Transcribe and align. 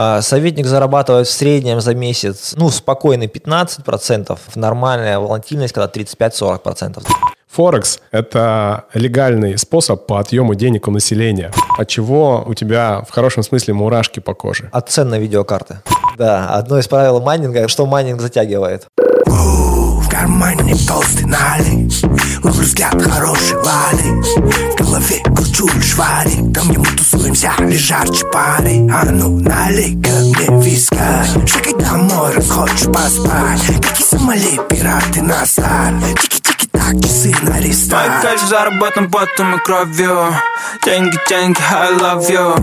А, 0.00 0.22
советник 0.22 0.66
зарабатывает 0.66 1.26
в 1.26 1.32
среднем 1.32 1.80
за 1.80 1.92
месяц, 1.92 2.54
ну, 2.56 2.70
спокойный 2.70 3.26
15%, 3.26 4.38
нормальная 4.54 5.18
волатильность, 5.18 5.74
когда 5.74 5.90
35-40%. 5.90 7.04
Форекс– 7.50 7.98
это 8.12 8.84
легальный 8.94 9.58
способ 9.58 10.06
по 10.06 10.20
отъему 10.20 10.54
денег 10.54 10.86
у 10.86 10.92
населения, 10.92 11.50
от 11.76 11.88
чего 11.88 12.44
у 12.46 12.54
тебя 12.54 13.02
в 13.08 13.10
хорошем 13.10 13.42
смысле 13.42 13.74
мурашки 13.74 14.20
по 14.20 14.34
коже. 14.34 14.68
От 14.70 14.88
цен 14.88 15.08
на 15.08 15.18
видеокарты. 15.18 15.80
Да, 16.16 16.46
одно 16.50 16.78
из 16.78 16.86
правил 16.86 17.20
майнинга, 17.20 17.66
что 17.66 17.84
майнинг 17.84 18.20
затягивает. 18.20 18.86
Кармане 20.10 20.74
толстый 20.86 21.26
налей 21.26 21.90
Ловлю 22.42 22.62
взгляд 22.62 23.00
хороший 23.02 23.56
вали. 23.56 24.22
В 24.72 24.76
голове 24.76 25.22
кручу 25.34 25.68
швали 25.82 26.52
Там, 26.52 26.68
где 26.68 26.78
мы 26.78 26.86
тусуемся, 26.86 27.52
лежат 27.60 28.14
чпары 28.14 28.88
А 28.90 29.04
ну 29.04 29.38
налей-ка 29.38 30.10
мне 30.10 30.62
виска. 30.62 31.24
Шагай 31.46 31.74
домой, 31.74 32.34
раз 32.34 32.50
хочешь 32.50 32.86
поспать. 32.86 33.62
Какие 33.82 34.06
сомали 34.06 34.60
пираты 34.68 35.22
на 35.22 35.44
стар 35.46 35.94
Тики-тики 36.20 36.57
на 36.92 37.60
рестарт 37.60 38.08
Мои 38.08 38.22
кайф 38.22 38.40
заработан 38.48 39.10
потом 39.10 39.56
и 39.56 39.58
кровью 39.58 40.32
Деньги, 40.84 41.16
деньги, 41.28 41.58
I 41.70 41.92
love 41.92 42.28
you 42.30 42.54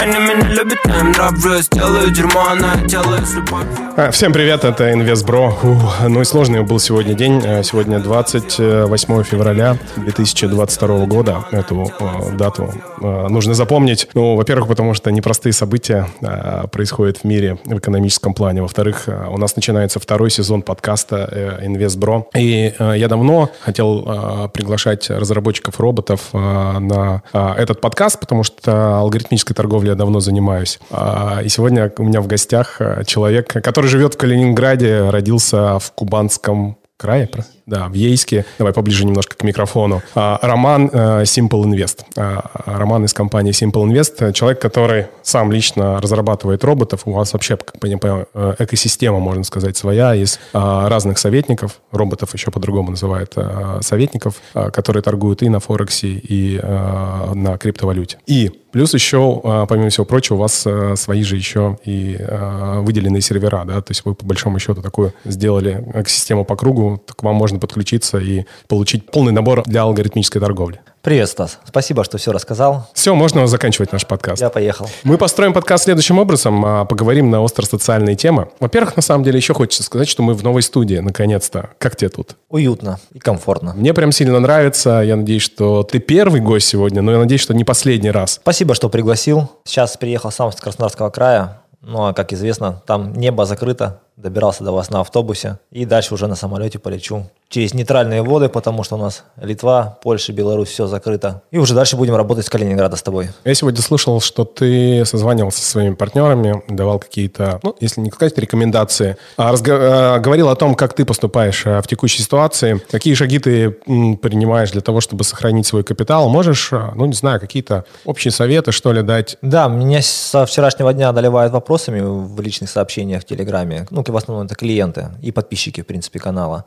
Они 0.00 0.12
меня 0.12 0.48
любят, 0.48 0.78
я 0.86 1.00
им 1.00 1.12
нравлюсь 1.12 1.68
Делаю 1.68 2.10
дерьмо, 2.10 2.54
но 2.56 2.66
я 2.74 2.86
делаю 2.86 3.24
с 3.24 3.34
любовью 3.34 3.68
А, 3.96 4.10
Всем 4.10 4.32
привет, 4.32 4.64
это 4.64 4.92
Инвестбро. 4.92 5.54
Ух, 5.62 6.00
Ну 6.08 6.20
и 6.20 6.24
сложный 6.24 6.62
был 6.62 6.78
сегодня 6.80 7.14
день. 7.14 7.40
Э, 7.44 7.62
Сегодня 7.62 8.00
28 8.00 9.22
февраля 9.22 9.76
2022 9.96 11.06
года. 11.06 11.44
Эту 11.52 11.92
э, 12.00 12.32
дату 12.36 12.72
э, 13.00 13.26
нужно 13.28 13.54
запомнить. 13.54 14.08
Ну, 14.14 14.36
во-первых, 14.36 14.68
потому 14.68 14.94
что 14.94 15.10
непростые 15.12 15.52
события 15.52 16.08
э, 16.22 16.66
происходят 16.72 17.18
в 17.18 17.24
мире 17.24 17.58
в 17.64 17.78
экономическом 17.78 18.34
плане. 18.34 18.62
Во-вторых, 18.62 19.04
э, 19.06 19.26
у 19.28 19.38
нас 19.38 19.56
начинается 19.56 20.00
второй 20.00 20.30
сезон 20.30 20.62
подкаста 20.62 21.28
э, 21.30 21.66
Инвестбро. 21.66 22.26
И 22.34 22.74
э, 22.78 22.94
я 22.96 23.08
давно 23.08 23.50
хотел 23.60 24.04
э, 24.06 24.48
приглашать 24.52 25.10
разработчиков 25.10 25.78
роботов 25.80 26.28
э, 26.32 26.38
на 26.38 27.22
э, 27.32 27.52
этот 27.58 27.80
подкаст, 27.80 28.18
потому 28.20 28.42
что 28.42 28.96
алгоритмической 28.98 29.54
торговлей 29.54 29.90
я 29.90 29.94
давно 29.94 30.20
занимаюсь. 30.20 30.78
А, 30.90 31.40
И 31.44 31.48
сегодня 31.48 31.92
у 31.98 32.02
меня 32.02 32.20
в 32.20 32.26
гостях 32.26 32.80
э, 32.80 33.04
человек, 33.06 33.48
который 33.48 33.86
живет 33.86 34.14
в 34.14 34.18
Калининграде, 34.18 35.08
родился 35.10 35.78
в 35.78 35.92
Кубанском 35.92 36.76
крае, 36.96 37.26
про- 37.26 37.44
да, 37.70 37.88
в 37.88 37.94
Ейске. 37.94 38.44
Давай 38.58 38.72
поближе 38.72 39.06
немножко 39.06 39.36
к 39.36 39.42
микрофону. 39.44 40.02
А, 40.14 40.38
Роман 40.42 40.90
э, 40.92 41.22
Simple 41.22 41.62
Invest. 41.64 42.00
А, 42.16 42.50
Роман 42.66 43.04
из 43.04 43.14
компании 43.14 43.52
Simple 43.52 43.86
Invest. 43.86 44.14
э, 44.18 44.32
Человек, 44.32 44.60
который 44.60 45.06
сам 45.22 45.52
лично 45.52 46.00
разрабатывает 46.00 46.64
роботов. 46.64 47.02
У 47.04 47.12
вас 47.12 47.32
вообще, 47.32 47.56
как 47.56 47.82
не 47.84 47.96
понимаю, 47.96 48.28
э, 48.34 48.56
экосистема, 48.58 49.20
можно 49.20 49.44
сказать, 49.44 49.76
своя 49.76 50.14
из 50.14 50.40
а, 50.52 50.88
разных 50.88 51.18
советников. 51.18 51.80
Роботов 51.92 52.34
еще 52.34 52.50
по-другому 52.50 52.90
называют 52.90 53.32
а, 53.36 53.78
советников, 53.82 54.34
а, 54.54 54.70
которые 54.70 55.02
торгуют 55.02 55.42
и 55.42 55.48
на 55.48 55.60
Форексе, 55.60 56.08
и 56.08 56.58
а, 56.62 57.32
на 57.34 57.56
криптовалюте. 57.56 58.18
И 58.26 58.50
Плюс 58.72 58.94
еще, 58.94 59.40
а, 59.42 59.66
помимо 59.66 59.90
всего 59.90 60.06
прочего, 60.06 60.36
у 60.36 60.38
вас 60.38 60.64
а, 60.64 60.94
свои 60.96 61.22
же 61.24 61.36
еще 61.36 61.78
и 61.84 62.16
а, 62.20 62.80
выделенные 62.80 63.20
сервера, 63.20 63.64
да, 63.64 63.80
то 63.80 63.90
есть 63.90 64.04
вы 64.04 64.14
по 64.14 64.24
большому 64.24 64.58
счету 64.60 64.80
такую 64.80 65.12
сделали 65.24 65.84
экосистему 65.94 66.44
по 66.44 66.54
кругу, 66.54 67.02
к 67.04 67.22
вам 67.22 67.34
можно 67.34 67.58
подключиться 67.60 68.18
и 68.18 68.44
получить 68.66 69.06
полный 69.06 69.32
набор 69.32 69.62
для 69.64 69.82
алгоритмической 69.82 70.40
торговли. 70.40 70.80
Привет, 71.02 71.30
Стас. 71.30 71.58
Спасибо, 71.64 72.04
что 72.04 72.18
все 72.18 72.30
рассказал. 72.30 72.90
Все, 72.92 73.14
можно 73.14 73.46
заканчивать 73.46 73.90
наш 73.90 74.06
подкаст. 74.06 74.42
Я 74.42 74.50
поехал. 74.50 74.86
Мы 75.02 75.16
построим 75.16 75.54
подкаст 75.54 75.84
следующим 75.84 76.18
образом, 76.18 76.62
а, 76.62 76.84
поговорим 76.84 77.30
на 77.30 77.40
остро-социальные 77.40 78.16
темы. 78.16 78.50
Во-первых, 78.60 78.96
на 78.96 79.02
самом 79.02 79.24
деле 79.24 79.38
еще 79.38 79.54
хочется 79.54 79.82
сказать, 79.82 80.08
что 80.08 80.22
мы 80.22 80.34
в 80.34 80.42
новой 80.42 80.60
студии, 80.60 80.96
наконец-то. 80.96 81.70
Как 81.78 81.96
тебе 81.96 82.10
тут? 82.10 82.36
Уютно 82.50 83.00
и 83.14 83.18
комфортно. 83.18 83.72
Мне 83.74 83.94
прям 83.94 84.12
сильно 84.12 84.40
нравится. 84.40 85.00
Я 85.00 85.16
надеюсь, 85.16 85.42
что 85.42 85.84
ты 85.84 86.00
первый 86.00 86.42
гость 86.42 86.68
сегодня, 86.68 87.00
но 87.00 87.12
я 87.12 87.18
надеюсь, 87.18 87.40
что 87.40 87.54
не 87.54 87.64
последний 87.64 88.10
раз. 88.10 88.34
Спасибо, 88.34 88.74
что 88.74 88.90
пригласил. 88.90 89.50
Сейчас 89.64 89.96
приехал 89.96 90.30
сам 90.30 90.52
с 90.52 90.56
Краснодарского 90.56 91.08
края. 91.08 91.62
Ну, 91.80 92.08
а 92.08 92.12
как 92.12 92.34
известно, 92.34 92.82
там 92.86 93.14
небо 93.14 93.46
закрыто. 93.46 94.00
Добирался 94.24 94.64
до 94.64 94.72
вас 94.72 94.90
на 94.90 95.00
автобусе. 95.00 95.58
И 95.70 95.86
дальше 95.86 96.12
уже 96.12 96.26
на 96.26 96.36
самолете 96.36 96.78
полечу. 96.78 97.24
Через 97.48 97.72
нейтральные 97.74 98.22
воды, 98.22 98.48
потому 98.50 98.82
что 98.84 98.96
у 98.96 98.98
нас 98.98 99.24
Литва, 99.40 99.98
Польша, 100.02 100.32
Беларусь, 100.32 100.68
все 100.68 100.86
закрыто. 100.86 101.42
И 101.50 101.56
уже 101.58 101.74
дальше 101.74 101.96
будем 101.96 102.14
работать 102.14 102.44
с 102.46 102.50
Калининграда 102.50 102.96
с 102.96 103.02
тобой. 103.02 103.30
Я 103.44 103.54
сегодня 103.54 103.80
слышал, 103.80 104.20
что 104.20 104.44
ты 104.44 105.04
созванивался 105.06 105.60
со 105.62 105.70
своими 105.70 105.94
партнерами, 105.94 106.62
давал 106.68 106.98
какие-то, 106.98 107.58
ну, 107.62 107.74
если 107.80 108.02
не 108.02 108.10
сказать 108.10 108.36
рекомендации, 108.38 109.16
а 109.38 109.52
разго- 109.54 110.16
э, 110.18 110.20
говорил 110.20 110.48
о 110.50 110.54
том, 110.54 110.74
как 110.74 110.92
ты 110.92 111.04
поступаешь 111.06 111.64
э, 111.66 111.80
в 111.80 111.86
текущей 111.88 112.22
ситуации, 112.22 112.80
какие 112.90 113.14
шаги 113.14 113.38
ты 113.38 113.76
м, 113.88 114.16
принимаешь 114.18 114.70
для 114.70 114.82
того, 114.82 115.00
чтобы 115.00 115.24
сохранить 115.24 115.66
свой 115.66 115.82
капитал. 115.82 116.28
Можешь, 116.28 116.72
э, 116.72 116.90
ну, 116.94 117.06
не 117.06 117.14
знаю, 117.14 117.40
какие-то 117.40 117.84
общие 118.04 118.30
советы, 118.32 118.70
что 118.70 118.92
ли, 118.92 119.02
дать? 119.02 119.38
Да, 119.42 119.66
меня 119.68 120.02
со 120.02 120.44
вчерашнего 120.46 120.92
дня 120.92 121.08
одолевают 121.08 121.52
вопросами 121.54 122.00
в 122.00 122.38
личных 122.40 122.68
сообщениях 122.70 123.22
в 123.22 123.24
Телеграме. 123.24 123.86
Ну, 123.90 124.04
в 124.10 124.16
основном 124.16 124.46
это 124.46 124.54
клиенты 124.54 125.08
и 125.22 125.32
подписчики, 125.32 125.82
в 125.82 125.86
принципе, 125.86 126.18
канала. 126.18 126.64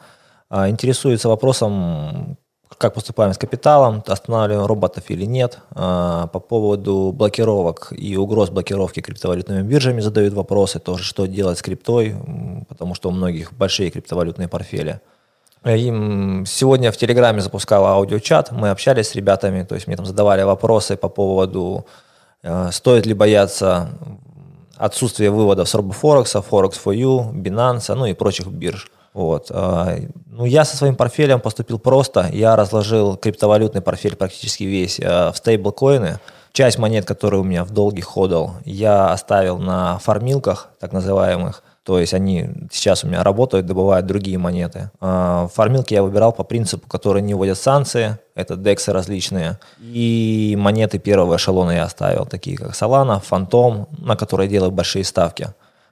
А, 0.50 0.70
Интересуются 0.70 1.30
вопросом, 1.30 2.38
как 2.78 2.94
поступаем 2.94 3.34
с 3.34 3.38
капиталом, 3.38 4.04
останавливаем 4.06 4.66
роботов 4.66 5.04
или 5.10 5.26
нет. 5.26 5.60
А, 5.72 6.28
По 6.28 6.40
поводу 6.40 7.12
блокировок 7.14 7.94
и 7.96 8.18
угроз 8.18 8.50
блокировки 8.50 9.02
криптовалютными 9.02 9.62
биржами 9.62 10.02
задают 10.02 10.34
вопросы 10.34 10.80
тоже, 10.80 11.04
что 11.04 11.26
делать 11.26 11.58
с 11.58 11.62
криптой, 11.62 12.16
потому 12.70 12.96
что 12.96 13.10
у 13.10 13.12
многих 13.12 13.54
большие 13.54 13.90
криптовалютные 13.90 14.48
портфели. 14.48 15.02
Им 15.66 16.46
сегодня 16.46 16.92
в 16.92 16.98
Телеграме 16.98 17.40
запускал 17.40 17.86
аудиочат, 17.86 18.52
мы 18.52 18.70
общались 18.70 19.10
с 19.10 19.16
ребятами, 19.16 19.64
то 19.64 19.76
есть 19.76 19.88
мне 19.88 19.96
там 19.96 20.06
задавали 20.06 20.44
вопросы 20.44 20.98
по 20.98 21.08
поводу, 21.08 21.86
э, 22.42 22.70
стоит 22.74 23.06
ли 23.06 23.14
бояться 23.14 23.90
отсутствия 24.78 25.30
выводов 25.30 25.70
с 25.70 25.76
RoboForex, 25.76 26.44
Forex4U, 26.50 27.34
Binance, 27.34 27.94
ну 27.94 28.06
и 28.06 28.14
прочих 28.14 28.48
бирж. 28.48 28.90
Вот. 29.14 29.48
а, 29.52 29.96
Ну, 30.26 30.46
я 30.46 30.66
со 30.66 30.76
своим 30.76 30.96
портфелем 30.96 31.40
поступил 31.40 31.80
просто. 31.80 32.30
Я 32.32 32.56
разложил 32.56 33.16
криптовалютный 33.16 33.82
портфель 33.82 34.16
практически 34.16 34.64
весь 34.64 35.00
э, 35.00 35.32
в 35.32 35.38
стейблкоины. 35.38 36.20
Часть 36.52 36.78
монет, 36.78 37.06
которые 37.06 37.42
у 37.42 37.44
меня 37.44 37.64
в 37.64 37.72
долгих 37.72 38.06
ходал, 38.06 38.56
я 38.66 39.12
оставил 39.12 39.58
на 39.58 39.98
фармилках, 40.00 40.70
так 40.80 40.92
называемых. 40.94 41.64
То 41.84 42.00
есть 42.00 42.14
они 42.14 42.50
сейчас 42.72 43.04
у 43.04 43.08
меня 43.08 43.24
работают, 43.24 43.66
добывают 43.66 44.06
другие 44.06 44.38
монеты. 44.38 44.90
А, 45.02 45.50
Фармилки 45.54 45.94
я 45.94 46.02
выбирал 46.02 46.32
по 46.32 46.44
принципу, 46.44 46.88
которые 46.88 47.22
не 47.22 47.34
вводят 47.34 47.58
санкции. 47.58 48.18
Это 48.36 48.56
дексы 48.56 48.94
различные. 48.94 49.60
И 49.82 50.56
монеты 50.58 50.98
первого 50.98 51.36
эшелона 51.36 51.72
я 51.72 51.84
оставил, 51.84 52.26
такие 52.26 52.58
как 52.58 52.72
Solana, 52.72 53.22
Phantom, 53.22 53.88
на 53.98 54.16
которые 54.16 54.48
делаю 54.48 54.72
большие 54.72 55.04
ставки. 55.04 55.50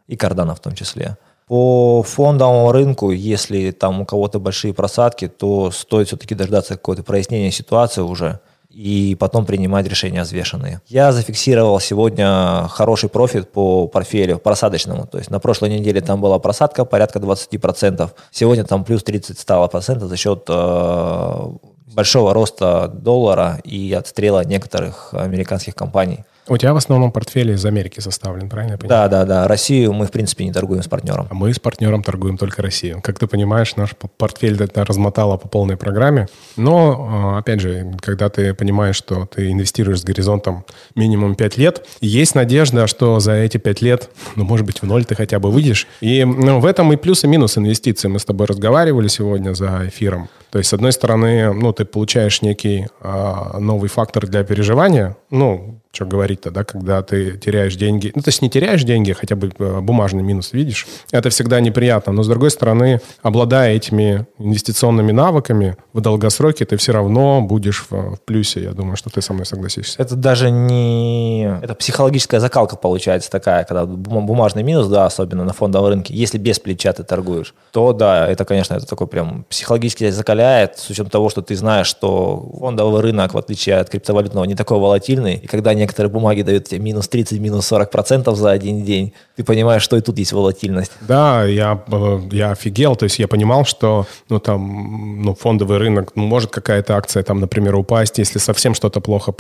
И 0.08 0.16
Cardano 0.16 0.56
в 0.56 0.62
том 0.62 0.76
числе. 0.76 1.18
По 1.48 2.02
фондовому 2.04 2.72
рынку, 2.72 3.12
если 3.12 3.72
там 3.72 4.02
у 4.02 4.06
кого-то 4.06 4.40
большие 4.40 4.74
просадки, 4.74 5.28
то 5.28 5.72
стоит 5.72 6.08
все-таки 6.08 6.36
дождаться 6.36 6.76
какого-то 6.76 7.04
прояснения 7.04 7.52
ситуации 7.52 8.02
уже 8.02 8.40
и 8.74 9.16
потом 9.20 9.46
принимать 9.46 9.88
решения 9.88 10.24
взвешенные. 10.24 10.82
Я 10.88 11.12
зафиксировал 11.12 11.80
сегодня 11.80 12.68
хороший 12.70 13.10
профит 13.10 13.52
по 13.52 13.88
портфелю 13.88 14.40
просадочному. 14.40 15.06
То 15.08 15.18
есть 15.18 15.30
на 15.30 15.40
прошлой 15.40 15.70
неделе 15.70 16.02
там 16.02 16.22
была 16.22 16.40
просадка 16.40 16.86
порядка 16.86 17.20
20%. 17.20 18.10
Сегодня 18.32 18.64
там 18.64 18.84
плюс 18.84 19.04
30 19.04 19.38
стало 19.38 19.68
процентов 19.68 20.10
за 20.10 20.18
счет 20.18 20.46
э, 20.48 21.48
большого 21.94 22.34
роста 22.34 22.88
доллара 22.88 23.60
и 23.64 23.94
отстрела 23.94 24.44
некоторых 24.46 25.14
американских 25.14 25.76
компаний. 25.76 26.24
У 26.48 26.58
тебя 26.58 26.74
в 26.74 26.78
основном 26.78 27.12
портфель 27.12 27.52
из 27.52 27.66
Америки 27.66 28.00
составлен, 28.00 28.50
правильно 28.50 28.74
я 28.74 28.78
понимаю? 28.78 29.10
Да, 29.10 29.20
да, 29.20 29.26
да. 29.26 29.48
Россию 29.48 29.94
мы, 29.94 30.08
в 30.08 30.12
принципе, 30.12 30.44
не 30.44 30.52
торгуем 30.52 30.82
с 30.82 30.88
партнером. 30.88 31.28
А 31.30 31.34
мы 31.34 31.54
с 31.54 31.60
партнером 31.60 32.04
торгуем 32.04 32.38
только 32.38 32.62
Россию. 32.62 33.00
Как 33.04 33.20
ты 33.20 33.28
понимаешь, 33.28 33.76
наш 33.76 33.92
портфель 34.18 34.62
это 34.62 34.84
размотало 34.84 35.38
по 35.38 35.48
полной 35.48 35.78
программе. 35.78 36.28
Но, 36.58 37.36
э, 37.36 37.40
опять 37.40 37.62
же, 37.62 37.94
когда 38.02 38.30
ты 38.30 38.54
понимаешь, 38.54 38.96
что 38.96 39.28
ты 39.28 39.52
инвестируешь 39.52 40.02
с 40.02 40.04
горизонтом 40.04 40.66
минимум 40.96 41.36
5 41.36 41.58
лет, 41.58 41.86
есть 42.02 42.34
надежда, 42.34 42.88
что 42.88 43.20
за 43.20 43.34
эти 43.34 43.58
5 43.58 43.82
лет, 43.82 44.10
ну, 44.36 44.44
может 44.44 44.66
быть, 44.66 44.82
в 44.82 44.86
ноль 44.86 45.06
ты 45.06 45.16
хотя 45.16 45.40
бы 45.40 45.52
выйдешь. 45.52 45.88
И 46.02 46.26
ну, 46.26 46.60
в 46.60 46.66
этом 46.66 46.92
и 46.92 46.96
плюс, 46.96 47.24
и 47.24 47.28
минус 47.28 47.58
инвестиций. 47.58 48.10
Мы 48.10 48.20
с 48.20 48.26
тобой 48.26 48.48
разговаривали 48.48 49.08
сегодня 49.08 49.54
за 49.54 49.88
эфиром. 49.88 50.28
То 50.52 50.58
есть, 50.58 50.70
с 50.70 50.74
одной 50.74 50.92
стороны, 50.92 51.54
ну, 51.54 51.72
ты 51.72 51.86
получаешь 51.86 52.42
некий 52.42 52.88
а, 53.00 53.58
новый 53.60 53.90
фактор 53.90 54.28
для 54.28 54.44
переживания, 54.44 55.16
ну, 55.30 55.82
что 55.92 56.06
говорить-то, 56.06 56.52
да, 56.52 56.64
когда 56.64 57.02
ты 57.04 57.38
теряешь 57.38 57.76
деньги. 57.76 58.12
Ну, 58.16 58.22
то 58.22 58.30
есть 58.30 58.42
не 58.42 58.50
теряешь 58.50 58.84
деньги, 58.84 59.12
хотя 59.12 59.36
бы 59.36 59.52
э, 59.58 59.80
бумажный 59.82 60.24
минус 60.24 60.54
видишь. 60.54 60.88
Это 61.12 61.30
всегда 61.30 61.60
неприятно. 61.60 62.14
Но, 62.14 62.24
с 62.24 62.28
другой 62.28 62.50
стороны, 62.50 63.02
обладая 63.22 63.76
этими 63.76 64.26
инвестиционными 64.40 65.12
навыками, 65.12 65.76
в 65.92 66.00
долгосроке 66.00 66.66
ты 66.66 66.78
все 66.78 66.94
равно 66.94 67.42
будешь 67.42 67.86
в, 67.90 68.16
в 68.16 68.22
плюсе. 68.22 68.64
Я 68.64 68.72
думаю, 68.72 68.96
что 68.96 69.10
ты 69.10 69.22
со 69.22 69.34
мной 69.34 69.46
согласишься. 69.46 70.02
Это 70.02 70.16
даже 70.16 70.50
не... 70.50 71.60
Это 71.62 71.76
психологическая 71.76 72.40
закалка 72.40 72.78
получается 72.78 73.30
такая, 73.30 73.66
когда 73.66 73.86
бумажный 73.86 74.64
минус, 74.64 74.88
да, 74.88 75.06
особенно 75.06 75.44
на 75.44 75.54
фондовом 75.54 75.90
рынке, 75.90 76.14
если 76.14 76.38
без 76.38 76.60
плеча 76.60 76.94
ты 76.94 77.04
торгуешь, 77.04 77.54
то 77.72 77.92
да, 77.92 78.30
это, 78.30 78.46
конечно, 78.46 78.76
это 78.76 78.86
такой 78.86 79.08
прям 79.08 79.46
психологически 79.50 80.10
закаляет, 80.42 80.78
с 80.78 80.90
учетом 80.90 81.10
того, 81.10 81.30
что 81.30 81.42
ты 81.42 81.56
знаешь, 81.56 81.88
что 81.88 82.50
фондовый 82.60 83.02
рынок, 83.02 83.34
в 83.34 83.38
отличие 83.38 83.78
от 83.78 83.90
криптовалютного, 83.90 84.46
не 84.46 84.56
такой 84.56 84.80
волатильный, 84.80 85.36
и 85.36 85.48
когда 85.48 85.74
некоторые 85.74 86.12
бумаги 86.12 86.42
дают 86.42 86.66
тебе 86.66 86.80
минус 86.80 87.08
30, 87.08 87.40
минус 87.40 87.68
40 87.68 87.92
процентов 87.92 88.38
за 88.38 88.52
один 88.52 88.84
день, 88.84 89.14
ты 89.36 89.44
понимаешь, 89.44 89.84
что 89.84 89.98
и 89.98 90.02
тут 90.02 90.18
есть 90.18 90.34
волатильность. 90.34 90.92
Да, 91.02 91.46
я, 91.46 91.84
э, 91.92 92.20
я 92.32 92.52
офигел, 92.52 92.96
то 92.96 93.06
есть 93.06 93.20
я 93.20 93.28
понимал, 93.28 93.66
что 93.66 94.06
ну, 94.30 94.40
там, 94.40 95.22
ну, 95.24 95.36
фондовый 95.36 95.78
рынок, 95.78 96.12
ну, 96.16 96.24
может 96.24 96.52
какая-то 96.52 96.96
акция 96.96 97.24
там, 97.24 97.40
например, 97.40 97.76
упасть, 97.76 98.18
если 98.20 98.40
совсем 98.40 98.74
что-то 98.74 99.02
плохо, 99.02 99.34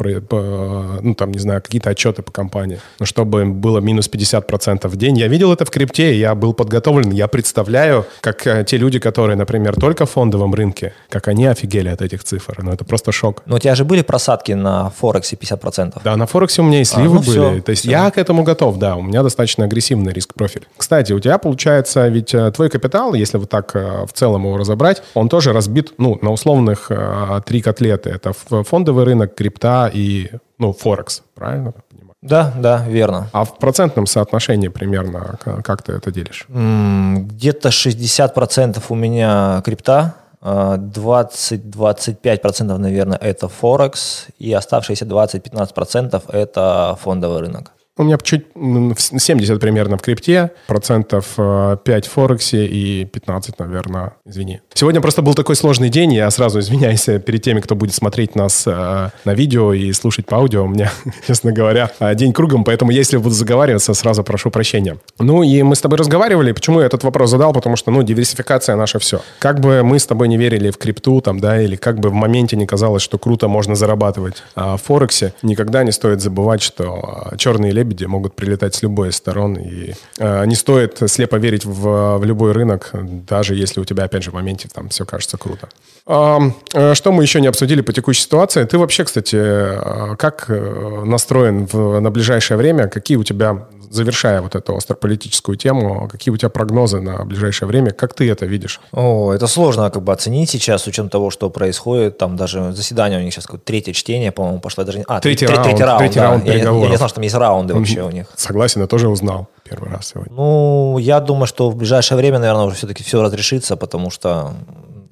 ну, 1.01 1.15
там, 1.15 1.31
не 1.31 1.39
знаю, 1.39 1.62
какие-то 1.62 1.89
отчеты 1.89 2.21
по 2.21 2.31
компании, 2.31 2.80
но 3.00 3.06
чтобы 3.06 3.45
было 3.45 3.80
минус 3.80 4.07
50 4.07 4.48
процентов 4.48 4.92
в 4.92 4.95
день. 4.98 5.18
Я 5.18 5.27
видел 5.27 5.51
это 5.51 5.65
в 5.65 5.69
крипте, 5.69 6.18
я 6.18 6.36
был 6.36 6.53
подготовлен, 6.53 7.12
я 7.12 7.27
представляю, 7.27 8.06
как 8.21 8.48
э, 8.48 8.63
те 8.68 8.77
люди, 8.77 9.00
которые, 9.00 9.36
например, 9.36 9.75
только 9.75 10.06
в 10.06 10.12
фондовом 10.12 10.53
рынке, 10.53 10.90
как 11.09 11.27
они 11.27 11.45
офигели 11.45 11.89
от 11.89 12.01
этих 12.01 12.23
цифр. 12.23 12.59
Ну, 12.63 12.71
это 12.71 12.85
просто 12.85 13.11
шок. 13.11 13.43
Но 13.45 13.55
у 13.55 13.59
тебя 13.59 13.75
же 13.75 13.85
были 13.85 14.01
просадки 14.01 14.51
на 14.53 14.89
Форексе 14.89 15.35
50%? 15.35 16.01
Да, 16.03 16.15
на 16.15 16.25
Форексе 16.25 16.61
у 16.61 16.65
меня 16.65 16.81
и 16.81 16.83
сливы 16.83 17.17
а, 17.17 17.19
ну 17.19 17.21
были. 17.21 17.55
Все, 17.55 17.61
То 17.61 17.69
есть 17.71 17.81
все. 17.83 17.91
я 17.91 18.11
к 18.11 18.17
этому 18.17 18.43
готов, 18.43 18.77
да. 18.77 18.95
У 18.95 19.01
меня 19.01 19.23
достаточно 19.23 19.65
агрессивный 19.65 20.13
риск-профиль. 20.13 20.67
Кстати, 20.77 21.13
у 21.13 21.19
тебя 21.19 21.38
получается, 21.38 22.07
ведь 22.07 22.33
э, 22.33 22.51
твой 22.51 22.69
капитал, 22.69 23.13
если 23.13 23.38
вот 23.38 23.49
так 23.49 23.75
э, 23.75 24.05
в 24.05 24.13
целом 24.13 24.45
его 24.45 24.57
разобрать, 24.57 25.03
он 25.13 25.29
тоже 25.29 25.53
разбит, 25.53 25.93
ну, 25.97 26.17
на 26.21 26.31
условных 26.31 26.88
э, 26.89 27.41
три 27.45 27.61
котлеты. 27.61 28.09
Это 28.09 28.33
фондовый 28.33 29.05
рынок, 29.05 29.35
крипта 29.35 29.89
и, 29.93 30.29
ну, 30.57 30.73
Форекс, 30.73 31.23
правильно? 31.35 31.73
Да, 32.21 32.53
да, 32.55 32.85
верно. 32.88 33.29
А 33.33 33.45
в 33.45 33.57
процентном 33.57 34.05
соотношении 34.05 34.67
примерно 34.67 35.39
как 35.63 35.81
ты 35.81 35.93
это 35.93 36.11
делишь? 36.11 36.45
Где-то 36.49 37.69
60% 37.69 38.81
у 38.89 38.95
меня 38.95 39.61
крипта, 39.65 40.15
20-25%, 40.41 42.77
наверное, 42.77 43.17
это 43.17 43.47
Форекс, 43.47 44.27
и 44.39 44.53
оставшиеся 44.53 45.05
20-15% 45.05 46.31
это 46.31 46.97
фондовый 46.99 47.39
рынок. 47.39 47.71
У 47.97 48.03
меня 48.03 48.17
чуть 48.23 48.45
70 48.55 49.59
примерно 49.59 49.97
в 49.97 50.01
крипте, 50.01 50.51
процентов 50.67 51.35
5 51.35 51.38
э, 51.85 52.01
в 52.01 52.11
Форексе 52.11 52.65
и 52.65 53.03
15, 53.03 53.59
наверное, 53.59 54.13
извини. 54.25 54.61
Сегодня 54.73 55.01
просто 55.01 55.21
был 55.21 55.33
такой 55.33 55.57
сложный 55.57 55.89
день, 55.89 56.13
я 56.13 56.31
сразу 56.31 56.61
извиняюсь 56.61 57.03
перед 57.03 57.41
теми, 57.41 57.59
кто 57.59 57.75
будет 57.75 57.93
смотреть 57.93 58.33
нас 58.33 58.63
э, 58.65 59.09
на 59.25 59.33
видео 59.33 59.73
и 59.73 59.91
слушать 59.91 60.25
по 60.25 60.38
аудио. 60.38 60.63
У 60.63 60.69
меня, 60.69 60.89
честно 61.27 61.51
говоря, 61.51 61.91
э, 61.99 62.15
день 62.15 62.31
кругом, 62.31 62.63
поэтому 62.63 62.91
если 62.91 63.17
буду 63.17 63.35
заговариваться, 63.35 63.93
сразу 63.93 64.23
прошу 64.23 64.51
прощения. 64.51 64.97
Ну 65.19 65.43
и 65.43 65.61
мы 65.61 65.75
с 65.75 65.81
тобой 65.81 65.97
разговаривали, 65.97 66.53
почему 66.53 66.79
я 66.79 66.85
этот 66.85 67.03
вопрос 67.03 67.29
задал, 67.29 67.51
потому 67.51 67.75
что, 67.75 67.91
ну, 67.91 68.03
диверсификация 68.03 68.77
наша 68.77 68.99
все. 68.99 69.21
Как 69.39 69.59
бы 69.59 69.83
мы 69.83 69.99
с 69.99 70.05
тобой 70.05 70.29
не 70.29 70.38
верили 70.38 70.71
в 70.71 70.77
крипту, 70.77 71.19
там, 71.19 71.41
да, 71.41 71.61
или 71.61 71.75
как 71.75 71.99
бы 71.99 72.07
в 72.07 72.13
моменте 72.13 72.55
не 72.55 72.65
казалось, 72.65 73.03
что 73.03 73.17
круто 73.17 73.49
можно 73.49 73.75
зарабатывать 73.75 74.43
а 74.55 74.77
в 74.77 74.83
Форексе, 74.83 75.33
никогда 75.41 75.83
не 75.83 75.91
стоит 75.91 76.21
забывать, 76.21 76.61
что 76.61 77.31
черные 77.38 77.81
лебеди 77.81 78.06
могут 78.06 78.36
прилетать 78.36 78.75
с 78.75 78.83
любой 78.83 79.12
сторон. 79.12 79.56
И 79.56 79.94
э, 80.19 80.45
не 80.45 80.56
стоит 80.56 81.00
слепо 81.07 81.38
верить 81.38 81.66
в, 81.66 82.18
в 82.18 82.24
любой 82.24 82.51
рынок, 82.51 82.92
даже 82.94 83.56
если 83.56 83.81
у 83.81 83.86
тебя, 83.86 84.04
опять 84.04 84.24
же, 84.24 84.31
в 84.31 84.33
моменте 84.33 84.69
там 84.74 84.89
все 84.89 85.06
кажется 85.06 85.38
круто. 85.38 85.69
Э, 86.07 86.94
что 86.94 87.12
мы 87.12 87.24
еще 87.24 87.42
не 87.42 87.48
обсудили 87.48 87.81
по 87.81 87.94
текущей 87.94 88.22
ситуации? 88.22 88.63
Ты 88.66 88.78
вообще, 88.78 89.04
кстати, 89.04 89.36
э, 89.36 90.16
как 90.18 90.45
э, 90.50 91.04
настроен 91.06 91.66
в, 91.66 92.00
на 92.00 92.12
ближайшее 92.12 92.57
время? 92.57 92.88
Какие 92.88 93.18
у 93.18 93.24
тебя 93.24 93.68
завершая 93.91 94.41
вот 94.41 94.55
эту 94.55 94.75
острополитическую 94.75 95.57
тему, 95.57 96.07
какие 96.09 96.33
у 96.33 96.38
тебя 96.38 96.49
прогнозы 96.49 97.01
на 97.01 97.23
ближайшее 97.25 97.67
время? 97.67 97.91
Как 97.91 98.13
ты 98.13 98.29
это 98.29 98.45
видишь? 98.45 98.79
О, 98.91 99.33
это 99.33 99.47
сложно 99.47 99.89
как 99.91 100.03
бы 100.03 100.13
оценить 100.13 100.49
сейчас, 100.49 100.83
с 100.83 100.88
учетом 100.88 101.09
того, 101.09 101.29
что 101.29 101.49
происходит. 101.49 102.17
Там 102.17 102.38
даже 102.38 102.71
заседание 102.71 103.19
у 103.19 103.23
них 103.23 103.33
сейчас 103.33 103.47
третье 103.63 103.93
чтение, 103.93 104.31
по-моему, 104.31 104.59
пошло. 104.59 104.83
Даже... 104.83 105.03
А, 105.07 105.19
третий, 105.19 105.45
третий, 105.45 105.61
раунд, 105.61 105.67
третий 105.67 105.83
раунд, 105.83 105.99
третий 105.99 106.15
да. 106.15 106.23
раунд 106.23 106.45
я, 106.45 106.53
я, 106.53 106.59
я 106.59 106.89
не 106.89 106.97
знал, 106.97 107.09
что 107.09 107.15
там 107.15 107.23
есть 107.23 107.35
раунды 107.35 107.73
вообще 107.73 108.03
у 108.03 108.11
них. 108.11 108.27
Согласен, 108.35 108.81
я 108.81 108.88
тоже 108.88 109.09
узнал 109.09 109.47
первый 109.63 109.91
раз 109.91 110.07
сегодня. 110.07 110.33
Ну, 110.33 110.97
я 110.97 111.19
думаю, 111.19 111.47
что 111.47 111.69
в 111.69 111.75
ближайшее 111.75 112.17
время, 112.17 112.39
наверное, 112.39 112.65
уже 112.65 112.75
все-таки 112.75 113.03
все 113.03 113.21
разрешится, 113.21 113.75
потому 113.75 114.09
что 114.09 114.53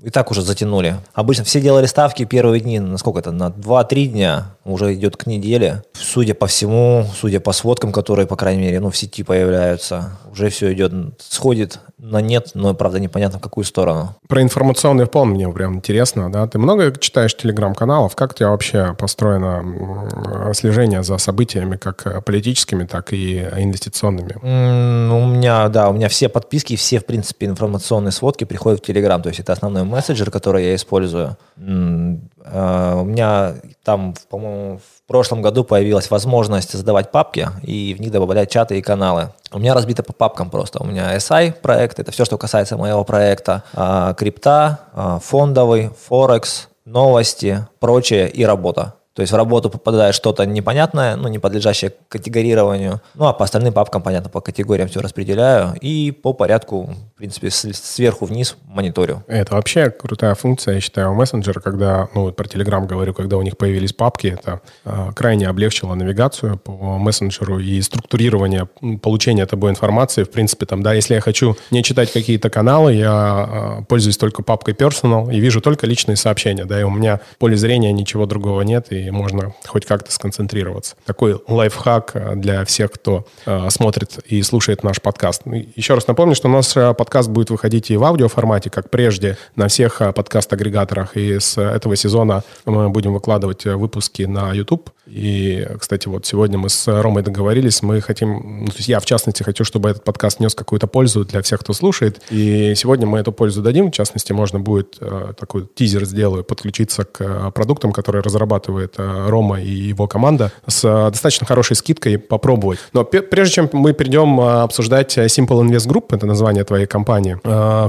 и 0.02 0.10
так 0.10 0.32
уже 0.32 0.42
затянули. 0.42 0.98
Обычно 1.14 1.44
все 1.44 1.62
делали 1.62 1.86
ставки 1.86 2.26
первые 2.26 2.62
дни, 2.62 2.80
на 2.80 2.98
сколько 2.98 3.20
это, 3.20 3.32
на 3.32 3.50
2-3 3.50 4.06
дня, 4.06 4.46
уже 4.66 4.94
идет 4.94 5.18
к 5.18 5.26
неделе. 5.26 5.84
Судя 5.94 6.34
по 6.34 6.48
всему, 6.48 7.06
судя 7.16 7.40
по 7.40 7.52
сводкам, 7.52 7.92
которые, 7.92 8.28
по 8.28 8.36
крайней 8.36 8.62
мере, 8.62 8.80
ну, 8.80 8.90
в 8.90 8.98
сети 8.98 9.24
появляются, 9.24 10.18
уже 10.32 10.50
все 10.50 10.72
идет, 10.74 10.94
сходит 11.20 11.80
на 11.98 12.22
нет, 12.22 12.52
но, 12.54 12.74
правда, 12.74 13.00
непонятно, 13.00 13.40
в 13.40 13.42
какую 13.42 13.66
сторону. 13.66 14.16
Про 14.28 14.42
информационный 14.42 15.06
фон 15.06 15.30
мне 15.30 15.50
прям 15.50 15.76
интересно, 15.76 16.32
да? 16.32 16.48
Ты 16.48 16.58
много 16.58 16.98
читаешь 16.98 17.36
телеграм-каналов? 17.36 18.16
Как 18.16 18.32
у 18.32 18.36
тебя 18.36 18.50
вообще 18.50 18.96
построено 18.98 20.54
слежение 20.54 21.04
за 21.04 21.18
событиями, 21.18 21.76
как 21.76 22.24
политическими, 22.24 22.86
так 22.86 23.12
и 23.14 23.40
инвестиционными? 23.40 24.38
Mm, 24.42 25.24
у 25.24 25.28
меня, 25.28 25.68
да, 25.68 25.90
у 25.90 25.94
меня 25.94 26.08
все 26.08 26.30
подписки, 26.30 26.76
все, 26.76 27.00
в 27.00 27.06
принципе, 27.06 27.48
информационные 27.48 28.12
сводки 28.12 28.46
приходят 28.46 28.80
в 28.80 28.86
Телеграм, 28.86 29.22
то 29.22 29.30
есть 29.30 29.40
это 29.40 29.54
основной 29.54 29.84
мессенджер, 29.90 30.32
который 30.32 30.66
я 30.66 30.76
использую. 30.76 31.38
Uh, 31.58 33.02
у 33.02 33.04
меня 33.04 33.56
там, 33.84 34.16
по-моему, 34.30 34.78
в 34.78 35.08
прошлом 35.08 35.42
году 35.42 35.64
появилась 35.64 36.10
возможность 36.10 36.70
создавать 36.70 37.12
папки 37.12 37.50
и 37.64 37.94
в 37.94 38.02
них 38.02 38.12
добавлять 38.12 38.50
чаты 38.50 38.78
и 38.78 38.82
каналы. 38.82 39.32
У 39.52 39.60
меня 39.60 39.74
разбито 39.74 40.04
по 40.04 40.14
папкам 40.14 40.50
просто. 40.50 40.82
У 40.82 40.86
меня 40.86 41.16
SI 41.18 41.52
проект, 41.52 42.00
это 42.00 42.12
все, 42.12 42.26
что 42.26 42.38
касается 42.38 42.78
моего 42.78 43.04
проекта, 43.04 43.64
а, 43.74 44.14
крипта, 44.14 44.80
а, 44.94 45.20
фондовый, 45.20 45.92
Форекс, 46.08 46.70
новости, 46.86 47.68
прочее 47.80 48.30
и 48.30 48.46
работа. 48.46 48.94
То 49.20 49.24
есть 49.24 49.34
в 49.34 49.36
работу 49.36 49.70
попадает 49.70 50.16
что-то 50.16 50.46
непонятное, 50.46 51.18
ну, 51.18 51.28
не 51.28 51.40
подлежащее 51.40 51.92
категорированию. 52.08 53.02
Ну, 53.16 53.26
а 53.26 53.34
по 53.34 53.44
остальным 53.44 53.74
папкам, 53.74 54.02
понятно, 54.02 54.30
по 54.30 54.40
категориям 54.40 54.88
все 54.88 55.02
распределяю. 55.02 55.74
И 55.82 56.12
по 56.12 56.32
порядку, 56.32 56.96
в 57.16 57.18
принципе, 57.18 57.50
сверху 57.50 58.24
вниз 58.24 58.56
мониторю. 58.66 59.22
Это 59.28 59.56
вообще 59.56 59.90
крутая 59.90 60.36
функция, 60.36 60.76
я 60.76 60.80
считаю, 60.80 61.12
у 61.12 61.16
мессенджера, 61.16 61.60
когда, 61.60 62.08
ну, 62.16 62.32
про 62.32 62.46
Telegram 62.46 62.88
говорю, 62.88 63.14
когда 63.14 63.36
у 63.36 63.42
них 63.42 63.58
появились 63.58 63.92
папки, 63.92 64.38
это 64.40 64.62
э, 64.86 65.12
крайне 65.14 65.50
облегчило 65.50 65.96
навигацию 65.96 66.58
по 66.58 66.72
мессенджеру 66.98 67.60
и 67.60 67.82
структурирование 67.82 68.70
получения 69.02 69.46
тобой 69.46 69.72
информации. 69.72 70.24
В 70.24 70.32
принципе, 70.32 70.66
там, 70.66 70.82
да, 70.82 70.94
если 70.94 71.16
я 71.16 71.20
хочу 71.20 71.58
не 71.72 71.84
читать 71.84 72.14
какие-то 72.14 72.50
каналы, 72.50 72.94
я 72.94 73.80
э, 73.82 73.84
пользуюсь 73.84 74.18
только 74.18 74.44
папкой 74.44 74.76
Personal 74.76 75.30
и 75.30 75.42
вижу 75.42 75.60
только 75.60 75.88
личные 75.88 76.16
сообщения, 76.16 76.64
да, 76.64 76.80
и 76.80 76.84
у 76.84 76.90
меня 76.90 77.20
поле 77.38 77.58
зрения 77.58 77.92
ничего 77.92 78.26
другого 78.26 78.62
нет, 78.62 78.94
и 78.94 79.09
можно 79.12 79.54
хоть 79.66 79.86
как-то 79.86 80.12
сконцентрироваться. 80.12 80.96
Такой 81.06 81.42
лайфхак 81.48 82.12
э, 82.14 82.36
для 82.36 82.66
всех, 82.66 82.92
кто 82.92 83.26
э, 83.46 83.70
смотрит 83.70 84.20
и 84.26 84.42
слушает 84.44 84.84
наш 84.84 85.02
подкаст. 85.02 85.44
Еще 85.76 85.94
раз 85.94 86.08
напомню, 86.08 86.36
что 86.36 86.48
наш 86.48 86.76
э, 86.76 86.94
подкаст 86.94 87.30
будет 87.30 87.50
выходить 87.50 87.92
и 87.92 87.98
в 87.98 88.04
аудиоформате, 88.04 88.70
как 88.70 88.90
прежде, 88.90 89.38
на 89.56 89.68
всех 89.68 90.02
подкаст-агрегаторах. 90.16 91.16
И 91.18 91.40
с 91.40 91.58
этого 91.58 91.96
сезона 91.96 92.44
мы 92.66 92.90
будем 92.90 93.14
выкладывать 93.14 93.66
выпуски 93.66 94.24
на 94.24 94.54
YouTube. 94.54 94.92
И, 95.08 95.68
кстати, 95.80 96.08
вот 96.08 96.26
сегодня 96.26 96.60
мы 96.60 96.70
с 96.70 96.88
Ромой 96.88 97.24
договорились, 97.24 97.82
мы 97.82 98.00
хотим, 98.00 98.62
ну, 98.62 98.68
то 98.68 98.78
есть 98.78 98.90
я, 98.90 99.00
в 99.00 99.06
частности, 99.06 99.42
хочу, 99.42 99.64
чтобы 99.64 99.90
этот 99.90 100.04
подкаст 100.04 100.40
нес 100.40 100.54
какую-то 100.54 100.86
пользу 100.86 101.26
для 101.26 101.42
всех, 101.42 101.62
кто 101.62 101.74
слушает. 101.74 102.22
И 102.30 102.74
сегодня 102.76 103.08
мы 103.08 103.20
эту 103.20 103.32
пользу 103.32 103.64
дадим. 103.64 103.92
В 103.92 103.94
частности, 103.94 104.34
можно 104.34 104.60
будет, 104.60 105.00
такой 105.38 105.68
тизер 105.74 106.06
сделаю, 106.06 106.44
подключиться 106.44 107.06
к 107.06 107.52
продуктам, 107.52 107.92
которые 107.92 108.22
разрабатывает 108.22 108.99
Рома 109.28 109.62
и 109.62 109.70
его 109.70 110.08
команда, 110.08 110.52
с 110.68 110.84
э, 110.84 111.10
достаточно 111.12 111.46
хорошей 111.46 111.76
скидкой 111.76 112.18
попробовать. 112.18 112.80
Но 112.94 113.04
прежде 113.04 113.54
чем 113.54 113.70
мы 113.74 113.94
перейдем 113.94 114.40
э, 114.40 114.62
обсуждать 114.62 115.18
Simple 115.18 115.62
Invest 115.62 115.88
Group, 115.88 116.16
это 116.16 116.26
название 116.26 116.64
твоей 116.64 116.86
компании, 116.86 117.40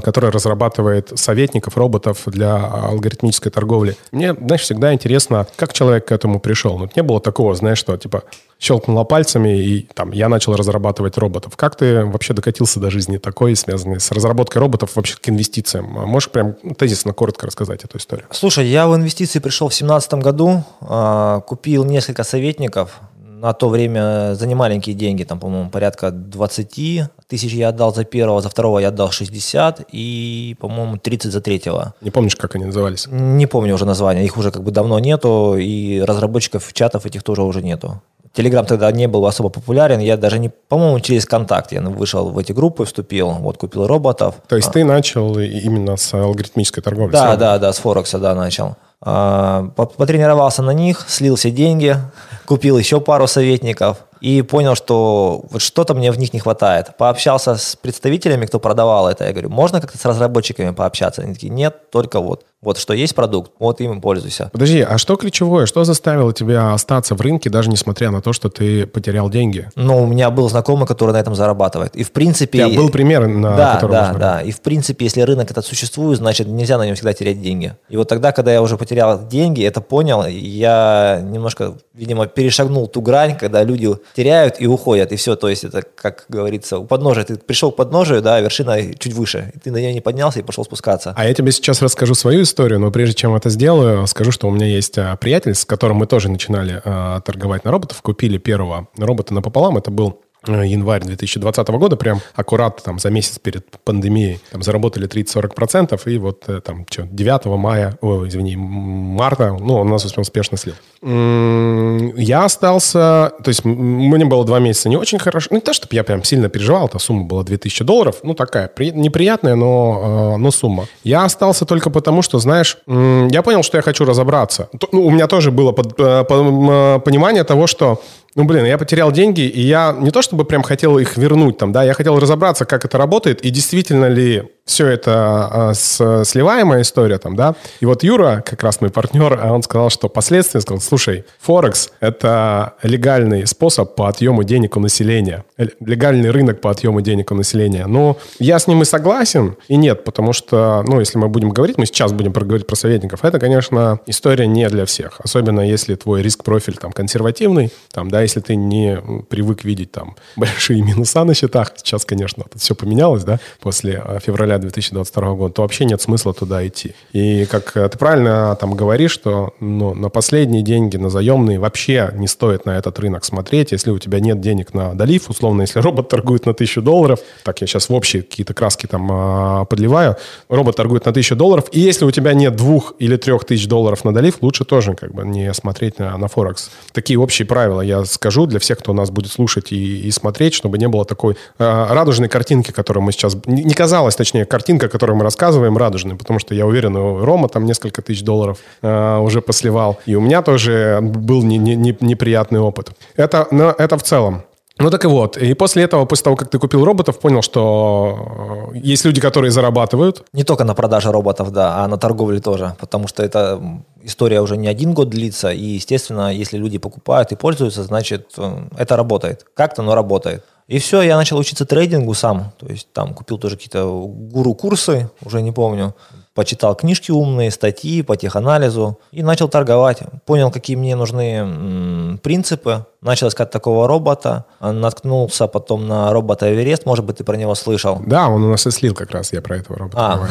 которая 0.01 0.31
разрабатывает 0.31 1.13
советников, 1.19 1.77
роботов 1.77 2.23
для 2.27 2.57
алгоритмической 2.57 3.51
торговли, 3.51 3.97
мне, 4.13 4.35
знаешь, 4.35 4.63
всегда 4.63 4.93
интересно, 4.93 5.47
как 5.57 5.73
человек 5.73 6.07
к 6.07 6.13
этому 6.13 6.41
пришел. 6.41 6.79
Ну, 6.79 6.89
не 6.95 7.03
было 7.03 7.21
такого, 7.21 7.55
знаешь, 7.55 7.79
что, 7.79 7.97
типа, 7.97 8.23
щелкнула 8.61 9.05
пальцами, 9.05 9.59
и 9.59 9.89
там 9.95 10.13
я 10.13 10.29
начал 10.29 10.55
разрабатывать 10.55 11.17
роботов. 11.17 11.55
Как 11.57 11.77
ты 11.77 12.05
вообще 12.05 12.35
докатился 12.35 12.79
до 12.79 12.91
жизни 12.91 13.17
такой, 13.17 13.57
связанной 13.57 14.01
с 14.01 14.11
разработкой 14.13 14.61
роботов 14.61 14.91
вообще 14.95 15.17
к 15.17 15.29
инвестициям? 15.29 15.87
Можешь 15.87 16.31
прям 16.31 16.55
тезисно, 16.79 17.13
коротко 17.15 17.47
рассказать 17.47 17.85
эту 17.85 17.99
историю? 17.99 18.27
Слушай, 18.31 18.67
я 18.67 18.87
в 18.87 18.95
инвестиции 18.95 19.39
пришел 19.39 19.69
в 19.69 19.71
2017 19.71 20.15
году, 20.15 20.63
а, 20.93 21.41
купил 21.41 21.85
несколько 21.85 22.25
советников, 22.25 23.01
на 23.41 23.53
то 23.53 23.69
время 23.69 24.35
за 24.35 24.47
немаленькие 24.47 24.97
деньги, 24.97 25.23
там, 25.25 25.39
по-моему, 25.39 25.71
порядка 25.71 26.11
20 26.11 27.03
тысяч 27.29 27.53
я 27.53 27.69
отдал 27.69 27.95
за 27.95 28.05
первого, 28.05 28.41
за 28.41 28.49
второго 28.49 28.81
я 28.81 28.89
отдал 28.89 29.13
60 29.13 29.87
и, 29.93 30.57
по-моему, 30.61 30.99
30 30.99 31.33
за 31.33 31.41
третьего. 31.41 31.95
Не 32.01 32.11
помнишь, 32.11 32.35
как 32.35 32.57
они 32.57 32.65
назывались? 32.65 33.07
Не 33.09 33.47
помню 33.47 33.75
уже 33.75 33.87
названия, 33.87 34.25
их 34.25 34.37
уже 34.37 34.51
как 34.51 34.65
бы 34.65 34.73
давно 34.73 34.99
нету, 34.99 35.57
и 35.57 36.01
разработчиков 36.01 36.73
чатов 36.73 37.07
этих 37.07 37.23
тоже 37.23 37.43
уже 37.43 37.63
нету. 37.63 38.03
Телеграм 38.33 38.65
тогда 38.65 38.93
не 38.93 39.09
был 39.09 39.27
особо 39.27 39.49
популярен. 39.49 39.99
Я 39.99 40.17
даже 40.17 40.39
не, 40.39 40.51
по-моему, 40.51 41.01
через 41.01 41.27
контакт 41.27 41.73
я 41.73 41.81
вышел 41.81 42.31
в 42.31 42.39
эти 42.39 42.53
группы, 42.53 42.85
вступил, 42.85 43.31
вот 43.31 43.59
купил 43.59 43.87
роботов. 43.87 44.37
То 44.47 44.57
есть 44.57 44.69
а. 44.69 44.73
ты 44.73 44.85
начал 44.85 45.37
именно 45.39 45.97
с 45.97 46.15
алгоритмической 46.15 46.83
торговли? 46.83 47.13
Да, 47.13 47.37
да, 47.37 47.59
да, 47.59 47.73
с 47.73 47.79
Форекса, 47.79 48.19
да, 48.19 48.35
начал. 48.35 48.77
А, 49.03 49.71
потренировался 49.75 50.63
на 50.63 50.73
них, 50.73 51.07
слил 51.09 51.35
все 51.35 51.51
деньги, 51.51 51.97
купил 52.47 52.79
еще 52.79 53.01
пару 53.01 53.27
советников 53.27 53.99
и 54.21 54.43
понял, 54.43 54.75
что 54.75 55.45
вот 55.51 55.63
что-то 55.63 55.95
мне 55.95 56.13
в 56.13 56.19
них 56.19 56.33
не 56.33 56.41
хватает. 56.41 56.97
Пообщался 56.99 57.57
с 57.57 57.75
представителями, 57.75 58.47
кто 58.47 58.61
продавал 58.61 59.09
это. 59.09 59.25
Я 59.25 59.33
говорю, 59.33 59.49
можно 59.49 59.81
как-то 59.81 59.99
с 59.99 60.05
разработчиками 60.05 60.71
пообщаться? 60.71 61.23
Они 61.23 61.35
такие, 61.35 61.51
нет, 61.51 61.91
только 61.91 62.21
вот. 62.21 62.45
Вот 62.63 62.77
что 62.77 62.93
есть 62.93 63.15
продукт, 63.15 63.53
вот 63.59 63.81
им 63.81 63.97
и 63.97 64.01
пользуйся. 64.03 64.51
Подожди, 64.53 64.83
а 64.83 64.99
что 64.99 65.17
ключевое? 65.17 65.65
Что 65.65 65.85
заставило 65.85 66.35
тебя 66.35 66.75
остаться 66.75 67.15
в 67.15 67.21
рынке, 67.23 67.49
даже 67.49 67.71
несмотря 67.71 68.11
на 68.11 68.21
то, 68.21 68.35
что 68.35 68.51
ты 68.51 68.87
потерял 68.87 69.31
деньги? 69.31 69.71
Ну, 69.77 70.03
у 70.03 70.07
меня 70.07 70.29
был 70.29 70.47
знакомый, 70.51 70.87
который 70.87 71.13
на 71.13 71.17
этом 71.17 71.35
зарабатывает. 71.35 71.97
И 71.97 72.03
в 72.03 72.13
принципе... 72.13 72.67
У 72.67 72.75
был 72.75 72.91
пример, 72.91 73.27
на 73.29 73.57
да, 73.57 73.75
котором 73.77 73.93
Да, 73.93 74.13
да, 74.13 74.43
И 74.43 74.51
в 74.51 74.61
принципе, 74.61 75.07
если 75.07 75.23
рынок 75.23 75.51
этот 75.51 75.65
существует, 75.65 76.19
значит, 76.19 76.49
нельзя 76.49 76.77
на 76.77 76.85
нем 76.85 76.97
всегда 76.97 77.15
терять 77.15 77.41
деньги. 77.41 77.75
И 77.89 77.97
вот 77.97 78.09
тогда, 78.09 78.31
когда 78.33 78.53
я 78.53 78.61
уже 78.61 78.77
потерял 78.77 79.27
деньги, 79.27 79.65
это 79.65 79.81
понял, 79.81 80.27
я 80.27 81.19
немножко, 81.25 81.79
видимо, 81.95 82.27
перешагнул 82.27 82.89
ту 82.89 83.01
грань, 83.01 83.39
когда 83.39 83.63
люди 83.63 83.89
теряют 84.15 84.57
и 84.59 84.67
уходят, 84.67 85.13
и 85.13 85.17
все. 85.17 85.35
То 85.35 85.49
есть 85.49 85.65
это, 85.65 85.83
как 85.95 86.27
говорится, 86.29 86.77
у 86.77 86.85
подножия. 86.85 87.25
Ты 87.25 87.37
пришел 87.37 87.73
к 87.73 87.77
подножию, 87.77 88.21
да, 88.21 88.39
вершина 88.39 88.95
чуть 88.99 89.15
выше. 89.15 89.51
И 89.55 89.59
ты 89.59 89.71
на 89.71 89.79
нее 89.79 89.95
не 89.95 90.03
поднялся 90.03 90.41
и 90.41 90.43
пошел 90.43 90.63
спускаться. 90.63 91.15
А 91.17 91.27
я 91.27 91.33
тебе 91.33 91.53
сейчас 91.53 91.81
расскажу 91.81 92.13
свою 92.13 92.45
историю, 92.51 92.79
но 92.81 92.91
прежде 92.91 93.15
чем 93.15 93.35
это 93.35 93.49
сделаю, 93.49 94.07
скажу, 94.07 94.33
что 94.33 94.49
у 94.49 94.51
меня 94.51 94.67
есть 94.67 94.99
а, 94.99 95.17
приятель, 95.17 95.55
с 95.55 95.65
которым 95.65 95.99
мы 95.99 96.07
тоже 96.07 96.29
начинали 96.29 96.83
а, 96.85 97.21
торговать 97.21 97.65
на 97.65 97.71
роботов. 97.71 98.03
Купили 98.03 98.39
первого 98.39 98.89
робота 98.99 99.33
напополам. 99.33 99.79
Это 99.79 99.91
был 99.91 100.21
январь 100.47 101.03
2020 101.03 101.69
года, 101.69 101.97
прям 101.97 102.21
аккурат 102.35 102.83
там 102.83 102.99
за 102.99 103.11
месяц 103.11 103.39
перед 103.39 103.67
пандемией, 103.85 104.41
там 104.51 104.63
заработали 104.63 105.09
30-40%, 105.09 106.01
и 106.07 106.19
вот 106.19 106.45
э, 106.49 106.61
там 106.61 106.87
что, 106.89 107.03
9 107.03 107.45
мая, 107.59 107.99
о, 108.01 108.27
извини, 108.27 108.57
марта, 108.57 109.57
ну, 109.59 109.75
он 109.75 109.89
нас 109.89 110.05
успешно 110.05 110.57
слил. 110.57 110.75
Я 111.03 112.45
остался, 112.45 113.33
то 113.43 113.49
есть 113.49 113.65
мне 113.65 114.25
было 114.25 114.45
два 114.45 114.59
месяца 114.59 114.89
не 114.89 114.97
очень 114.97 115.19
хорошо, 115.19 115.49
ну, 115.51 115.57
не 115.57 115.61
то, 115.61 115.73
чтобы 115.73 115.95
я 115.95 116.05
прям 116.05 116.25
сильно 116.25 116.49
переживал, 116.49 116.87
эта 116.87 116.99
сумма 116.99 117.25
была 117.25 117.43
2000 117.43 117.85
долларов, 117.85 118.17
ну, 118.23 118.35
такая 118.35 118.71
неприятная, 118.79 119.55
но, 119.57 120.35
э, 120.35 120.39
но 120.39 120.51
сумма. 120.51 120.87
Я 121.05 121.25
остался 121.25 121.65
только 121.67 121.91
потому, 121.91 122.23
что, 122.23 122.39
знаешь, 122.39 122.79
я 122.87 123.43
понял, 123.43 123.63
что 123.63 123.77
я 123.77 123.83
хочу 123.83 124.05
разобраться. 124.05 124.69
Ну, 124.93 125.07
у 125.07 125.11
меня 125.11 125.27
тоже 125.27 125.51
было 125.51 125.73
понимание 125.73 127.45
того, 127.45 127.67
что 127.67 128.01
ну, 128.35 128.45
блин, 128.45 128.65
я 128.65 128.79
потерял 128.79 129.11
деньги, 129.11 129.43
и 129.43 129.61
я 129.61 129.97
не 129.99 130.11
то 130.11 130.23
чтобы 130.23 130.45
прям 130.45 130.63
хотел 130.63 130.99
их 130.99 131.17
вернуть 131.17 131.59
там, 131.59 131.73
да, 131.73 131.83
я 131.83 131.95
хотел 131.95 132.19
разобраться, 132.19 132.65
как 132.65 132.85
это 132.85 132.97
работает, 132.99 133.41
и 133.45 133.51
действительно 133.51 134.07
ли 134.07 134.45
все 134.71 134.87
это 134.87 135.49
а, 135.51 135.75
с, 135.75 136.25
сливаемая 136.25 136.83
история 136.83 137.19
там, 137.19 137.35
да. 137.35 137.57
И 137.81 137.87
вот 137.87 138.05
Юра, 138.05 138.43
как 138.47 138.63
раз 138.63 138.81
мой 138.81 138.91
партнер, 138.91 139.39
а 139.43 139.53
он 139.53 139.65
сказал, 139.65 139.91
что 139.91 140.09
последствия, 140.09 140.61
сказал, 140.61 140.81
слушай, 140.81 141.25
Форекс– 141.41 141.91
это 142.01 142.75
легальный 142.85 143.49
способ 143.49 143.97
по 143.97 144.09
отъему 144.09 144.45
денег 144.45 144.77
у 144.77 144.81
населения, 144.81 145.45
э, 145.59 145.67
легальный 145.81 146.31
рынок 146.31 146.61
по 146.61 146.71
отъему 146.71 147.01
денег 147.01 147.33
у 147.33 147.35
населения. 147.35 147.87
Но 147.87 148.17
я 148.39 148.61
с 148.61 148.69
ним 148.69 148.83
и 148.83 148.85
согласен, 148.85 149.57
и 149.67 149.77
нет, 149.77 150.05
потому 150.05 150.33
что, 150.33 150.85
ну, 150.87 151.01
если 151.01 151.19
мы 151.19 151.29
будем 151.29 151.51
говорить, 151.51 151.77
мы 151.77 151.87
сейчас 151.87 152.13
будем 152.13 152.33
проговорить 152.33 152.69
про 152.69 152.77
советников, 152.77 153.25
это, 153.25 153.41
конечно, 153.41 153.99
история 154.07 154.47
не 154.47 154.69
для 154.69 154.85
всех, 154.85 155.21
особенно 155.21 155.63
если 155.63 155.97
твой 155.97 156.23
риск-профиль 156.23 156.77
там 156.77 156.93
консервативный, 156.93 157.73
там, 157.93 158.09
да, 158.09 158.20
если 158.23 158.41
ты 158.41 158.57
не 158.57 159.01
привык 159.29 159.65
видеть 159.65 159.93
там 159.93 160.17
большие 160.37 160.83
минуса 160.83 161.25
на 161.25 161.35
счетах, 161.35 161.73
сейчас, 161.77 162.05
конечно, 162.05 162.45
это 162.47 162.59
все 162.59 162.75
поменялось, 162.75 163.25
да, 163.25 163.39
после 163.61 164.03
а, 164.05 164.19
февраля 164.21 164.59
2022 164.59 165.35
года, 165.35 165.55
то 165.55 165.63
вообще 165.63 165.85
нет 165.85 166.01
смысла 166.01 166.33
туда 166.35 166.67
идти. 166.67 166.95
И 167.13 167.47
как 167.47 167.77
э, 167.77 167.89
ты 167.89 167.99
правильно 167.99 168.57
там 168.61 168.75
говоришь, 168.75 169.13
что 169.13 169.55
ну, 169.61 169.95
на 169.95 170.09
последние 170.09 170.63
деньги, 170.63 170.97
на 170.97 171.11
заемные 171.11 171.59
вообще 171.59 172.11
не 172.15 172.29
стоит 172.29 172.67
на 172.67 172.77
этот 172.77 172.99
рынок 172.99 173.25
смотреть, 173.25 173.73
если 173.73 173.91
у 173.91 173.99
тебя 173.99 174.21
нет 174.21 174.41
денег 174.41 174.75
на 174.75 174.95
долив, 174.95 175.29
условно, 175.29 175.63
если 175.63 175.79
робот 175.81 176.09
торгует 176.09 176.47
на 176.47 176.53
1000 176.53 176.81
долларов, 176.83 177.21
так 177.43 177.61
я 177.61 177.67
сейчас 177.67 177.89
в 177.89 177.95
общие 177.95 178.23
какие-то 178.23 178.55
краски 178.55 178.87
там 178.87 179.09
а, 179.11 179.65
подливаю, 179.65 180.17
робот 180.49 180.77
торгует 180.77 181.05
на 181.05 181.11
1000 181.11 181.37
долларов, 181.37 181.65
и 181.73 181.81
если 181.81 182.05
у 182.05 182.11
тебя 182.11 182.33
нет 182.33 182.57
двух 182.57 182.95
или 182.99 183.17
трех 183.17 183.45
тысяч 183.45 183.67
долларов 183.67 184.05
на 184.05 184.13
долив, 184.13 184.39
лучше 184.41 184.65
тоже 184.65 184.95
как 184.95 185.15
бы 185.15 185.25
не 185.25 185.53
смотреть 185.55 185.99
на, 185.99 186.17
на 186.17 186.29
Форекс. 186.29 186.71
Такие 186.93 187.19
общие 187.19 187.47
правила 187.47 187.81
я 187.81 188.05
скажу 188.11 188.47
для 188.47 188.59
всех, 188.59 188.79
кто 188.79 188.93
нас 188.93 189.11
будет 189.11 189.33
слушать 189.33 189.73
и, 189.73 190.01
и 190.01 190.11
смотреть, 190.11 190.55
чтобы 190.55 190.79
не 190.79 190.89
было 190.89 191.05
такой 191.05 191.35
э, 191.59 191.87
радужной 191.91 192.29
картинки, 192.29 192.71
которую 192.71 193.05
мы 193.05 193.13
сейчас... 193.13 193.37
Не, 193.47 193.65
не 193.65 193.75
казалось, 193.75 194.17
точнее, 194.17 194.45
картинка, 194.45 194.87
о 194.87 194.89
которой 194.89 195.13
мы 195.13 195.25
рассказываем, 195.25 195.77
радужная, 195.77 196.17
потому 196.17 196.39
что 196.39 196.55
я 196.55 196.67
уверен, 196.67 196.97
у 196.97 197.25
Рома 197.25 197.49
там 197.49 197.65
несколько 197.65 198.03
тысяч 198.03 198.23
долларов 198.23 198.59
э, 198.83 199.19
уже 199.19 199.41
посливал, 199.41 199.99
и 200.07 200.15
у 200.15 200.21
меня 200.21 200.43
тоже 200.43 200.99
был 201.03 201.43
не, 201.43 201.59
не, 201.59 201.77
не, 201.77 201.97
неприятный 202.01 202.61
опыт. 202.61 202.91
Это, 203.17 203.47
но 203.51 203.75
это 203.77 203.97
в 203.97 204.03
целом. 204.03 204.43
Ну 204.81 204.91
так 204.91 205.05
и 205.05 205.09
вот. 205.09 205.37
И 205.37 205.55
после 205.55 205.83
этого, 205.83 206.07
после 206.07 206.25
того, 206.25 206.37
как 206.37 206.49
ты 206.49 206.59
купил 206.59 206.85
роботов, 206.85 207.21
понял, 207.21 207.43
что 207.43 208.71
э, 208.75 208.79
есть 208.79 209.05
люди, 209.05 209.21
которые 209.21 209.51
зарабатывают. 209.51 210.25
Не 210.33 210.43
только 210.43 210.65
на 210.65 210.75
продаже 210.75 211.13
роботов, 211.13 211.53
да, 211.53 211.85
а 211.85 211.89
на 211.89 211.99
торговле 211.99 212.41
тоже. 212.41 212.75
Потому 212.81 213.07
что 213.07 213.23
эта 213.23 213.61
история 214.03 214.41
уже 214.41 214.57
не 214.57 214.69
один 214.69 214.95
год 214.95 215.11
длится. 215.11 215.51
И, 215.51 215.65
естественно, 215.65 216.33
если 216.33 216.57
люди 216.59 216.79
покупают 216.79 217.33
и 217.33 217.37
пользуются, 217.37 217.83
значит, 217.83 218.33
э, 218.39 218.69
это 218.79 218.97
работает. 218.97 219.45
Как-то, 219.55 219.83
но 219.83 219.95
работает. 219.95 220.45
И 220.67 220.79
все, 220.79 221.03
я 221.03 221.17
начал 221.17 221.37
учиться 221.37 221.67
трейдингу 221.67 222.15
сам. 222.15 222.53
То 222.59 222.67
есть 222.67 222.93
там 222.93 223.13
купил 223.13 223.39
тоже 223.39 223.57
какие-то 223.57 223.85
гуру-курсы, 223.85 225.11
уже 225.23 225.43
не 225.43 225.53
помню 225.53 225.95
почитал 226.35 226.75
книжки 226.75 227.11
умные, 227.11 227.51
статьи 227.51 228.03
по 228.03 228.17
теханализу 228.17 228.99
и 229.11 229.23
начал 229.23 229.49
торговать. 229.49 229.99
Понял, 230.27 230.51
какие 230.51 230.77
мне 230.77 230.95
нужны 230.95 231.37
м, 231.39 232.21
принципы, 232.23 232.87
начал 233.01 233.29
искать 233.29 233.51
такого 233.51 233.89
робота, 233.89 234.45
наткнулся 234.61 235.47
потом 235.47 235.89
на 235.89 236.13
робота 236.13 236.53
Эверест, 236.53 236.87
может 236.87 237.05
быть, 237.05 237.17
ты 237.17 237.25
про 237.25 237.37
него 237.37 237.55
слышал. 237.55 238.01
Да, 238.07 238.29
он 238.29 238.45
у 238.45 238.51
нас 238.51 238.67
и 238.67 238.71
слил 238.71 238.95
как 238.95 239.11
раз, 239.11 239.33
я 239.33 239.43
про 239.43 239.57
этого 239.57 239.79
робота 239.79 239.99
а. 239.99 240.29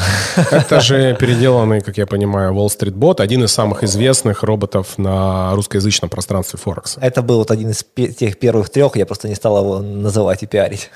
Это 0.52 0.80
же 0.80 1.16
переделанный, 1.16 1.82
как 1.82 1.98
я 1.98 2.06
понимаю, 2.06 2.54
Wall 2.54 2.68
Street 2.68 2.94
Bot, 2.94 3.22
один 3.22 3.44
из 3.44 3.52
самых 3.52 3.84
известных 3.84 4.44
роботов 4.44 4.98
на 4.98 5.54
русскоязычном 5.56 6.10
пространстве 6.10 6.60
Форекс. 6.60 6.98
Это 7.02 7.22
был 7.22 7.40
вот 7.40 7.52
один 7.52 7.72
из 7.72 7.86
тех 8.16 8.40
первых 8.40 8.70
трех, 8.70 8.96
я 8.96 9.06
просто 9.06 9.28
не 9.28 9.36
стал 9.36 9.58
его 9.60 9.80
называть 9.80 10.44
и 10.44 10.48
пиарить. 10.48 10.90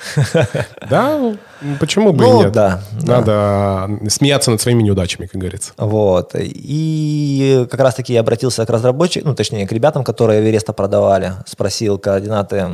Да, 0.90 1.36
почему 1.80 2.14
бы 2.14 2.24
ну, 2.24 2.42
и 2.42 2.44
нет? 2.44 2.52
Да. 2.54 2.82
Надо 3.02 3.90
да. 4.02 4.10
смеяться 4.10 4.52
над 4.52 4.62
своими 4.62 4.84
неудачами, 4.84 5.26
как 5.26 5.40
говорится. 5.40 5.74
Вот. 5.78 6.32
И 6.36 7.66
как 7.70 7.80
раз-таки 7.80 8.14
я 8.14 8.20
обратился 8.20 8.66
к 8.66 8.70
разработчикам, 8.70 9.30
ну, 9.30 9.36
точнее, 9.36 9.68
к 9.68 9.72
ребятам, 9.72 10.04
которые 10.04 10.42
Эвереста 10.42 10.74
продавали, 10.74 11.34
спросил 11.46 11.98
координаты 11.98 12.68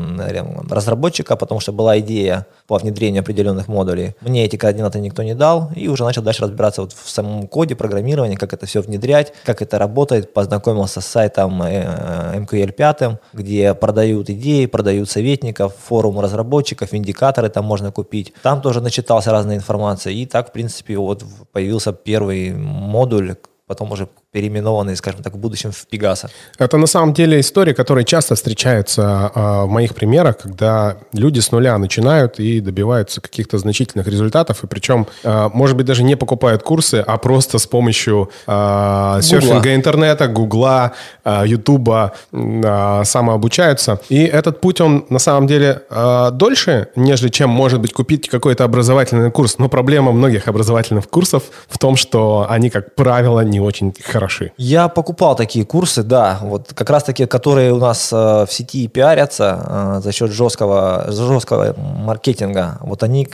разработчика, 0.70 1.36
потому 1.36 1.60
что 1.60 1.72
была 1.72 2.00
идея 2.00 2.46
по 2.70 2.78
внедрению 2.78 3.22
определенных 3.22 3.68
модулей. 3.68 4.14
Мне 4.22 4.46
эти 4.46 4.56
координаты 4.56 5.00
никто 5.00 5.24
не 5.24 5.34
дал, 5.34 5.72
и 5.76 5.88
уже 5.88 6.04
начал 6.04 6.22
дальше 6.22 6.44
разбираться 6.44 6.82
вот 6.82 6.94
в 6.94 7.10
самом 7.10 7.48
коде 7.48 7.76
программирования, 7.76 8.38
как 8.38 8.54
это 8.54 8.68
все 8.68 8.82
внедрять, 8.82 9.34
как 9.44 9.64
это 9.64 9.80
работает. 9.80 10.36
Познакомился 10.36 11.02
с 11.02 11.08
сайтом 11.08 11.64
MQL5, 11.64 12.96
э, 13.02 13.18
где 13.34 13.74
продают 13.74 14.30
идеи, 14.30 14.68
продают 14.68 15.10
советников, 15.10 15.74
форум 15.84 16.20
разработчиков, 16.20 16.94
индикаторы 16.94 17.50
там 17.50 17.66
можно 17.66 17.92
купить. 17.92 18.34
Там 18.44 18.62
тоже 18.62 18.82
начитался 18.82 19.32
разной 19.32 19.56
информации, 19.56 20.14
и 20.14 20.28
так, 20.28 20.50
в 20.50 20.52
принципе, 20.52 20.96
вот 20.98 21.24
появился 21.52 21.92
первый 21.92 22.54
модуль, 22.54 23.36
потом 23.70 23.92
уже 23.92 24.08
переименованный, 24.32 24.96
скажем 24.96 25.22
так, 25.22 25.34
в 25.34 25.38
будущем 25.38 25.72
в 25.72 25.86
Пегаса. 25.88 26.30
Это 26.58 26.78
на 26.78 26.88
самом 26.88 27.14
деле 27.14 27.40
история, 27.40 27.76
которая 27.76 28.04
часто 28.04 28.34
встречается 28.34 29.32
э, 29.36 29.66
в 29.66 29.68
моих 29.68 29.94
примерах, 29.94 30.40
когда 30.40 30.98
люди 31.14 31.40
с 31.40 31.52
нуля 31.52 31.78
начинают 31.78 32.40
и 32.40 32.62
добиваются 32.62 33.22
каких-то 33.22 33.60
значительных 33.60 34.08
результатов, 34.08 34.64
и 34.64 34.68
причем, 34.68 35.06
э, 35.24 35.50
может 35.54 35.78
быть, 35.78 35.86
даже 35.86 36.04
не 36.04 36.16
покупают 36.16 36.64
курсы, 36.64 37.04
а 37.06 37.18
просто 37.18 37.60
с 37.60 37.68
помощью 37.68 38.32
э, 38.48 39.20
серфинга 39.22 39.76
интернета, 39.76 40.28
гугла, 40.28 40.94
э, 41.24 41.44
ютуба 41.46 42.14
э, 42.32 43.04
самообучаются. 43.06 44.00
И 44.10 44.24
этот 44.24 44.62
путь, 44.62 44.82
он 44.82 45.06
на 45.10 45.20
самом 45.20 45.46
деле 45.46 45.84
э, 45.92 46.32
дольше, 46.34 46.88
нежели 46.96 47.30
чем, 47.30 47.52
может 47.52 47.80
быть, 47.80 47.94
купить 47.94 48.30
какой-то 48.30 48.64
образовательный 48.64 49.30
курс. 49.30 49.60
Но 49.60 49.70
проблема 49.70 50.12
многих 50.12 50.48
образовательных 50.48 51.08
курсов 51.08 51.44
в 51.68 51.78
том, 51.78 51.96
что 51.96 52.48
они, 52.50 52.72
как 52.72 52.96
правило, 52.96 53.42
не 53.42 53.59
очень 53.60 53.94
хороши. 54.04 54.52
Я 54.58 54.88
покупал 54.88 55.36
такие 55.36 55.66
курсы, 55.66 56.04
да, 56.04 56.40
вот 56.42 56.74
как 56.74 56.90
раз 56.90 57.04
таки, 57.04 57.26
которые 57.26 57.74
у 57.74 57.78
нас 57.78 58.12
э, 58.12 58.16
в 58.16 58.48
сети 58.50 58.88
пиарятся 58.88 59.98
э, 59.98 60.02
за 60.04 60.12
счет 60.12 60.32
жесткого, 60.32 61.06
жесткого 61.10 61.76
маркетинга. 61.78 62.78
Вот 62.82 63.04
они 63.04 63.28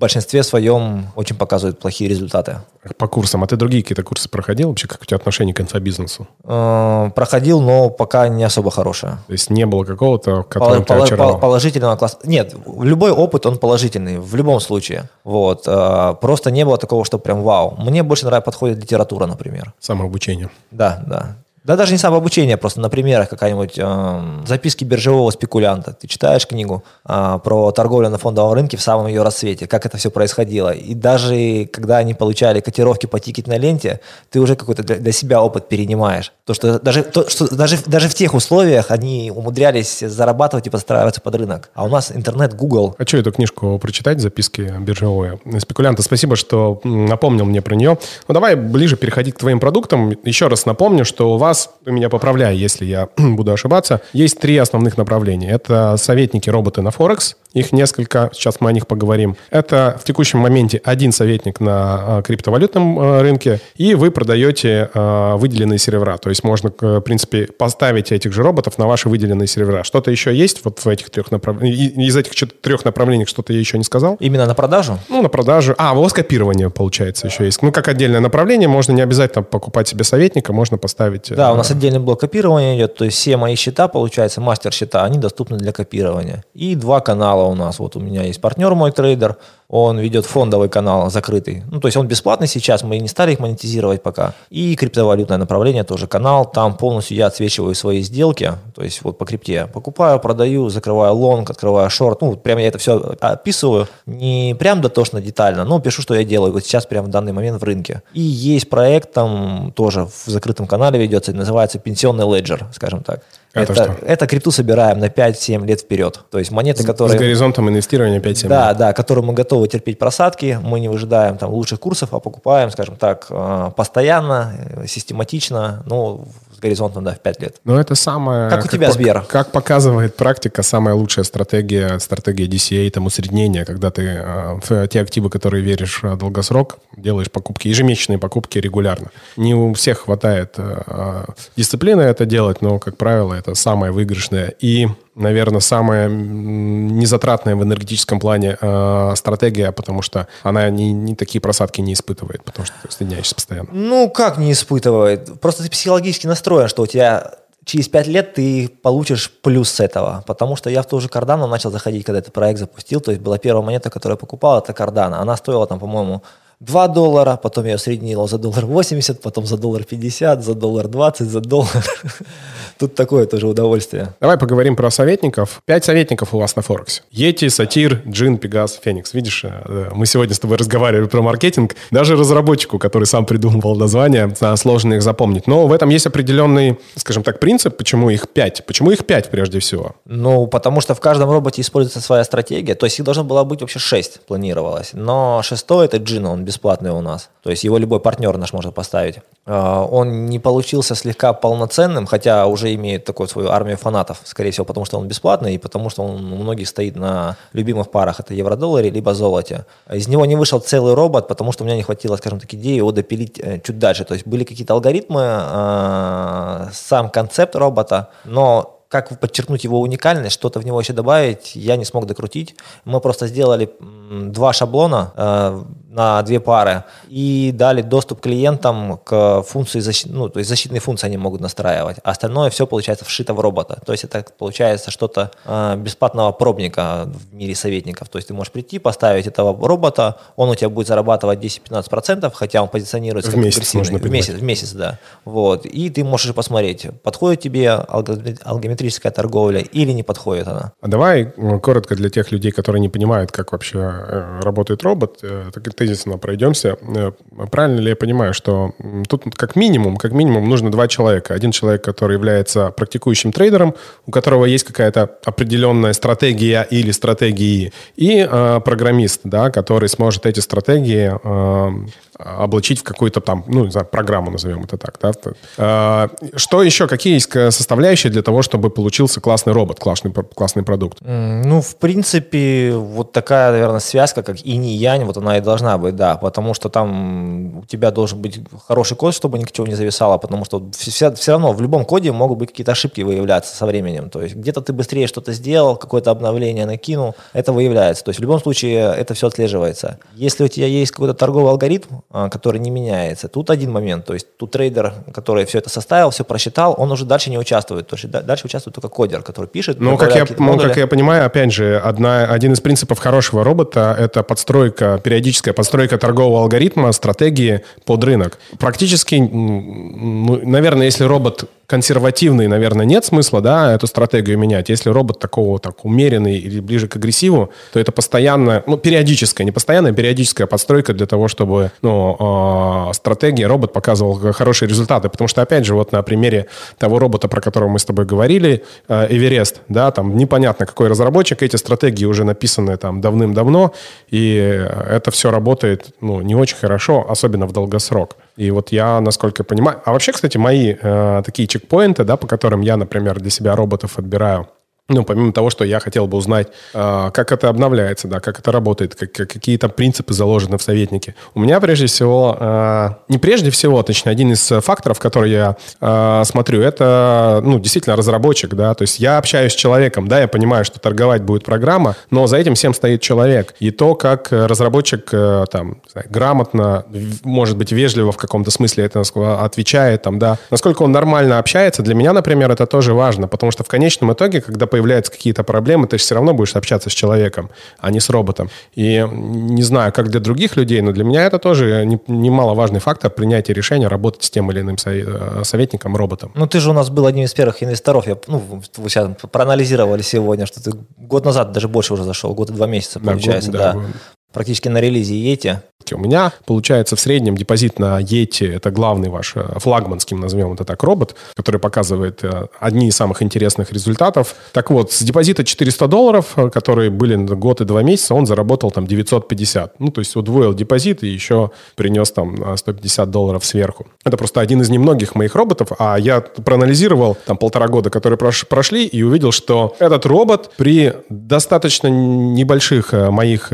большинстве 0.00 0.42
своем 0.42 1.06
очень 1.14 1.36
показывают 1.36 1.78
плохие 1.78 2.10
результаты. 2.10 2.58
По 2.96 3.06
курсам. 3.06 3.44
А 3.44 3.46
ты 3.46 3.56
другие 3.56 3.82
какие-то 3.82 4.02
курсы 4.02 4.28
проходил? 4.28 4.68
Вообще, 4.70 4.88
как 4.88 5.02
у 5.02 5.04
тебя 5.04 5.16
отношение 5.16 5.54
к 5.54 5.60
инфобизнесу? 5.60 6.26
Э, 6.44 7.10
проходил, 7.14 7.60
но 7.60 7.90
пока 7.90 8.28
не 8.28 8.42
особо 8.42 8.70
хорошее. 8.70 9.18
То 9.26 9.32
есть 9.32 9.50
не 9.50 9.66
было 9.66 9.84
какого-то, 9.84 10.42
который 10.44 10.82
тебя 10.82 10.96
Пол- 10.96 11.04
очаровал? 11.04 11.38
Положительного 11.38 11.96
класса. 11.96 12.18
Нет, 12.24 12.54
любой 12.82 13.12
опыт, 13.12 13.46
он 13.46 13.58
положительный, 13.58 14.18
в 14.18 14.34
любом 14.34 14.60
случае. 14.60 15.08
Вот. 15.24 15.64
э, 15.66 16.14
Просто 16.20 16.50
не 16.50 16.64
было 16.64 16.78
такого, 16.78 17.04
что 17.04 17.18
прям 17.18 17.42
вау. 17.42 17.76
Мне 17.78 18.02
больше 18.02 18.24
нравится, 18.24 18.46
подходит 18.46 18.78
литература, 18.78 19.26
например. 19.26 19.72
Самообучение. 19.78 20.48
Да, 20.70 21.02
да. 21.06 21.36
Да 21.64 21.76
даже 21.76 21.92
не 21.92 21.98
самообучение, 21.98 22.56
просто 22.56 22.80
на 22.80 22.88
примерах 22.88 23.28
какая-нибудь 23.28 23.78
эм, 23.78 24.44
записки 24.46 24.84
биржевого 24.84 25.30
спекулянта. 25.30 25.92
Ты 25.92 26.06
читаешь 26.06 26.46
книгу 26.46 26.84
а, 27.04 27.38
про 27.38 27.70
торговлю 27.70 28.08
на 28.08 28.18
фондовом 28.18 28.54
рынке 28.54 28.76
в 28.76 28.82
самом 28.82 29.06
ее 29.08 29.22
рассвете, 29.22 29.66
как 29.66 29.84
это 29.84 29.98
все 29.98 30.10
происходило. 30.10 30.70
И 30.70 30.94
даже 30.94 31.66
когда 31.66 31.98
они 31.98 32.14
получали 32.14 32.60
котировки 32.60 33.06
по 33.06 33.20
тикетной 33.20 33.58
ленте, 33.58 34.00
ты 34.30 34.40
уже 34.40 34.56
какой-то 34.56 34.82
для, 34.82 34.96
для 34.96 35.12
себя 35.12 35.42
опыт 35.42 35.68
перенимаешь. 35.68 36.32
То, 36.46 36.54
что 36.54 36.78
даже, 36.78 37.02
то, 37.02 37.28
что 37.28 37.54
даже, 37.54 37.78
даже 37.86 38.08
в 38.08 38.14
тех 38.14 38.34
условиях 38.34 38.90
они 38.90 39.32
умудрялись 39.34 40.00
зарабатывать 40.00 40.66
и 40.66 40.70
подстраиваться 40.70 41.20
под 41.20 41.34
рынок. 41.34 41.70
А 41.74 41.84
у 41.84 41.88
нас 41.88 42.10
интернет, 42.10 42.54
Google. 42.54 42.94
Хочу 42.96 43.18
эту 43.18 43.32
книжку 43.32 43.78
прочитать, 43.78 44.20
записки 44.20 44.72
биржевые. 44.80 45.38
Спекулянта, 45.58 46.02
спасибо, 46.02 46.36
что 46.36 46.80
напомнил 46.84 47.44
мне 47.44 47.60
про 47.62 47.74
нее. 47.74 47.98
Ну, 48.28 48.34
давай 48.34 48.54
ближе 48.54 48.96
переходить 48.96 49.34
к 49.34 49.38
твоим 49.38 49.60
продуктам. 49.60 50.10
Еще 50.24 50.48
раз 50.48 50.66
напомню, 50.66 51.04
что 51.04 51.34
у 51.34 51.36
вас, 51.38 51.49
ты 51.84 51.92
меня 51.92 52.08
поправляй, 52.08 52.56
если 52.56 52.84
я 52.84 53.08
буду 53.16 53.52
ошибаться, 53.52 54.00
есть 54.12 54.38
три 54.40 54.56
основных 54.56 54.96
направления. 54.96 55.50
Это 55.50 55.96
советники-роботы 55.96 56.82
на 56.82 56.90
Форекс, 56.90 57.36
их 57.52 57.72
несколько, 57.72 58.30
сейчас 58.32 58.60
мы 58.60 58.70
о 58.70 58.72
них 58.72 58.86
поговорим. 58.86 59.36
Это 59.50 59.98
в 60.00 60.04
текущем 60.04 60.38
моменте 60.38 60.80
один 60.84 61.12
советник 61.12 61.60
на 61.60 62.18
а, 62.18 62.22
криптовалютном 62.22 62.98
а, 62.98 63.22
рынке, 63.22 63.60
и 63.76 63.94
вы 63.94 64.10
продаете 64.10 64.90
а, 64.94 65.36
выделенные 65.36 65.78
сервера. 65.78 66.16
То 66.18 66.28
есть 66.28 66.44
можно, 66.44 66.72
в 66.80 67.00
принципе, 67.00 67.46
поставить 67.46 68.12
этих 68.12 68.32
же 68.32 68.42
роботов 68.42 68.78
на 68.78 68.86
ваши 68.86 69.08
выделенные 69.08 69.46
сервера. 69.46 69.82
Что-то 69.82 70.10
еще 70.10 70.34
есть 70.34 70.64
вот 70.64 70.78
в 70.84 70.88
этих 70.88 71.10
трех 71.10 71.30
направлениях? 71.30 71.96
Из 71.96 72.16
этих 72.16 72.32
трех 72.60 72.84
направлений 72.84 73.26
что-то 73.26 73.52
я 73.52 73.58
еще 73.58 73.78
не 73.78 73.84
сказал? 73.84 74.16
Именно 74.20 74.46
на 74.46 74.54
продажу? 74.54 74.98
Ну, 75.08 75.22
на 75.22 75.28
продажу. 75.28 75.74
А, 75.78 75.94
воскопирование, 75.94 76.70
получается, 76.70 77.26
еще 77.26 77.44
есть. 77.44 77.62
Ну, 77.62 77.72
как 77.72 77.88
отдельное 77.88 78.20
направление. 78.20 78.68
Можно 78.68 78.92
не 78.92 79.02
обязательно 79.02 79.42
покупать 79.42 79.88
себе 79.88 80.04
советника, 80.04 80.52
можно 80.52 80.78
поставить... 80.78 81.34
Да, 81.34 81.50
э, 81.50 81.52
у 81.52 81.56
нас 81.56 81.70
отдельный 81.70 81.98
блок 81.98 82.20
копирования 82.20 82.76
идет, 82.76 82.96
то 82.96 83.04
есть 83.04 83.16
все 83.16 83.36
мои 83.36 83.54
счета, 83.54 83.88
получается, 83.88 84.40
мастер 84.40 84.72
счета, 84.72 85.04
они 85.04 85.18
доступны 85.18 85.56
для 85.56 85.72
копирования. 85.72 86.44
И 86.54 86.74
два 86.74 87.00
канала 87.00 87.39
у 87.44 87.54
нас. 87.54 87.78
Вот 87.78 87.96
у 87.96 88.00
меня 88.00 88.22
есть 88.22 88.40
партнер 88.40 88.74
мой 88.74 88.92
трейдер, 88.92 89.36
он 89.68 89.98
ведет 89.98 90.26
фондовый 90.26 90.68
канал 90.68 91.10
закрытый. 91.10 91.62
Ну, 91.70 91.80
то 91.80 91.86
есть 91.86 91.96
он 91.96 92.08
бесплатный 92.08 92.48
сейчас, 92.48 92.82
мы 92.82 92.98
не 92.98 93.06
стали 93.06 93.32
их 93.32 93.38
монетизировать 93.38 94.02
пока. 94.02 94.34
И 94.50 94.74
криптовалютное 94.74 95.38
направление 95.38 95.84
тоже 95.84 96.08
канал, 96.08 96.44
там 96.44 96.76
полностью 96.76 97.16
я 97.16 97.26
отсвечиваю 97.26 97.74
свои 97.74 98.02
сделки, 98.02 98.52
то 98.74 98.82
есть 98.82 99.02
вот 99.02 99.16
по 99.16 99.24
крипте 99.24 99.68
покупаю, 99.72 100.18
продаю, 100.18 100.68
закрываю 100.70 101.14
лонг, 101.14 101.50
открываю 101.50 101.88
шорт. 101.88 102.20
Ну, 102.20 102.30
вот 102.30 102.42
прямо 102.42 102.62
я 102.62 102.68
это 102.68 102.78
все 102.78 102.98
описываю, 103.20 103.86
не 104.06 104.56
прям 104.58 104.80
дотошно, 104.80 105.20
детально, 105.20 105.64
но 105.64 105.78
пишу, 105.80 106.02
что 106.02 106.14
я 106.14 106.24
делаю 106.24 106.52
вот 106.52 106.64
сейчас 106.64 106.86
прямо 106.86 107.06
в 107.06 107.10
данный 107.10 107.32
момент 107.32 107.60
в 107.60 107.64
рынке. 107.64 108.02
И 108.12 108.20
есть 108.20 108.68
проект 108.68 109.12
там 109.12 109.72
тоже 109.76 110.06
в 110.06 110.28
закрытом 110.30 110.66
канале 110.66 110.98
ведется, 110.98 111.32
называется 111.32 111.78
пенсионный 111.78 112.26
ledger, 112.26 112.66
скажем 112.72 113.04
так. 113.04 113.22
Это 113.52 113.72
это, 113.72 113.84
что? 113.84 114.06
это 114.06 114.26
крипту 114.26 114.52
собираем 114.52 115.00
на 115.00 115.06
5-7 115.06 115.66
лет 115.66 115.80
вперед. 115.80 116.20
То 116.30 116.38
есть 116.38 116.52
монеты, 116.52 116.84
которые... 116.84 117.18
С 117.18 117.20
горизонтом 117.20 117.68
инвестирования 117.68 118.20
5-7 118.20 118.48
Да, 118.48 118.68
лет. 118.68 118.78
да, 118.78 118.92
которые 118.92 119.24
мы 119.24 119.32
готовы 119.32 119.66
терпеть 119.66 119.98
просадки, 119.98 120.58
мы 120.62 120.78
не 120.78 120.88
выжидаем 120.88 121.36
там 121.36 121.50
лучших 121.50 121.80
курсов, 121.80 122.14
а 122.14 122.20
покупаем, 122.20 122.70
скажем 122.70 122.96
так, 122.96 123.26
э, 123.28 123.70
постоянно, 123.76 124.52
э, 124.76 124.86
систематично, 124.86 125.82
ну, 125.86 126.28
горизонтом, 126.60 127.04
да, 127.04 127.14
в 127.14 127.20
5 127.20 127.42
лет. 127.42 127.56
Но 127.64 127.80
это 127.80 127.94
самое... 127.94 128.50
Как 128.50 128.64
у 128.64 128.68
тебя, 128.68 128.88
пок- 128.88 128.92
Сбер? 128.92 129.20
Как 129.22 129.52
показывает 129.52 130.16
практика, 130.16 130.62
самая 130.62 130.94
лучшая 130.94 131.24
стратегия, 131.24 131.98
стратегия 131.98 132.46
DCA, 132.46 132.90
там, 132.90 133.06
усреднения, 133.06 133.64
когда 133.64 133.90
ты 133.90 134.02
э, 134.02 134.60
в 134.62 134.88
те 134.88 135.00
активы, 135.00 135.30
которые 135.30 135.62
веришь 135.62 136.02
в 136.02 136.16
долгосрок, 136.16 136.78
делаешь 136.96 137.30
покупки, 137.30 137.68
ежемесячные 137.68 138.18
покупки 138.18 138.58
регулярно. 138.58 139.10
Не 139.36 139.54
у 139.54 139.72
всех 139.74 140.00
хватает 140.00 140.54
э, 140.58 140.82
э, 140.86 141.24
дисциплины 141.56 142.02
это 142.02 142.26
делать, 142.26 142.62
но, 142.62 142.78
как 142.78 142.96
правило, 142.96 143.34
это 143.34 143.54
самое 143.54 143.92
выигрышное 143.92 144.54
и, 144.60 144.88
наверное, 145.20 145.60
самая 145.60 146.08
незатратная 146.08 147.56
в 147.56 147.62
энергетическом 147.62 148.18
плане 148.18 148.56
э, 148.60 149.12
стратегия, 149.16 149.72
потому 149.72 150.02
что 150.02 150.26
она 150.42 150.68
не, 150.70 150.92
не 150.92 151.14
такие 151.14 151.40
просадки 151.40 151.80
не 151.80 151.92
испытывает, 151.92 152.42
потому 152.42 152.66
что 152.66 152.74
ты 152.82 152.92
соединяешься 152.92 153.34
постоянно. 153.34 153.68
Ну, 153.72 154.10
как 154.10 154.38
не 154.38 154.52
испытывает? 154.52 155.40
Просто 155.40 155.62
ты 155.62 155.70
психологически 155.70 156.26
настроен, 156.26 156.68
что 156.68 156.82
у 156.82 156.86
тебя 156.86 157.32
через 157.64 157.88
5 157.88 158.06
лет 158.08 158.34
ты 158.34 158.68
получишь 158.68 159.30
плюс 159.42 159.70
с 159.70 159.80
этого. 159.80 160.24
Потому 160.26 160.56
что 160.56 160.70
я 160.70 160.82
в 160.82 160.86
ту 160.86 161.00
же 161.00 161.08
Cardano 161.08 161.46
начал 161.46 161.70
заходить, 161.70 162.04
когда 162.04 162.18
этот 162.18 162.32
проект 162.32 162.58
запустил. 162.58 163.00
То 163.00 163.10
есть 163.10 163.22
была 163.22 163.38
первая 163.38 163.64
монета, 163.64 163.90
которую 163.90 164.14
я 164.14 164.18
покупал, 164.18 164.58
это 164.58 164.72
Cardano. 164.72 165.16
Она 165.16 165.36
стоила 165.36 165.66
там, 165.66 165.78
по-моему, 165.78 166.22
2 166.60 166.88
доллара, 166.88 167.38
потом 167.42 167.64
я 167.64 167.72
ее 167.72 167.78
среднила 167.78 168.26
за 168.26 168.36
доллар 168.36 168.66
80, 168.66 169.22
потом 169.22 169.46
за 169.46 169.56
доллар 169.56 169.84
50, 169.84 170.44
за 170.44 170.54
доллар 170.54 170.88
20, 170.88 171.26
за 171.26 171.40
доллар. 171.40 171.86
Тут 172.78 172.94
такое 172.94 173.24
тоже 173.26 173.46
удовольствие. 173.46 174.14
Давай 174.20 174.36
поговорим 174.36 174.76
про 174.76 174.90
советников. 174.90 175.62
Пять 175.64 175.86
советников 175.86 176.34
у 176.34 176.38
вас 176.38 176.56
на 176.56 176.62
Форексе. 176.62 177.02
Йети, 177.10 177.48
Сатир, 177.48 178.02
Джин, 178.06 178.36
Пегас, 178.36 178.78
Феникс. 178.82 179.14
Видишь, 179.14 179.44
э, 179.44 179.90
мы 179.94 180.04
сегодня 180.04 180.34
с 180.34 180.38
тобой 180.38 180.58
разговаривали 180.58 181.06
про 181.06 181.22
маркетинг. 181.22 181.76
Даже 181.90 182.14
разработчику, 182.14 182.78
который 182.78 183.04
сам 183.04 183.24
придумывал 183.24 183.76
названия, 183.76 184.34
э, 184.38 184.56
сложно 184.56 184.94
их 184.94 185.02
запомнить. 185.02 185.46
Но 185.46 185.66
в 185.66 185.72
этом 185.72 185.88
есть 185.88 186.06
определенный, 186.06 186.78
скажем 186.96 187.22
так, 187.22 187.40
принцип, 187.40 187.78
почему 187.78 188.10
их 188.10 188.28
пять. 188.28 188.66
Почему 188.66 188.90
их 188.90 189.06
пять 189.06 189.30
прежде 189.30 189.60
всего? 189.60 189.96
Ну, 190.04 190.46
потому 190.46 190.82
что 190.82 190.94
в 190.94 191.00
каждом 191.00 191.30
роботе 191.30 191.62
используется 191.62 192.02
своя 192.02 192.24
стратегия. 192.24 192.74
То 192.74 192.84
есть 192.84 192.98
их 192.98 193.04
должно 193.04 193.24
было 193.24 193.44
быть 193.44 193.62
вообще 193.62 193.78
6, 193.78 194.20
планировалось. 194.26 194.90
Но 194.92 195.40
шестой 195.42 195.86
это 195.86 195.96
Джин, 195.96 196.26
он 196.26 196.44
бесплатный 196.50 196.90
у 196.90 197.00
нас. 197.00 197.30
То 197.42 197.50
есть 197.50 197.64
его 197.64 197.78
любой 197.78 198.00
партнер 198.00 198.36
наш 198.36 198.52
может 198.52 198.74
поставить. 198.74 199.20
А, 199.46 199.84
Он 199.84 200.26
не 200.26 200.38
получился 200.38 200.94
слегка 200.94 201.32
полноценным, 201.32 202.06
хотя 202.06 202.46
уже 202.46 202.74
имеет 202.74 203.04
такую 203.04 203.28
свою 203.28 203.50
армию 203.50 203.76
фанатов. 203.76 204.20
Скорее 204.24 204.50
всего, 204.50 204.64
потому 204.64 204.86
что 204.86 204.98
он 204.98 205.06
бесплатный 205.06 205.54
и 205.54 205.58
потому 205.58 205.90
что 205.90 206.02
он 206.02 206.32
у 206.32 206.36
многих 206.36 206.68
стоит 206.68 206.96
на 206.96 207.36
любимых 207.52 207.90
парах. 207.90 208.20
Это 208.20 208.34
евро-долларе 208.34 208.90
либо 208.90 209.14
золоте. 209.14 209.64
Из 209.92 210.08
него 210.08 210.26
не 210.26 210.36
вышел 210.36 210.60
целый 210.60 210.94
робот, 210.94 211.28
потому 211.28 211.52
что 211.52 211.62
у 211.62 211.66
меня 211.66 211.76
не 211.76 211.82
хватило, 211.82 212.16
скажем 212.16 212.40
так, 212.40 212.52
идеи 212.54 212.76
его 212.76 212.92
допилить 212.92 213.38
э, 213.38 213.60
чуть 213.64 213.78
дальше. 213.78 214.04
То 214.04 214.14
есть 214.14 214.26
были 214.26 214.44
какие-то 214.44 214.74
алгоритмы, 214.74 215.22
э, 215.22 216.68
сам 216.72 217.10
концепт 217.10 217.54
робота, 217.56 218.08
но 218.24 218.80
как 218.90 219.20
подчеркнуть 219.20 219.62
его 219.62 219.80
уникальность, 219.80 220.34
что-то 220.34 220.58
в 220.58 220.66
него 220.66 220.80
еще 220.80 220.92
добавить, 220.92 221.54
я 221.54 221.76
не 221.76 221.84
смог 221.84 222.06
докрутить. 222.06 222.56
Мы 222.84 223.00
просто 223.00 223.28
сделали 223.28 223.70
два 224.10 224.52
шаблона 224.52 225.12
э, 225.16 225.62
на 225.88 226.22
две 226.22 226.40
пары 226.40 226.84
и 227.08 227.52
дали 227.54 227.82
доступ 227.82 228.20
клиентам 228.20 228.98
к 229.04 229.42
функции 229.42 229.80
защиты, 229.80 230.12
ну, 230.12 230.28
то 230.28 230.38
есть 230.38 230.48
защитные 230.48 230.80
функции 230.80 231.06
они 231.06 231.16
могут 231.16 231.40
настраивать. 231.40 231.98
А 232.02 232.10
остальное 232.10 232.50
все 232.50 232.66
получается 232.66 233.04
вшито 233.04 233.34
в 233.34 233.40
робота. 233.40 233.80
То 233.86 233.92
есть 233.92 234.04
это 234.04 234.24
получается 234.36 234.90
что-то 234.90 235.30
э, 235.44 235.76
бесплатного 235.76 236.32
пробника 236.32 237.06
в 237.06 237.34
мире 237.34 237.54
советников. 237.54 238.08
То 238.08 238.18
есть 238.18 238.28
ты 238.28 238.34
можешь 238.34 238.52
прийти, 238.52 238.78
поставить 238.78 239.26
этого 239.26 239.56
робота, 239.66 240.16
он 240.36 240.48
у 240.48 240.54
тебя 240.54 240.68
будет 240.68 240.88
зарабатывать 240.88 241.38
10-15%, 241.38 242.32
хотя 242.34 242.62
он 242.62 242.68
позиционируется 242.68 243.30
В 243.30 243.34
как 243.34 243.44
месяц 243.44 243.74
нужно 243.74 243.98
в 243.98 244.10
месяц, 244.10 244.34
в 244.34 244.42
месяц, 244.42 244.72
да. 244.72 244.98
Вот. 245.24 245.66
И 245.66 245.88
ты 245.90 246.02
можешь 246.02 246.34
посмотреть, 246.34 246.86
подходит 247.02 247.40
тебе 247.40 247.70
алгометрическая 247.70 249.12
торговля 249.12 249.60
или 249.60 249.92
не 249.92 250.02
подходит 250.02 250.48
она. 250.48 250.72
А 250.80 250.88
давай 250.88 251.26
коротко 251.62 251.94
для 251.94 252.10
тех 252.10 252.32
людей, 252.32 252.50
которые 252.50 252.80
не 252.80 252.88
понимают, 252.88 253.30
как 253.30 253.52
вообще 253.52 253.99
работает 254.42 254.82
робот. 254.82 255.18
Э, 255.22 255.50
так- 255.52 255.74
тезисно 255.74 256.18
пройдемся. 256.18 256.76
Э, 256.82 257.12
правильно 257.50 257.80
ли 257.80 257.90
я 257.90 257.96
понимаю, 257.96 258.34
что 258.34 258.72
тут 259.08 259.24
как 259.34 259.56
минимум, 259.56 259.96
как 259.96 260.12
минимум 260.12 260.48
нужно 260.48 260.70
два 260.70 260.88
человека. 260.88 261.34
Один 261.34 261.50
человек, 261.52 261.84
который 261.84 262.14
является 262.14 262.70
практикующим 262.70 263.32
трейдером, 263.32 263.74
у 264.06 264.10
которого 264.10 264.44
есть 264.44 264.64
какая-то 264.64 265.18
определенная 265.24 265.92
стратегия 265.92 266.66
или 266.70 266.90
стратегии, 266.90 267.72
и 267.96 268.26
э, 268.30 268.60
программист, 268.64 269.20
да, 269.24 269.50
который 269.50 269.88
сможет 269.88 270.26
эти 270.26 270.40
стратегии 270.40 271.12
э, 271.22 271.86
облачить 272.24 272.80
в 272.80 272.82
какую-то 272.82 273.20
там, 273.20 273.44
ну, 273.46 273.64
не 273.64 273.70
знаю, 273.70 273.86
программу, 273.86 274.30
назовем 274.30 274.64
это 274.64 274.76
так. 274.76 274.98
Да? 275.00 275.12
Э, 275.56 276.08
что 276.36 276.62
еще? 276.62 276.86
Какие 276.86 277.14
есть 277.14 277.30
составляющие 277.30 278.12
для 278.12 278.22
того, 278.22 278.42
чтобы 278.42 278.70
получился 278.70 279.20
классный 279.20 279.52
робот, 279.52 279.78
классный, 279.78 280.12
классный 280.12 280.62
продукт? 280.62 280.98
Ну, 281.00 281.60
в 281.60 281.76
принципе, 281.76 282.72
вот 282.74 283.12
такая, 283.12 283.52
наверное, 283.52 283.80
связка, 283.80 284.22
как 284.22 284.36
инь 284.44 284.66
и 284.66 284.74
янь, 284.74 285.04
вот 285.04 285.16
она 285.16 285.38
и 285.38 285.40
должна 285.40 285.78
быть, 285.78 285.96
да, 285.96 286.16
потому 286.16 286.54
что 286.54 286.68
там 286.68 287.58
у 287.58 287.64
тебя 287.66 287.90
должен 287.90 288.20
быть 288.20 288.40
хороший 288.66 288.96
код, 288.96 289.14
чтобы 289.14 289.38
ничего 289.38 289.66
не 289.66 289.74
зависало, 289.74 290.18
потому 290.18 290.44
что 290.44 290.70
все, 290.76 291.12
все 291.14 291.32
равно 291.32 291.52
в 291.52 291.60
любом 291.60 291.84
коде 291.84 292.12
могут 292.12 292.38
быть 292.38 292.50
какие-то 292.50 292.72
ошибки 292.72 293.00
выявляться 293.02 293.54
со 293.56 293.66
временем. 293.66 294.10
То 294.10 294.22
есть 294.22 294.34
где-то 294.34 294.60
ты 294.60 294.72
быстрее 294.72 295.06
что-то 295.06 295.32
сделал, 295.32 295.76
какое-то 295.76 296.10
обновление 296.10 296.66
накинул, 296.66 297.14
это 297.32 297.52
выявляется. 297.52 298.04
То 298.04 298.10
есть 298.10 298.18
в 298.18 298.22
любом 298.22 298.40
случае 298.40 298.94
это 298.96 299.14
все 299.14 299.26
отслеживается. 299.26 299.98
Если 300.14 300.44
у 300.44 300.48
тебя 300.48 300.66
есть 300.66 300.92
какой-то 300.92 301.14
торговый 301.14 301.50
алгоритм, 301.50 301.96
который 302.12 302.58
не 302.58 302.70
меняется, 302.70 303.28
тут 303.28 303.50
один 303.50 303.70
момент. 303.70 304.04
То 304.04 304.14
есть 304.14 304.36
тут 304.36 304.50
трейдер, 304.50 304.94
который 305.12 305.44
все 305.44 305.58
это 305.58 305.70
составил, 305.70 306.10
все 306.10 306.24
просчитал, 306.24 306.74
он 306.76 306.90
уже 306.90 307.04
дальше 307.04 307.30
не 307.30 307.38
участвует. 307.38 307.86
То 307.86 307.96
есть 307.96 308.10
дальше 308.10 308.46
участвует 308.46 308.74
только 308.74 308.88
кодер, 308.88 309.22
который 309.22 309.46
пишет. 309.46 309.80
Ну, 309.80 309.96
как 309.96 310.16
я, 310.16 310.26
ну, 310.38 310.58
как 310.58 310.76
я 310.76 310.88
понимаю, 310.88 311.24
опять 311.24 311.52
же, 311.52 311.78
одна, 311.78 312.24
один 312.24 312.52
из 312.52 312.60
принципов 312.60 312.98
хорошего 312.98 313.44
робота– 313.44 313.94
это 313.98 314.24
подстройка, 314.24 315.00
периодическая 315.02 315.54
подстройка 315.54 315.98
торгового 315.98 316.42
алгоритма, 316.42 316.90
стратегии 316.92 317.60
под 317.84 318.02
рынок. 318.02 318.38
Практически, 318.58 319.14
ну, 319.14 320.40
наверное, 320.42 320.86
если 320.86 321.04
робот 321.04 321.48
консервативный, 321.70 322.48
наверное, 322.48 322.84
нет 322.84 323.04
смысла, 323.04 323.40
да, 323.40 323.72
эту 323.72 323.86
стратегию 323.86 324.36
менять. 324.36 324.68
Если 324.68 324.90
робот 324.90 325.20
такого 325.20 325.60
так 325.60 325.84
умеренный 325.84 326.36
или 326.36 326.58
ближе 326.58 326.88
к 326.88 326.96
агрессиву, 326.96 327.50
то 327.72 327.78
это 327.78 327.92
постоянно, 327.92 328.64
ну, 328.66 328.76
периодическая, 328.76 329.44
не 329.44 329.52
постоянная, 329.52 329.92
а 329.92 329.94
периодическая 329.94 330.48
подстройка 330.48 330.92
для 330.94 331.06
того, 331.06 331.28
чтобы, 331.28 331.70
ну, 331.82 332.88
э, 332.90 332.92
стратегия, 332.94 333.46
робот 333.46 333.72
показывал 333.72 334.32
хорошие 334.32 334.68
результаты. 334.68 335.08
Потому 335.08 335.28
что, 335.28 335.42
опять 335.42 335.64
же, 335.64 335.76
вот 335.76 335.92
на 335.92 336.02
примере 336.02 336.46
того 336.76 336.98
робота, 336.98 337.28
про 337.28 337.40
которого 337.40 337.68
мы 337.68 337.78
с 337.78 337.84
тобой 337.84 338.04
говорили, 338.04 338.64
э, 338.88 339.06
Эверест, 339.08 339.60
да, 339.68 339.92
там 339.92 340.16
непонятно, 340.16 340.66
какой 340.66 340.88
разработчик, 340.88 341.40
эти 341.40 341.54
стратегии 341.54 342.04
уже 342.04 342.24
написаны 342.24 342.76
там 342.78 343.00
давным-давно, 343.00 343.72
и 344.10 344.66
это 344.90 345.12
все 345.12 345.30
работает, 345.30 345.94
ну, 346.00 346.20
не 346.20 346.34
очень 346.34 346.56
хорошо, 346.56 347.06
особенно 347.08 347.46
в 347.46 347.52
долгосрок. 347.52 348.16
И 348.40 348.50
вот 348.50 348.72
я, 348.72 349.00
насколько 349.00 349.44
понимаю... 349.44 349.82
А 349.84 349.92
вообще, 349.92 350.12
кстати, 350.12 350.38
мои 350.38 350.74
э, 350.80 351.22
такие 351.26 351.46
чекпоинты, 351.46 352.04
да, 352.04 352.16
по 352.16 352.26
которым 352.26 352.62
я, 352.62 352.78
например, 352.78 353.20
для 353.20 353.28
себя 353.28 353.54
роботов 353.54 353.98
отбираю, 353.98 354.48
ну, 354.90 355.04
помимо 355.04 355.32
того, 355.32 355.50
что 355.50 355.64
я 355.64 355.80
хотел 355.80 356.06
бы 356.06 356.18
узнать, 356.18 356.48
э, 356.74 357.10
как 357.12 357.32
это 357.32 357.48
обновляется, 357.48 358.08
да, 358.08 358.20
как 358.20 358.40
это 358.40 358.52
работает, 358.52 358.94
как, 358.94 359.12
какие 359.12 359.56
там 359.56 359.70
принципы 359.70 360.12
заложены 360.12 360.58
в 360.58 360.62
советнике. 360.62 361.14
У 361.34 361.40
меня 361.40 361.60
прежде 361.60 361.86
всего, 361.86 362.36
э, 362.38 362.88
не 363.08 363.18
прежде 363.18 363.50
всего, 363.50 363.82
точнее, 363.82 364.12
один 364.12 364.32
из 364.32 364.46
факторов, 364.62 364.98
который 364.98 365.30
я 365.30 365.56
э, 365.80 366.22
смотрю, 366.24 366.60
это, 366.60 367.40
ну, 367.44 367.58
действительно 367.58 367.96
разработчик, 367.96 368.54
да, 368.54 368.74
то 368.74 368.82
есть 368.82 368.98
я 368.98 369.18
общаюсь 369.18 369.52
с 369.52 369.54
человеком, 369.54 370.08
да, 370.08 370.20
я 370.20 370.28
понимаю, 370.28 370.64
что 370.64 370.80
торговать 370.80 371.22
будет 371.22 371.44
программа, 371.44 371.96
но 372.10 372.26
за 372.26 372.36
этим 372.36 372.54
всем 372.54 372.74
стоит 372.74 373.00
человек. 373.00 373.54
И 373.60 373.70
то, 373.70 373.94
как 373.94 374.28
разработчик 374.32 375.10
там 375.50 375.82
знаю, 375.90 376.08
грамотно, 376.10 376.84
может 377.22 377.56
быть, 377.56 377.72
вежливо 377.72 378.12
в 378.12 378.16
каком-то 378.16 378.50
смысле 378.50 378.84
это 378.84 379.02
отвечает, 379.44 380.02
там, 380.02 380.18
да, 380.18 380.38
насколько 380.50 380.82
он 380.82 380.92
нормально 380.92 381.38
общается, 381.38 381.82
для 381.82 381.94
меня, 381.94 382.12
например, 382.12 382.50
это 382.50 382.66
тоже 382.66 382.92
важно, 382.92 383.28
потому 383.28 383.52
что 383.52 383.62
в 383.64 383.68
конечном 383.68 384.12
итоге, 384.12 384.40
когда 384.40 384.66
появляется 384.66 384.79
появляются 384.80 385.12
какие-то 385.12 385.44
проблемы, 385.44 385.86
ты 385.86 385.98
же 385.98 386.04
все 386.04 386.14
равно 386.14 386.32
будешь 386.32 386.56
общаться 386.56 386.88
с 386.88 386.92
человеком, 386.92 387.50
а 387.78 387.90
не 387.90 388.00
с 388.00 388.08
роботом. 388.08 388.48
И 388.74 389.06
не 389.10 389.62
знаю, 389.62 389.92
как 389.92 390.08
для 390.08 390.20
других 390.20 390.56
людей, 390.56 390.80
но 390.80 390.92
для 390.92 391.04
меня 391.04 391.26
это 391.26 391.38
тоже 391.38 391.84
немаловажный 392.06 392.80
фактор 392.80 393.10
принятия 393.10 393.52
решения 393.52 393.88
работать 393.88 394.24
с 394.24 394.30
тем 394.30 394.50
или 394.50 394.60
иным 394.60 394.76
э, 394.84 395.42
советником, 395.44 395.96
роботом. 395.96 396.32
Ну, 396.34 396.46
ты 396.46 396.60
же 396.60 396.70
у 396.70 396.72
нас 396.72 396.88
был 396.88 397.06
одним 397.06 397.24
из 397.24 397.34
первых 397.34 397.62
инвесторов. 397.62 398.06
Я, 398.06 398.16
ну, 398.26 398.42
вы 398.76 398.88
сейчас 398.88 399.10
проанализировали 399.30 400.02
сегодня, 400.02 400.46
что 400.46 400.62
ты 400.62 400.72
год 400.96 401.24
назад, 401.24 401.52
даже 401.52 401.68
больше 401.68 401.92
уже 401.92 402.04
зашел, 402.04 402.34
год 402.34 402.50
и 402.50 402.52
два 402.54 402.66
месяца, 402.66 403.00
получается, 403.00 403.50
да. 403.52 403.72
Год, 403.72 403.82
да. 403.82 403.88
да. 403.88 403.98
Практически 404.32 404.68
на 404.68 404.80
релизе 404.80 405.14
Yeti 405.14 405.58
у 405.92 405.98
меня 405.98 406.32
получается 406.46 406.96
в 406.96 407.00
среднем 407.00 407.36
депозит 407.36 407.78
на 407.78 408.00
Yeti, 408.00 408.56
это 408.56 408.70
главный 408.70 409.08
ваш 409.08 409.32
э, 409.36 409.58
флагманским, 409.58 410.20
назовем 410.20 410.52
это 410.52 410.64
так, 410.64 410.82
робот, 410.82 411.16
который 411.34 411.60
показывает 411.60 412.22
э, 412.22 412.46
одни 412.58 412.88
из 412.88 412.96
самых 412.96 413.22
интересных 413.22 413.72
результатов. 413.72 414.34
Так 414.52 414.70
вот, 414.70 414.92
с 414.92 415.02
депозита 415.02 415.44
400 415.44 415.88
долларов, 415.88 416.32
э, 416.36 416.50
которые 416.50 416.90
были 416.90 417.14
на 417.16 417.34
год 417.34 417.60
и 417.60 417.64
два 417.64 417.82
месяца, 417.82 418.14
он 418.14 418.26
заработал 418.26 418.70
там 418.70 418.86
950. 418.86 419.80
Ну, 419.80 419.88
то 419.90 420.00
есть 420.00 420.16
удвоил 420.16 420.54
депозит 420.54 421.02
и 421.02 421.08
еще 421.08 421.50
принес 421.74 422.10
там 422.12 422.56
150 422.56 423.10
долларов 423.10 423.44
сверху. 423.44 423.86
Это 424.04 424.16
просто 424.16 424.40
один 424.40 424.60
из 424.60 424.70
немногих 424.70 425.14
моих 425.14 425.34
роботов, 425.34 425.68
а 425.78 425.96
я 425.96 426.20
проанализировал 426.20 427.16
там 427.26 427.36
полтора 427.36 427.68
года, 427.68 427.90
которые 427.90 428.18
прошли, 428.18 428.86
и 428.86 429.02
увидел, 429.02 429.32
что 429.32 429.74
этот 429.78 430.06
робот 430.06 430.52
при 430.56 430.94
достаточно 431.08 431.88
небольших 431.88 432.92
моих 432.92 433.52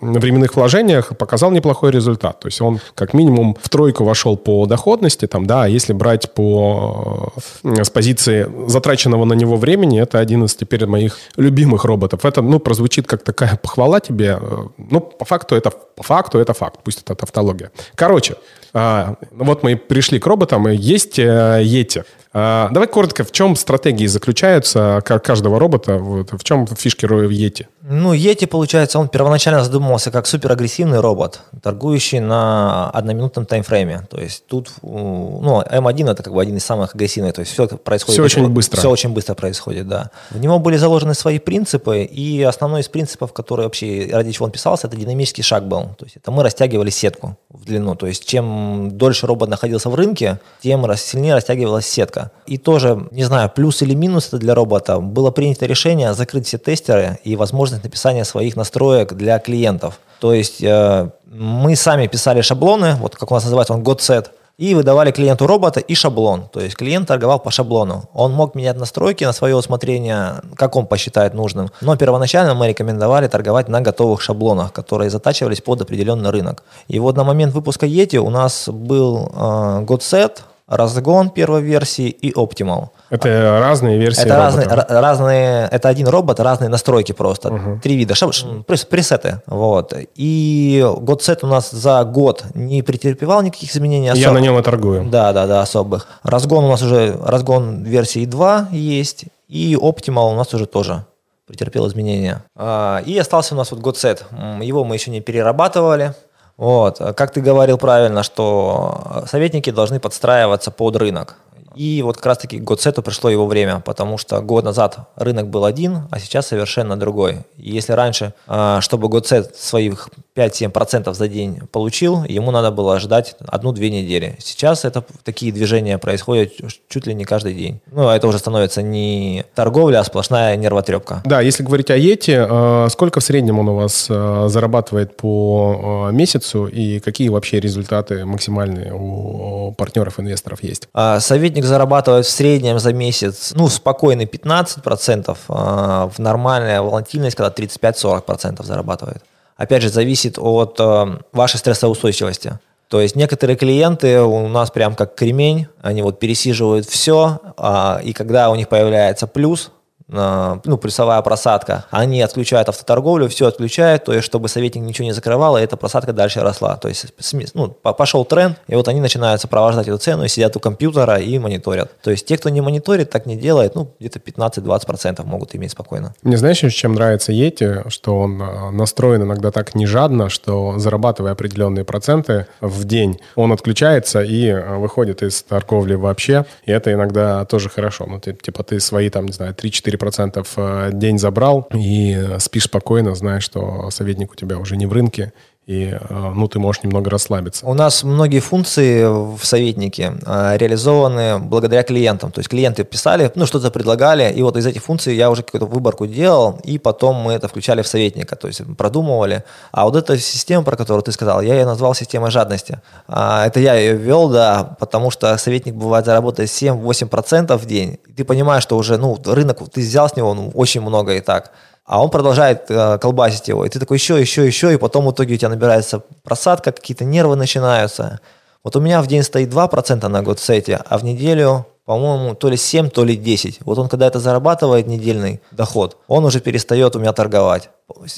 временных 0.00 0.56
вложениях 0.56 1.16
показал 1.16 1.50
неплохой 1.50 1.90
результат. 1.90 2.40
То 2.40 2.48
есть 2.48 2.60
он 2.60 2.80
как 2.94 3.14
минимум 3.14 3.56
в 3.60 3.68
тройку 3.68 4.04
вошел 4.04 4.36
по 4.36 4.66
доходности, 4.66 5.26
там, 5.26 5.46
да, 5.46 5.64
а 5.64 5.68
если 5.68 5.92
брать 5.92 6.32
по 6.34 7.32
э, 7.62 7.84
с 7.84 7.90
позиции 7.90 8.46
затраченного 8.66 9.24
на 9.24 9.34
него 9.34 9.56
времени, 9.56 10.00
это 10.00 10.18
один 10.18 10.44
из 10.44 10.54
теперь 10.54 10.86
моих 10.86 11.18
любимых 11.36 11.84
роботов. 11.84 12.24
Это, 12.24 12.42
ну, 12.42 12.58
прозвучит 12.58 13.06
как 13.06 13.22
такая 13.22 13.56
похвала 13.56 14.00
тебе. 14.00 14.38
Э, 14.40 14.64
ну, 14.78 15.00
по 15.00 15.24
факту 15.24 15.54
это, 15.54 15.70
по 15.70 16.02
факту 16.02 16.38
это 16.38 16.54
факт, 16.54 16.80
пусть 16.84 17.02
это 17.02 17.14
тавтология. 17.14 17.70
Короче, 17.94 18.36
а, 18.74 19.14
вот 19.30 19.62
мы 19.62 19.76
пришли 19.76 20.18
к 20.18 20.26
роботам, 20.26 20.68
и 20.68 20.76
есть 20.76 21.18
Yeti. 21.18 22.00
Э, 22.00 22.04
а, 22.36 22.68
давай 22.72 22.88
коротко, 22.88 23.22
в 23.22 23.30
чем 23.30 23.54
стратегии 23.54 24.06
заключаются 24.06 25.00
каждого 25.04 25.60
робота, 25.60 25.98
вот, 25.98 26.32
в 26.32 26.42
чем 26.42 26.66
фишки 26.66 27.06
Yeti? 27.06 27.66
Ну, 27.86 28.14
Yeti, 28.14 28.48
получается, 28.48 28.98
он 28.98 29.08
первоначально 29.08 29.62
задумывался 29.62 30.10
как 30.10 30.26
суперагрессивный 30.26 30.98
робот, 31.00 31.42
торгующий 31.62 32.18
на 32.18 32.90
одноминутном 32.90 33.46
таймфрейме. 33.46 34.08
То 34.10 34.18
есть 34.18 34.46
тут, 34.46 34.70
ну, 34.82 35.62
M1 35.62 36.10
это 36.10 36.22
как 36.24 36.32
бы 36.32 36.42
один 36.42 36.56
из 36.56 36.64
самых 36.64 36.94
агрессивных, 36.94 37.34
то 37.34 37.40
есть 37.40 37.52
все 37.52 37.68
происходит... 37.68 38.14
Все 38.14 38.24
очень 38.24 38.48
быстро. 38.48 38.78
Все 38.78 38.90
очень 38.90 39.10
быстро 39.10 39.34
происходит, 39.34 39.86
да. 39.86 40.10
В 40.30 40.40
него 40.40 40.58
были 40.58 40.76
заложены 40.78 41.14
свои 41.14 41.38
принципы, 41.38 42.02
и 42.02 42.42
основной 42.42 42.80
из 42.80 42.88
принципов, 42.88 43.32
который 43.32 43.66
вообще, 43.66 44.08
ради 44.10 44.32
чего 44.32 44.46
он 44.46 44.50
писался, 44.50 44.88
это 44.88 44.96
динамический 44.96 45.44
шаг 45.44 45.68
был. 45.68 45.90
То 45.98 46.06
есть 46.06 46.16
это 46.16 46.32
мы 46.32 46.42
растягивали 46.42 46.90
сетку 46.90 47.36
в 47.50 47.66
длину. 47.66 47.94
То 47.94 48.06
есть 48.06 48.26
чем 48.26 48.63
дольше 48.92 49.26
робот 49.26 49.48
находился 49.48 49.90
в 49.90 49.94
рынке, 49.94 50.40
тем 50.62 50.84
сильнее 50.96 51.34
растягивалась 51.34 51.86
сетка. 51.86 52.30
И 52.46 52.58
тоже, 52.58 53.08
не 53.10 53.24
знаю, 53.24 53.50
плюс 53.54 53.82
или 53.82 53.94
минус 53.94 54.28
это 54.28 54.38
для 54.38 54.54
робота, 54.54 54.98
было 54.98 55.30
принято 55.30 55.66
решение 55.66 56.14
закрыть 56.14 56.46
все 56.46 56.58
тестеры 56.58 57.18
и 57.24 57.36
возможность 57.36 57.84
написания 57.84 58.24
своих 58.24 58.56
настроек 58.56 59.12
для 59.12 59.38
клиентов. 59.38 59.98
То 60.20 60.32
есть 60.32 60.62
э, 60.62 61.10
мы 61.26 61.76
сами 61.76 62.06
писали 62.06 62.40
шаблоны, 62.40 62.94
вот 62.96 63.16
как 63.16 63.30
у 63.30 63.34
нас 63.34 63.44
называется 63.44 63.74
он 63.74 63.82
GodSet, 63.82 64.28
и 64.58 64.74
выдавали 64.74 65.10
клиенту 65.10 65.46
робота 65.46 65.80
и 65.80 65.94
шаблон. 65.94 66.48
То 66.52 66.60
есть 66.60 66.76
клиент 66.76 67.08
торговал 67.08 67.40
по 67.40 67.50
шаблону. 67.50 68.04
Он 68.12 68.32
мог 68.32 68.54
менять 68.54 68.78
настройки 68.78 69.24
на 69.24 69.32
свое 69.32 69.56
усмотрение, 69.56 70.42
как 70.54 70.76
он 70.76 70.86
посчитает 70.86 71.34
нужным. 71.34 71.70
Но 71.80 71.96
первоначально 71.96 72.54
мы 72.54 72.68
рекомендовали 72.68 73.26
торговать 73.26 73.68
на 73.68 73.80
готовых 73.80 74.20
шаблонах, 74.20 74.72
которые 74.72 75.10
затачивались 75.10 75.60
под 75.60 75.82
определенный 75.82 76.30
рынок. 76.30 76.62
И 76.88 76.98
вот 76.98 77.16
на 77.16 77.24
момент 77.24 77.54
выпуска 77.54 77.86
Yeti 77.86 78.18
у 78.18 78.30
нас 78.30 78.68
был 78.68 79.32
э, 79.34 79.84
GodSet, 79.84 80.38
разгон 80.66 81.30
первой 81.30 81.62
версии 81.62 82.08
и 82.08 82.32
Optimal. 82.32 82.88
Это 83.10 83.60
разные 83.60 83.98
версии 83.98 84.22
это 84.22 84.36
разные, 84.36 84.66
разные, 84.66 85.68
это 85.70 85.88
один 85.88 86.08
робот, 86.08 86.40
разные 86.40 86.68
настройки 86.68 87.12
просто. 87.12 87.52
Угу. 87.52 87.80
Три 87.82 87.96
вида, 87.96 88.14
шаб, 88.14 88.32
пресеты. 88.66 89.42
Вот. 89.46 89.92
И 90.14 90.80
GodSet 90.82 91.40
у 91.42 91.46
нас 91.46 91.70
за 91.70 92.02
год 92.04 92.44
не 92.54 92.82
претерпевал 92.82 93.42
никаких 93.42 93.70
изменений. 93.70 94.08
Особых. 94.08 94.26
Я 94.26 94.32
на 94.32 94.38
нем 94.38 94.58
и 94.58 94.62
торгую. 94.62 95.04
Да, 95.04 95.32
да, 95.32 95.46
да, 95.46 95.60
особых. 95.62 96.06
Разгон 96.22 96.64
у 96.64 96.68
нас 96.68 96.82
уже, 96.82 97.16
разгон 97.22 97.84
версии 97.84 98.24
2 98.24 98.68
есть, 98.72 99.26
и 99.48 99.74
Optimal 99.74 100.32
у 100.32 100.34
нас 100.34 100.52
уже 100.54 100.66
тоже 100.66 101.04
претерпел 101.46 101.86
изменения. 101.88 102.42
А, 102.56 103.02
и 103.04 103.18
остался 103.18 103.54
у 103.54 103.58
нас 103.58 103.70
вот 103.70 103.80
GodSet. 103.80 104.22
Его 104.62 104.84
мы 104.84 104.96
еще 104.96 105.10
не 105.10 105.20
перерабатывали. 105.20 106.14
Вот. 106.56 106.98
Как 107.16 107.32
ты 107.32 107.40
говорил 107.40 107.78
правильно, 107.78 108.22
что 108.22 109.24
советники 109.28 109.70
должны 109.70 110.00
подстраиваться 110.00 110.70
под 110.70 110.96
рынок. 110.96 111.36
И 111.76 112.02
вот 112.02 112.16
как 112.16 112.26
раз-таки 112.26 112.58
GoSet 112.58 113.00
пришло 113.02 113.30
его 113.30 113.46
время, 113.46 113.80
потому 113.80 114.18
что 114.18 114.40
год 114.40 114.64
назад 114.64 114.98
рынок 115.16 115.48
был 115.48 115.64
один, 115.64 116.02
а 116.10 116.18
сейчас 116.18 116.46
совершенно 116.48 116.96
другой. 116.96 117.38
И 117.56 117.72
если 117.72 117.92
раньше, 117.92 118.32
а, 118.46 118.80
чтобы 118.80 119.08
GoSet 119.08 119.54
своих 119.56 120.08
5-7% 120.36 121.12
за 121.14 121.28
день 121.28 121.60
получил, 121.70 122.24
ему 122.24 122.50
надо 122.50 122.70
было 122.70 122.98
ждать 123.00 123.36
одну-две 123.46 123.90
недели. 123.90 124.36
Сейчас 124.38 124.84
это 124.84 125.04
такие 125.22 125.52
движения 125.52 125.98
происходят 125.98 126.52
чуть 126.88 127.06
ли 127.06 127.14
не 127.14 127.24
каждый 127.24 127.54
день. 127.54 127.80
Ну, 127.90 128.08
а 128.08 128.16
это 128.16 128.26
уже 128.26 128.38
становится 128.38 128.82
не 128.82 129.44
торговля, 129.54 130.00
а 130.00 130.04
сплошная 130.04 130.56
нервотрепка. 130.56 131.22
Да, 131.24 131.40
если 131.40 131.62
говорить 131.62 131.90
о 131.90 131.96
Йете, 131.96 132.46
а, 132.48 132.88
сколько 132.90 133.20
в 133.20 133.24
среднем 133.24 133.58
он 133.58 133.68
у 133.68 133.74
вас 133.76 134.06
зарабатывает 134.06 135.16
по 135.16 136.08
месяцу 136.12 136.66
и 136.66 137.00
какие 137.00 137.28
вообще 137.28 137.60
результаты 137.60 138.24
максимальные 138.24 138.92
у 138.94 139.72
партнеров, 139.72 140.20
инвесторов 140.20 140.62
есть? 140.62 140.88
Советник 141.18 141.63
зарабатывает 141.66 142.26
в 142.26 142.30
среднем 142.30 142.78
за 142.78 142.92
месяц, 142.92 143.52
ну, 143.54 143.68
спокойный 143.68 144.26
15%, 144.26 145.36
а 145.48 146.08
в 146.08 146.18
нормальная 146.18 146.82
волатильность, 146.82 147.36
когда 147.36 147.52
35-40% 147.52 148.64
зарабатывает. 148.64 149.22
Опять 149.56 149.82
же, 149.82 149.88
зависит 149.88 150.38
от 150.38 150.76
э, 150.80 151.18
вашей 151.32 151.58
стрессоустойчивости. 151.58 152.58
То 152.88 153.00
есть 153.00 153.16
некоторые 153.16 153.56
клиенты 153.56 154.20
у 154.20 154.46
нас 154.48 154.70
прям 154.70 154.94
как 154.94 155.14
кремень, 155.14 155.66
они 155.80 156.02
вот 156.02 156.18
пересиживают 156.18 156.86
все, 156.86 157.40
а, 157.56 158.00
и 158.04 158.12
когда 158.12 158.50
у 158.50 158.54
них 158.54 158.68
появляется 158.68 159.26
плюс, 159.26 159.72
ну, 160.08 160.78
плюсовая 160.80 161.20
просадка, 161.22 161.86
они 161.90 162.20
отключают 162.20 162.68
автоторговлю, 162.68 163.28
все 163.28 163.46
отключают, 163.46 164.04
то 164.04 164.12
есть, 164.12 164.24
чтобы 164.24 164.48
советник 164.48 164.82
ничего 164.82 165.06
не 165.06 165.12
закрывал, 165.12 165.56
и 165.56 165.62
эта 165.62 165.76
просадка 165.76 166.12
дальше 166.12 166.40
росла. 166.40 166.76
То 166.76 166.88
есть, 166.88 167.06
ну, 167.54 167.68
пошел 167.68 168.24
тренд, 168.24 168.58
и 168.68 168.74
вот 168.74 168.88
они 168.88 169.00
начинают 169.00 169.40
сопровождать 169.40 169.88
эту 169.88 169.98
цену, 169.98 170.24
и 170.24 170.28
сидят 170.28 170.56
у 170.56 170.60
компьютера 170.60 171.16
и 171.16 171.38
мониторят. 171.38 171.90
То 172.02 172.10
есть, 172.10 172.26
те, 172.26 172.36
кто 172.36 172.50
не 172.50 172.60
мониторит, 172.60 173.10
так 173.10 173.26
не 173.26 173.36
делает, 173.36 173.74
ну, 173.74 173.90
где-то 173.98 174.18
15-20% 174.18 175.24
могут 175.24 175.54
иметь 175.54 175.72
спокойно. 175.72 176.14
Мне 176.22 176.36
знаешь, 176.36 176.62
чем 176.74 176.94
нравится 176.94 177.32
Yeti, 177.32 177.88
что 177.90 178.18
он 178.18 178.40
а, 178.42 178.70
настроен 178.70 179.22
иногда 179.22 179.50
так 179.50 179.74
не 179.74 179.86
жадно, 179.86 180.28
что 180.28 180.78
зарабатывая 180.78 181.32
определенные 181.32 181.84
проценты 181.84 182.46
в 182.60 182.84
день, 182.84 183.20
он 183.36 183.52
отключается 183.52 184.22
и 184.22 184.48
а, 184.50 184.78
выходит 184.78 185.22
из 185.22 185.42
торговли 185.42 185.94
вообще, 185.94 186.44
и 186.64 186.72
это 186.72 186.92
иногда 186.92 187.44
тоже 187.44 187.68
хорошо. 187.68 188.06
Ну, 188.06 188.20
типа 188.20 188.62
ты 188.62 188.80
свои 188.80 189.10
там, 189.10 189.26
не 189.26 189.32
знаю, 189.32 189.54
3-4 189.54 189.93
4% 189.96 190.46
э, 190.56 190.90
день 190.92 191.18
забрал, 191.18 191.68
и 191.74 192.36
спишь 192.38 192.64
спокойно, 192.64 193.14
зная, 193.14 193.40
что 193.40 193.90
советник 193.90 194.32
у 194.32 194.34
тебя 194.34 194.58
уже 194.58 194.76
не 194.76 194.86
в 194.86 194.92
рынке, 194.92 195.32
и 195.66 195.96
э, 195.98 196.32
ну, 196.34 196.46
ты 196.46 196.58
можешь 196.58 196.82
немного 196.82 197.10
расслабиться. 197.10 197.66
У 197.66 197.72
нас 197.72 198.04
многие 198.04 198.40
функции 198.40 199.04
в 199.04 199.42
советнике 199.42 200.12
э, 200.26 200.56
реализованы 200.58 201.38
благодаря 201.38 201.82
клиентам. 201.82 202.30
То 202.32 202.40
есть 202.40 202.50
клиенты 202.50 202.84
писали, 202.84 203.32
ну, 203.34 203.46
что-то 203.46 203.70
предлагали, 203.70 204.30
и 204.30 204.42
вот 204.42 204.58
из 204.58 204.66
этих 204.66 204.82
функций 204.82 205.16
я 205.16 205.30
уже 205.30 205.42
какую-то 205.42 205.66
выборку 205.66 206.06
делал, 206.06 206.60
и 206.64 206.78
потом 206.78 207.16
мы 207.16 207.32
это 207.32 207.48
включали 207.48 207.80
в 207.80 207.86
советника, 207.86 208.36
то 208.36 208.46
есть 208.46 208.60
продумывали. 208.76 209.44
А 209.72 209.84
вот 209.84 209.96
эта 209.96 210.18
система, 210.18 210.64
про 210.64 210.76
которую 210.76 211.02
ты 211.02 211.12
сказал, 211.12 211.40
я 211.40 211.54
ее 211.54 211.64
назвал 211.64 211.94
системой 211.94 212.30
жадности. 212.30 212.80
А, 213.08 213.46
это 213.46 213.58
я 213.58 213.74
ее 213.74 213.94
ввел, 213.94 214.28
да, 214.28 214.76
потому 214.78 215.10
что 215.10 215.36
советник 215.38 215.74
бывает 215.74 216.04
заработает 216.04 216.50
7-8% 216.50 217.56
в 217.56 217.64
день, 217.64 217.98
ты 218.14 218.24
понимаешь, 218.24 218.62
что 218.62 218.76
уже, 218.76 218.98
ну, 218.98 219.18
рынок, 219.24 219.62
ты 219.72 219.80
взял 219.80 220.08
с 220.10 220.16
него 220.16 220.34
ну, 220.34 220.50
очень 220.54 220.82
много 220.82 221.14
и 221.14 221.20
так 221.20 221.52
а 221.84 222.02
он 222.02 222.10
продолжает 222.10 222.70
э, 222.70 222.98
колбасить 222.98 223.48
его. 223.48 223.64
И 223.64 223.68
ты 223.68 223.78
такой 223.78 223.98
еще, 223.98 224.18
еще, 224.18 224.46
еще, 224.46 224.72
и 224.72 224.78
потом 224.78 225.06
в 225.06 225.12
итоге 225.12 225.34
у 225.34 225.36
тебя 225.36 225.50
набирается 225.50 226.02
просадка, 226.22 226.72
какие-то 226.72 227.04
нервы 227.04 227.36
начинаются. 227.36 228.20
Вот 228.62 228.76
у 228.76 228.80
меня 228.80 229.02
в 229.02 229.06
день 229.06 229.22
стоит 229.22 229.50
2% 229.50 230.08
на 230.08 230.22
год 230.22 230.40
сете, 230.40 230.80
а 230.88 230.96
в 230.96 231.04
неделю, 231.04 231.66
по-моему, 231.84 232.34
то 232.34 232.48
ли 232.48 232.56
7, 232.56 232.88
то 232.88 233.04
ли 233.04 233.14
10. 233.14 233.60
Вот 233.60 233.78
он, 233.78 233.88
когда 233.90 234.06
это 234.06 234.18
зарабатывает 234.18 234.86
недельный 234.86 235.42
доход, 235.50 235.98
он 236.08 236.24
уже 236.24 236.40
перестает 236.40 236.96
у 236.96 236.98
меня 236.98 237.12
торговать. 237.12 237.68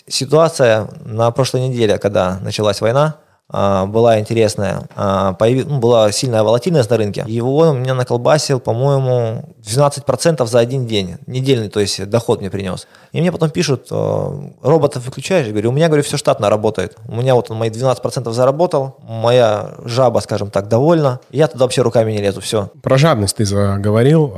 Ситуация 0.07 0.89
на 1.05 1.33
прошлой 1.33 1.69
неделе, 1.69 1.99
когда 1.99 2.39
началась 2.39 2.81
война, 2.81 3.17
была 3.49 4.19
интересная. 4.19 4.89
А, 4.97 5.35
появ... 5.35 5.67
Ну, 5.67 5.79
была 5.79 6.11
сильная 6.11 6.43
волатильность 6.43 6.91
на 6.91 6.97
рынке. 6.97 7.25
Его 7.27 7.57
он 7.57 7.81
меня 7.83 7.95
наколбасил, 7.95 8.59
по-моему, 8.59 9.55
12% 9.65 10.47
за 10.47 10.59
один 10.59 10.87
день. 10.87 11.17
Недельный, 11.27 11.69
то 11.69 11.81
есть 11.81 12.09
доход 12.09 12.41
мне 12.41 12.51
принес. 12.51 12.89
И 13.13 13.21
мне 13.21 13.31
потом 13.31 13.51
пишут, 13.51 13.87
«А, 13.91 14.51
роботов 14.63 15.05
выключаешь? 15.07 15.47
Я 15.47 15.53
говорю, 15.53 15.71
у 15.71 15.73
меня, 15.73 15.87
говорю, 15.87 16.03
все 16.03 16.17
штатно 16.17 16.51
работает. 16.51 16.97
У 17.07 17.17
меня 17.17 17.35
вот 17.35 17.51
он 17.51 17.59
мои 17.59 17.71
12% 17.71 18.33
заработал, 18.33 18.97
моя 19.03 19.75
жаба, 19.85 20.19
скажем 20.19 20.51
так, 20.51 20.69
довольна. 20.69 21.21
Я 21.31 21.47
туда 21.47 21.65
вообще 21.65 21.83
руками 21.83 22.13
не 22.13 22.19
лезу, 22.19 22.41
все. 22.41 22.71
Про 22.83 22.99
жадность 22.99 23.37
ты 23.37 23.45
заговорил. 23.45 24.35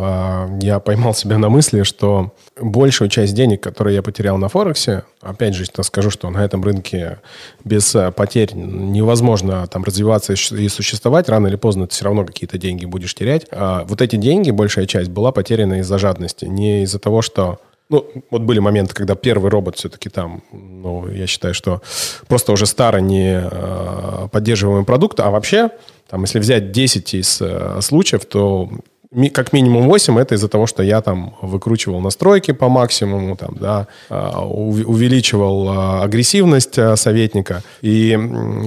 Я 0.60 0.80
поймал 0.80 1.14
себя 1.14 1.38
на 1.38 1.48
мысли, 1.48 1.82
что 1.82 2.32
большую 2.60 3.08
часть 3.08 3.34
денег, 3.34 3.62
которые 3.62 3.96
я 3.96 4.02
потерял 4.02 4.36
на 4.36 4.48
Форексе, 4.48 5.04
опять 5.20 5.54
же, 5.54 5.64
скажу, 5.82 6.10
что 6.10 6.30
на 6.30 6.44
этом 6.44 6.62
рынке 6.62 7.18
без 7.64 7.96
потерь 8.14 8.54
не 8.54 8.98
невозможно 8.98 9.66
там 9.66 9.84
развиваться 9.84 10.32
и 10.34 10.68
существовать, 10.68 11.28
рано 11.28 11.46
или 11.46 11.56
поздно 11.56 11.86
ты 11.86 11.94
все 11.94 12.04
равно 12.04 12.24
какие-то 12.24 12.58
деньги 12.58 12.84
будешь 12.84 13.14
терять. 13.14 13.46
А 13.50 13.84
вот 13.84 14.02
эти 14.02 14.16
деньги, 14.16 14.50
большая 14.50 14.86
часть, 14.86 15.10
была 15.10 15.32
потеряна 15.32 15.80
из-за 15.80 15.98
жадности, 15.98 16.44
не 16.44 16.82
из-за 16.82 16.98
того, 16.98 17.22
что 17.22 17.60
ну, 17.90 18.06
вот 18.30 18.42
были 18.42 18.58
моменты, 18.58 18.94
когда 18.94 19.14
первый 19.14 19.50
робот 19.50 19.76
все-таки 19.76 20.10
там, 20.10 20.42
ну, 20.52 21.08
я 21.08 21.26
считаю, 21.26 21.54
что 21.54 21.80
просто 22.26 22.52
уже 22.52 22.66
старый, 22.66 23.00
не 23.00 23.40
э, 23.42 24.28
поддерживаемый 24.30 24.84
продукт, 24.84 25.20
а 25.20 25.30
вообще, 25.30 25.70
там, 26.08 26.22
если 26.22 26.38
взять 26.38 26.70
10 26.70 27.14
из 27.14 27.38
э, 27.40 27.78
случаев, 27.80 28.26
то 28.26 28.68
как 29.32 29.52
минимум 29.52 29.88
8 29.88 30.18
это 30.18 30.34
из-за 30.34 30.48
того, 30.48 30.66
что 30.66 30.82
я 30.82 31.00
там 31.00 31.34
выкручивал 31.40 32.00
настройки 32.00 32.52
по 32.52 32.68
максимуму, 32.68 33.36
там, 33.36 33.56
да, 33.58 33.86
а, 34.10 34.44
увеличивал 34.46 35.68
а, 35.68 36.02
агрессивность 36.02 36.78
а, 36.78 36.94
советника. 36.96 37.62
И 37.80 38.18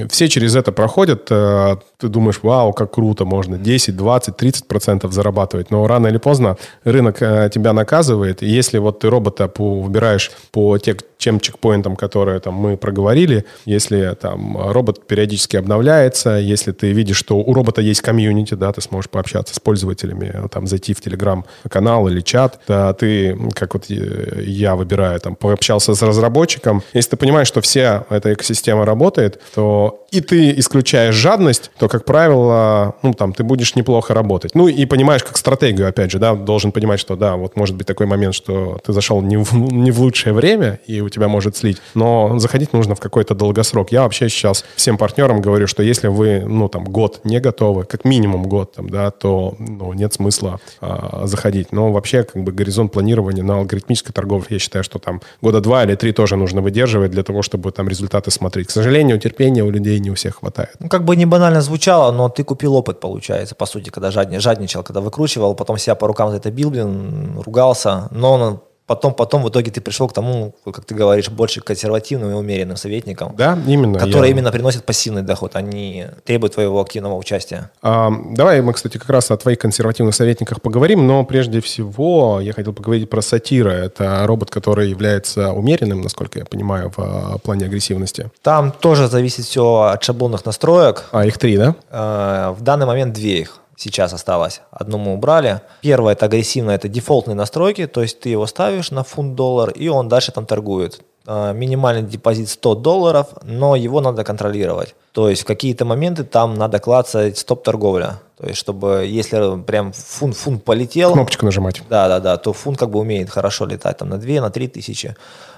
все 0.10 0.28
через 0.28 0.56
это 0.56 0.72
проходят. 0.72 1.26
Ты 1.26 2.08
думаешь, 2.08 2.40
вау, 2.42 2.74
как 2.74 2.92
круто, 2.92 3.26
можно 3.26 3.58
10, 3.58 3.96
20, 3.96 4.36
30 4.36 4.68
процентов 4.68 5.14
зарабатывать. 5.14 5.70
Но 5.70 5.86
рано 5.86 6.08
или 6.08 6.18
поздно 6.18 6.58
рынок 6.84 7.20
тебя 7.20 7.74
наказывает. 7.74 8.42
И 8.42 8.48
если 8.48 8.80
вот 8.80 9.00
ты 9.00 9.10
робота 9.10 9.52
выбираешь 9.58 10.32
по 10.52 10.78
тем 11.22 11.40
чекпоинтам, 11.40 11.96
которые 11.96 12.40
там 12.40 12.56
мы 12.56 12.78
проговорили, 12.78 13.46
если 13.66 14.18
там 14.20 14.58
робот 14.72 15.06
периодически 15.06 15.56
обновляется, 15.56 16.32
если 16.32 16.72
ты 16.72 16.92
видишь, 16.92 17.18
что 17.18 17.38
у 17.38 17.54
робота 17.54 17.82
есть 17.82 18.02
комьюнити, 18.02 18.56
да, 18.56 18.72
ты 18.74 18.82
сможешь 18.82 19.10
пообщаться 19.10 19.54
с 19.54 19.60
пользователями, 19.60 20.34
там 20.50 20.66
зайти 20.68 20.94
в 20.94 21.02
телеграм-канал 21.02 22.08
или 22.08 22.22
чат, 22.22 22.60
да, 22.68 22.94
ты, 22.94 23.38
как 23.54 23.76
вот 23.76 23.86
я 23.88 24.76
выбираю, 24.76 25.20
там, 25.20 25.36
пообщался 25.36 25.94
с 25.94 26.02
разработчиком, 26.02 26.82
если 26.94 27.12
ты 27.12 27.18
понимаешь, 27.18 27.48
что 27.48 27.62
вся 27.62 28.06
эта 28.10 28.34
экосистема 28.34 28.86
работает, 28.86 29.40
то 29.54 30.06
и 30.12 30.20
ты 30.20 30.52
исключаешь 30.60 31.16
жадность, 31.16 31.72
то, 31.78 31.88
как 31.88 32.04
правило, 32.04 32.96
ну, 33.02 33.14
там, 33.14 33.32
ты 33.32 33.44
будешь 33.44 33.76
неплохо 33.76 34.14
работать. 34.14 34.56
Ну, 34.56 34.68
и 34.68 34.86
понимаешь, 34.86 35.24
как 35.24 35.38
стратегию, 35.38 35.88
опять 35.88 36.12
же, 36.12 36.20
да, 36.20 36.36
должен 36.36 36.72
понимать, 36.72 37.00
что, 37.00 37.16
да, 37.16 37.38
вот 37.38 37.56
может 37.56 37.76
быть 37.76 37.88
такой 37.88 38.08
момент, 38.08 38.36
что 38.36 38.80
ты 38.86 38.92
зашел 38.92 39.22
не 39.22 39.38
в, 39.38 39.54
не 39.72 39.92
в 39.92 40.02
лучшее 40.02 40.34
время, 40.34 40.80
и 40.88 41.00
у 41.00 41.10
тебя 41.12 41.28
может 41.28 41.56
слить. 41.56 41.78
Но 41.94 42.40
заходить 42.40 42.74
нужно 42.74 42.96
в 42.96 43.00
какой-то 43.00 43.36
долгосрок. 43.36 43.92
Я 43.92 44.04
вообще 44.04 44.30
сейчас 44.30 44.66
всем 44.76 44.98
партнерам 44.98 45.42
говорю, 45.42 45.68
что 45.68 45.84
если 45.84 46.08
вы, 46.08 46.44
ну, 46.46 46.68
там, 46.70 46.84
год 46.84 47.22
не 47.24 47.40
готовы, 47.40 47.84
как 47.84 48.06
минимум 48.06 48.44
год, 48.44 48.74
там, 48.74 48.90
да, 48.90 49.12
то, 49.12 49.56
ну, 49.60 49.94
нет 49.94 50.14
смысла 50.14 50.60
а, 50.80 51.24
заходить. 51.26 51.72
Но 51.72 51.92
вообще, 51.92 52.24
как 52.24 52.44
бы, 52.44 52.52
горизонт 52.52 52.92
планирования 52.92 53.44
на 53.44 53.58
алгоритмической 53.60 54.14
торговле, 54.14 54.48
я 54.50 54.60
считаю, 54.60 54.84
что 54.84 55.00
там 55.00 55.22
года 55.42 55.62
два 55.62 55.84
или 55.84 55.96
три 55.96 56.12
тоже 56.12 56.36
нужно 56.36 56.62
выдерживать 56.62 57.12
для 57.12 57.24
того, 57.24 57.42
чтобы 57.42 57.72
там 57.72 57.88
результаты 57.88 58.32
смотреть. 58.32 58.68
К 58.68 58.72
сожалению, 58.72 59.20
терпения 59.20 59.64
у 59.64 59.70
людей 59.70 60.00
не 60.00 60.10
у 60.10 60.16
всех 60.16 60.38
хватает. 60.38 60.76
Ну, 60.80 60.90
как 60.90 61.06
бы 61.06 61.16
не 61.16 61.26
банально 61.26 61.62
звучало, 61.62 62.12
но 62.12 62.30
ты 62.30 62.44
купил 62.44 62.76
опыт, 62.76 63.00
получается, 63.00 63.56
по 63.56 63.66
сути, 63.66 63.90
когда 63.90 64.12
жадничал, 64.12 64.84
когда 64.84 65.02
выкручивал, 65.02 65.56
потом 65.56 65.78
себя 65.78 65.96
по 65.96 66.08
рукам 66.08 66.32
за 66.32 66.38
это 66.38 66.52
бил, 66.52 66.70
блин, 66.70 67.40
ругался, 67.46 68.08
но 68.12 68.64
потом, 68.86 69.14
потом 69.14 69.44
в 69.44 69.50
итоге 69.50 69.72
ты 69.72 69.82
пришел 69.82 70.08
к 70.08 70.14
тому, 70.14 70.56
как 70.66 70.86
ты 70.86 70.96
говоришь, 70.96 71.30
больше 71.30 71.62
консервативным 71.62 72.32
и 72.32 72.34
умеренным 72.34 72.78
советникам. 72.78 73.36
Да, 73.38 73.58
именно. 73.68 74.00
Которые 74.00 74.32
я... 74.32 74.38
именно 74.38 74.52
приносят 74.52 74.86
пассивный 74.86 75.22
доход, 75.22 75.56
они 75.56 76.08
требуют 76.26 76.54
твоего 76.54 76.82
активного 76.82 77.16
участия. 77.16 77.72
А, 77.82 78.12
давай 78.32 78.62
мы, 78.62 78.74
кстати, 78.74 78.98
как 78.98 79.10
раз 79.10 79.32
о 79.32 79.38
твоих 79.38 79.60
консервативных 79.60 80.16
советниках 80.16 80.62
поговорим, 80.62 81.08
но 81.08 81.24
прежде 81.24 81.62
всего 81.62 82.40
я 82.42 82.54
хотел 82.54 82.74
поговорить 82.74 83.10
про 83.10 83.22
сатира. 83.22 83.70
Это 83.70 84.26
робот, 84.26 84.50
который 84.50 84.90
является 84.90 85.52
умеренным, 85.54 86.02
насколько 86.02 86.40
я 86.40 86.46
понимаю, 86.46 86.92
в 86.96 87.00
а, 87.00 87.38
плане 87.38 87.66
агрессивности. 87.66 88.30
Там 88.42 88.72
тоже 88.72 89.08
зависит 89.08 89.46
все 89.46 89.92
от 89.94 90.04
шаблонных 90.04 90.46
настроек. 90.46 91.06
А, 91.12 91.26
их 91.26 91.38
три, 91.38 91.58
да? 91.58 91.76
А, 91.90 92.52
в 92.54 92.62
данный 92.62 92.86
момент 92.86 93.14
две 93.14 93.40
их 93.40 93.61
сейчас 93.76 94.14
осталось. 94.14 94.62
Одну 94.72 94.98
мы 94.98 95.14
убрали. 95.14 95.62
Первое, 95.82 96.14
это 96.14 96.26
агрессивно, 96.26 96.72
это 96.72 96.88
дефолтные 96.88 97.36
настройки, 97.36 97.88
то 97.88 98.02
есть 98.02 98.20
ты 98.20 98.30
его 98.30 98.46
ставишь 98.48 98.92
на 98.92 99.04
фунт 99.04 99.36
доллар, 99.36 99.72
и 99.72 99.88
он 99.88 100.08
дальше 100.08 100.32
там 100.32 100.46
торгует. 100.46 101.02
А, 101.28 101.54
минимальный 101.54 102.02
депозит 102.02 102.50
100 102.50 102.76
долларов, 102.76 103.28
но 103.44 103.76
его 103.76 104.02
надо 104.02 104.24
контролировать. 104.24 104.96
То 105.12 105.30
есть 105.30 105.44
в 105.44 105.46
какие-то 105.46 105.86
моменты 105.86 106.24
там 106.24 106.56
надо 106.56 106.80
клацать 106.80 107.38
стоп-торговля. 107.38 108.20
То 108.38 108.48
есть, 108.48 108.58
чтобы 108.58 109.06
если 109.08 109.62
прям 109.62 109.94
фунт, 109.94 110.36
фунт 110.36 110.64
полетел... 110.64 111.14
Кнопочку 111.14 111.46
нажимать. 111.46 111.84
Да, 111.90 112.08
да, 112.08 112.20
да, 112.20 112.38
то 112.38 112.54
фунт 112.54 112.80
как 112.80 112.90
бы 112.90 113.00
умеет 113.00 113.30
хорошо 113.30 113.66
летать, 113.66 113.98
там 113.98 114.10
на 114.10 114.18
2, 114.18 114.42
на 114.42 114.50
3 114.50 114.68
тысячи. 114.68 115.16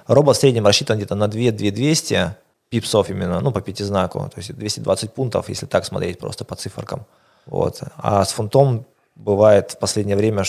Робот 0.08 0.36
в 0.36 0.40
среднем 0.40 0.68
рассчитан 0.68 0.98
где-то 0.98 1.16
на 1.16 1.30
2, 1.30 1.52
2 1.52 1.72
200 1.72 2.36
пипсов 2.70 3.10
именно, 3.10 3.40
ну, 3.40 3.52
по 3.52 3.62
пятизнаку, 3.62 4.20
то 4.20 4.38
есть 4.38 4.54
220 4.54 5.14
пунктов, 5.14 5.48
если 5.48 5.66
так 5.66 5.86
смотреть 5.86 6.20
просто 6.20 6.44
по 6.44 6.56
циферкам. 6.56 7.06
Вот. 7.46 7.82
А 7.98 8.24
с 8.24 8.32
фунтом 8.32 8.86
бывает 9.16 9.72
в 9.72 9.78
последнее 9.78 10.16
время 10.16 10.44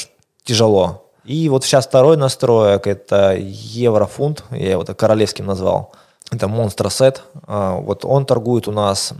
тяжело. 0.44 1.10
И 1.24 1.48
вот 1.48 1.64
сейчас 1.64 1.86
второй 1.86 2.16
настроек, 2.16 2.86
это 2.86 3.34
еврофунт, 3.36 4.44
я 4.50 4.72
его 4.72 4.84
так 4.84 4.98
королевским 4.98 5.46
назвал. 5.46 5.92
Это 6.30 6.46
Monster 6.46 6.86
Set. 6.86 7.20
А, 7.46 7.76
вот 7.76 8.04
он 8.04 8.26
торгует 8.26 8.68
у 8.68 8.72
нас 8.72 9.12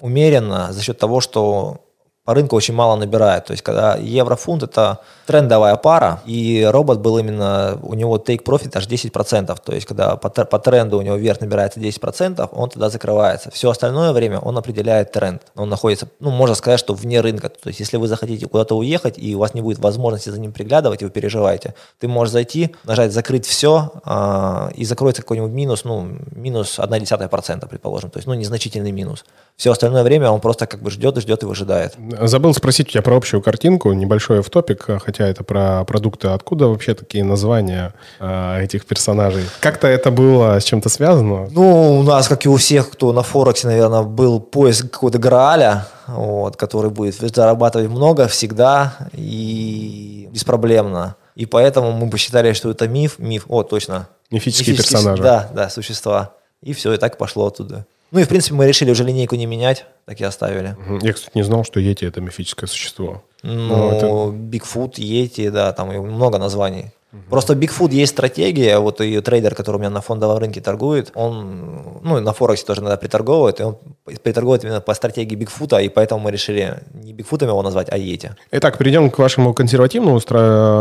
умеренно 0.00 0.72
за 0.72 0.82
счет 0.82 0.98
того, 0.98 1.20
что 1.20 1.78
по 2.26 2.34
рынку 2.34 2.56
очень 2.56 2.74
мало 2.74 2.96
набирает. 2.96 3.44
То 3.44 3.52
есть, 3.52 3.62
когда 3.62 3.94
еврофунт– 3.94 4.62
это 4.64 4.98
трендовая 5.26 5.76
пара, 5.76 6.20
и 6.26 6.68
робот 6.68 6.98
был 6.98 7.18
именно, 7.18 7.78
у 7.82 7.94
него 7.94 8.16
take 8.16 8.42
profit 8.42 8.76
аж 8.76 8.88
10%. 8.88 9.56
То 9.64 9.72
есть, 9.72 9.86
когда 9.86 10.16
по, 10.16 10.28
по 10.28 10.58
тренду 10.58 10.98
у 10.98 11.02
него 11.02 11.14
вверх 11.14 11.40
набирается 11.40 11.78
10%, 11.78 12.48
он 12.50 12.68
тогда 12.68 12.90
закрывается. 12.90 13.52
Все 13.52 13.70
остальное 13.70 14.12
время 14.12 14.40
он 14.40 14.58
определяет 14.58 15.12
тренд. 15.12 15.42
Он 15.54 15.68
находится, 15.68 16.08
ну, 16.18 16.30
можно 16.30 16.56
сказать, 16.56 16.80
что 16.80 16.94
вне 16.94 17.20
рынка. 17.20 17.48
То 17.48 17.68
есть, 17.68 17.78
если 17.78 17.96
вы 17.96 18.08
захотите 18.08 18.46
куда-то 18.46 18.76
уехать, 18.76 19.18
и 19.18 19.36
у 19.36 19.38
вас 19.38 19.54
не 19.54 19.60
будет 19.60 19.78
возможности 19.78 20.30
за 20.30 20.40
ним 20.40 20.52
приглядывать, 20.52 21.02
и 21.02 21.04
вы 21.04 21.12
переживаете, 21.12 21.74
ты 22.00 22.08
можешь 22.08 22.32
зайти, 22.32 22.74
нажать 22.82 23.12
«закрыть 23.12 23.46
все», 23.46 23.92
э, 24.04 24.70
и 24.74 24.84
закроется 24.84 25.22
какой-нибудь 25.22 25.52
минус, 25.52 25.84
ну, 25.84 26.08
минус 26.32 26.80
0,1%, 26.80 27.68
предположим. 27.68 28.10
То 28.10 28.18
есть, 28.18 28.26
ну, 28.26 28.34
незначительный 28.34 28.90
минус. 28.90 29.24
Все 29.56 29.70
остальное 29.70 30.02
время 30.02 30.30
он 30.30 30.40
просто 30.40 30.66
как 30.66 30.82
бы 30.82 30.90
ждет 30.90 31.16
ждет 31.18 31.44
и 31.44 31.46
выжидает. 31.46 31.94
Забыл 32.20 32.54
спросить 32.54 32.88
у 32.88 32.90
тебя 32.92 33.02
про 33.02 33.16
общую 33.16 33.42
картинку, 33.42 33.92
небольшой 33.92 34.42
в 34.42 34.50
топик, 34.50 34.86
хотя 35.04 35.26
это 35.26 35.44
про 35.44 35.84
продукты. 35.84 36.28
Откуда 36.28 36.66
вообще 36.68 36.94
такие 36.94 37.24
названия 37.24 37.94
э, 38.20 38.62
этих 38.62 38.86
персонажей? 38.86 39.44
Как-то 39.60 39.86
это 39.86 40.10
было 40.10 40.58
с 40.58 40.64
чем-то 40.64 40.88
связано? 40.88 41.48
Ну, 41.50 41.98
у 41.98 42.02
нас, 42.02 42.28
как 42.28 42.44
и 42.46 42.48
у 42.48 42.56
всех, 42.56 42.90
кто 42.90 43.12
на 43.12 43.22
Форексе, 43.22 43.68
наверное, 43.68 44.02
был 44.02 44.40
поиск 44.40 44.90
какого-то 44.90 45.18
Грааля, 45.18 45.86
вот, 46.06 46.56
который 46.56 46.90
будет 46.90 47.14
зарабатывать 47.14 47.88
много 47.88 48.28
всегда 48.28 48.96
и 49.12 50.28
беспроблемно. 50.32 51.16
И 51.34 51.46
поэтому 51.46 51.92
мы 51.92 52.08
посчитали, 52.10 52.52
что 52.54 52.70
это 52.70 52.88
миф. 52.88 53.18
Миф, 53.18 53.44
о, 53.48 53.62
точно. 53.62 54.08
Мифические, 54.30 54.72
Мифические 54.72 54.98
персонажи. 54.98 55.22
Да, 55.22 55.50
да, 55.54 55.68
существа. 55.68 56.32
И 56.62 56.72
все, 56.72 56.94
и 56.94 56.96
так 56.96 57.18
пошло 57.18 57.46
оттуда. 57.46 57.86
Ну 58.16 58.22
и, 58.22 58.24
в 58.24 58.28
принципе, 58.28 58.54
мы 58.54 58.66
решили 58.66 58.90
уже 58.90 59.04
линейку 59.04 59.36
не 59.36 59.44
менять, 59.44 59.84
так 60.06 60.18
и 60.22 60.24
оставили. 60.24 60.74
Я, 61.02 61.12
кстати, 61.12 61.32
не 61.34 61.42
знал, 61.42 61.64
что 61.64 61.80
Йети– 61.80 62.04
это 62.06 62.22
мифическое 62.22 62.66
существо. 62.66 63.22
Ну, 63.42 63.90
это... 63.90 64.06
Bigfoot, 64.06 64.98
Йети, 64.98 65.50
да, 65.50 65.70
там 65.74 65.88
много 65.88 66.38
названий. 66.38 66.92
Просто 67.30 67.54
Bigfoot 67.54 67.92
есть 67.92 68.12
стратегия, 68.12 68.78
вот 68.78 69.00
и 69.00 69.20
трейдер, 69.20 69.54
который 69.54 69.76
у 69.76 69.78
меня 69.78 69.90
на 69.90 70.00
фондовом 70.00 70.38
рынке 70.38 70.60
торгует, 70.60 71.12
он, 71.14 72.00
ну, 72.02 72.20
на 72.20 72.32
Форексе 72.32 72.66
тоже 72.66 72.80
иногда 72.80 72.96
приторговывает, 72.96 73.60
и 73.60 73.62
он 73.62 73.78
приторговывает 74.22 74.64
именно 74.64 74.80
по 74.80 74.92
стратегии 74.94 75.34
Бигфута, 75.34 75.78
и 75.78 75.88
поэтому 75.88 76.20
мы 76.20 76.30
решили 76.30 76.78
не 76.94 77.12
Бигфутом 77.12 77.48
его 77.48 77.62
назвать, 77.62 77.88
а 77.90 77.96
Йети. 77.96 78.32
Итак, 78.50 78.78
перейдем 78.78 79.10
к 79.10 79.18
вашему 79.18 79.54
консервативному 79.54 80.20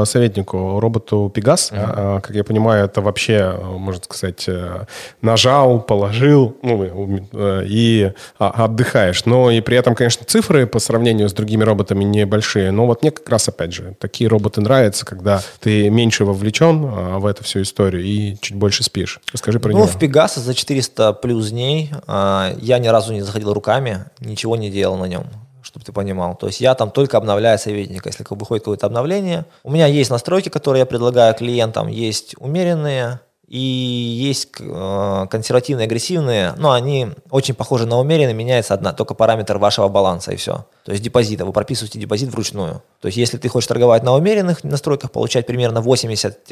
советнику, 0.06 0.80
роботу 0.80 1.32
Пегас. 1.34 1.72
Uh-huh. 1.72 2.22
Как 2.22 2.36
я 2.36 2.44
понимаю, 2.44 2.86
это 2.86 3.02
вообще, 3.02 3.58
можно 3.64 4.04
сказать, 4.04 4.46
э, 4.48 4.86
нажал, 5.22 5.82
положил, 5.82 6.58
ну, 6.62 7.28
э, 7.32 7.64
и 7.66 8.12
а, 8.40 8.66
отдыхаешь. 8.66 9.26
Но 9.26 9.52
и 9.52 9.62
при 9.62 9.78
этом, 9.78 9.96
конечно, 9.96 10.26
цифры 10.26 10.68
по 10.68 10.80
сравнению 10.80 11.30
с 11.30 11.34
другими 11.34 11.64
роботами 11.64 12.04
небольшие. 12.04 12.72
Но 12.72 12.86
вот 12.86 13.02
мне 13.02 13.12
как 13.12 13.30
раз, 13.30 13.48
опять 13.48 13.74
же, 13.74 13.96
такие 14.00 14.30
роботы 14.30 14.62
нравятся, 14.62 15.06
когда 15.06 15.42
ты 15.60 15.90
меньше 15.90 16.15
вовлечен 16.24 16.86
а, 16.86 17.20
в 17.20 17.26
эту 17.26 17.44
всю 17.44 17.62
историю 17.62 18.04
и 18.04 18.38
чуть 18.40 18.56
больше 18.56 18.84
спишь. 18.84 19.20
Расскажи 19.34 19.60
про 19.60 19.72
ну, 19.72 19.78
него. 19.78 19.88
Ну, 19.88 19.92
в 19.92 20.00
Пегаса 20.00 20.40
за 20.40 20.54
400 20.54 21.14
плюс 21.14 21.50
дней 21.50 21.92
а, 22.08 22.54
я 22.60 22.80
ни 22.80 22.88
разу 22.88 23.14
не 23.14 23.22
заходил 23.22 23.54
руками, 23.54 24.06
ничего 24.20 24.56
не 24.56 24.70
делал 24.70 24.98
на 24.98 25.06
нем 25.06 25.26
чтобы 25.62 25.84
ты 25.84 25.92
понимал. 25.92 26.36
То 26.36 26.46
есть 26.46 26.62
я 26.62 26.76
там 26.76 26.92
только 26.92 27.18
обновляю 27.18 27.58
советника. 27.58 28.08
Если 28.08 28.24
выходит 28.30 28.64
какое-то 28.64 28.86
обновление, 28.86 29.46
у 29.64 29.72
меня 29.72 29.88
есть 29.88 30.12
настройки, 30.12 30.48
которые 30.48 30.82
я 30.82 30.86
предлагаю 30.86 31.34
клиентам, 31.34 31.88
есть 31.88 32.36
умеренные, 32.38 33.20
и 33.48 33.60
есть 33.60 34.50
э, 34.60 35.28
консервативные, 35.30 35.86
агрессивные, 35.86 36.54
но 36.58 36.72
они 36.72 37.10
очень 37.30 37.54
похожи 37.54 37.86
на 37.86 38.00
умеренные, 38.00 38.34
меняется 38.34 38.74
одна, 38.74 38.94
только 38.94 39.14
параметр 39.14 39.58
вашего 39.58 39.88
баланса 39.88 40.32
и 40.32 40.36
все. 40.36 40.66
То 40.86 40.92
есть 40.92 41.04
депозита, 41.04 41.46
вы 41.46 41.52
прописываете 41.52 41.98
депозит 41.98 42.30
вручную. 42.30 42.84
То 43.02 43.08
есть 43.08 43.18
если 43.18 43.40
ты 43.40 43.50
хочешь 43.50 43.66
торговать 43.66 44.04
на 44.04 44.14
умеренных 44.14 44.64
настройках, 44.64 45.12
получать 45.12 45.48
примерно 45.48 45.82
80 45.82 46.48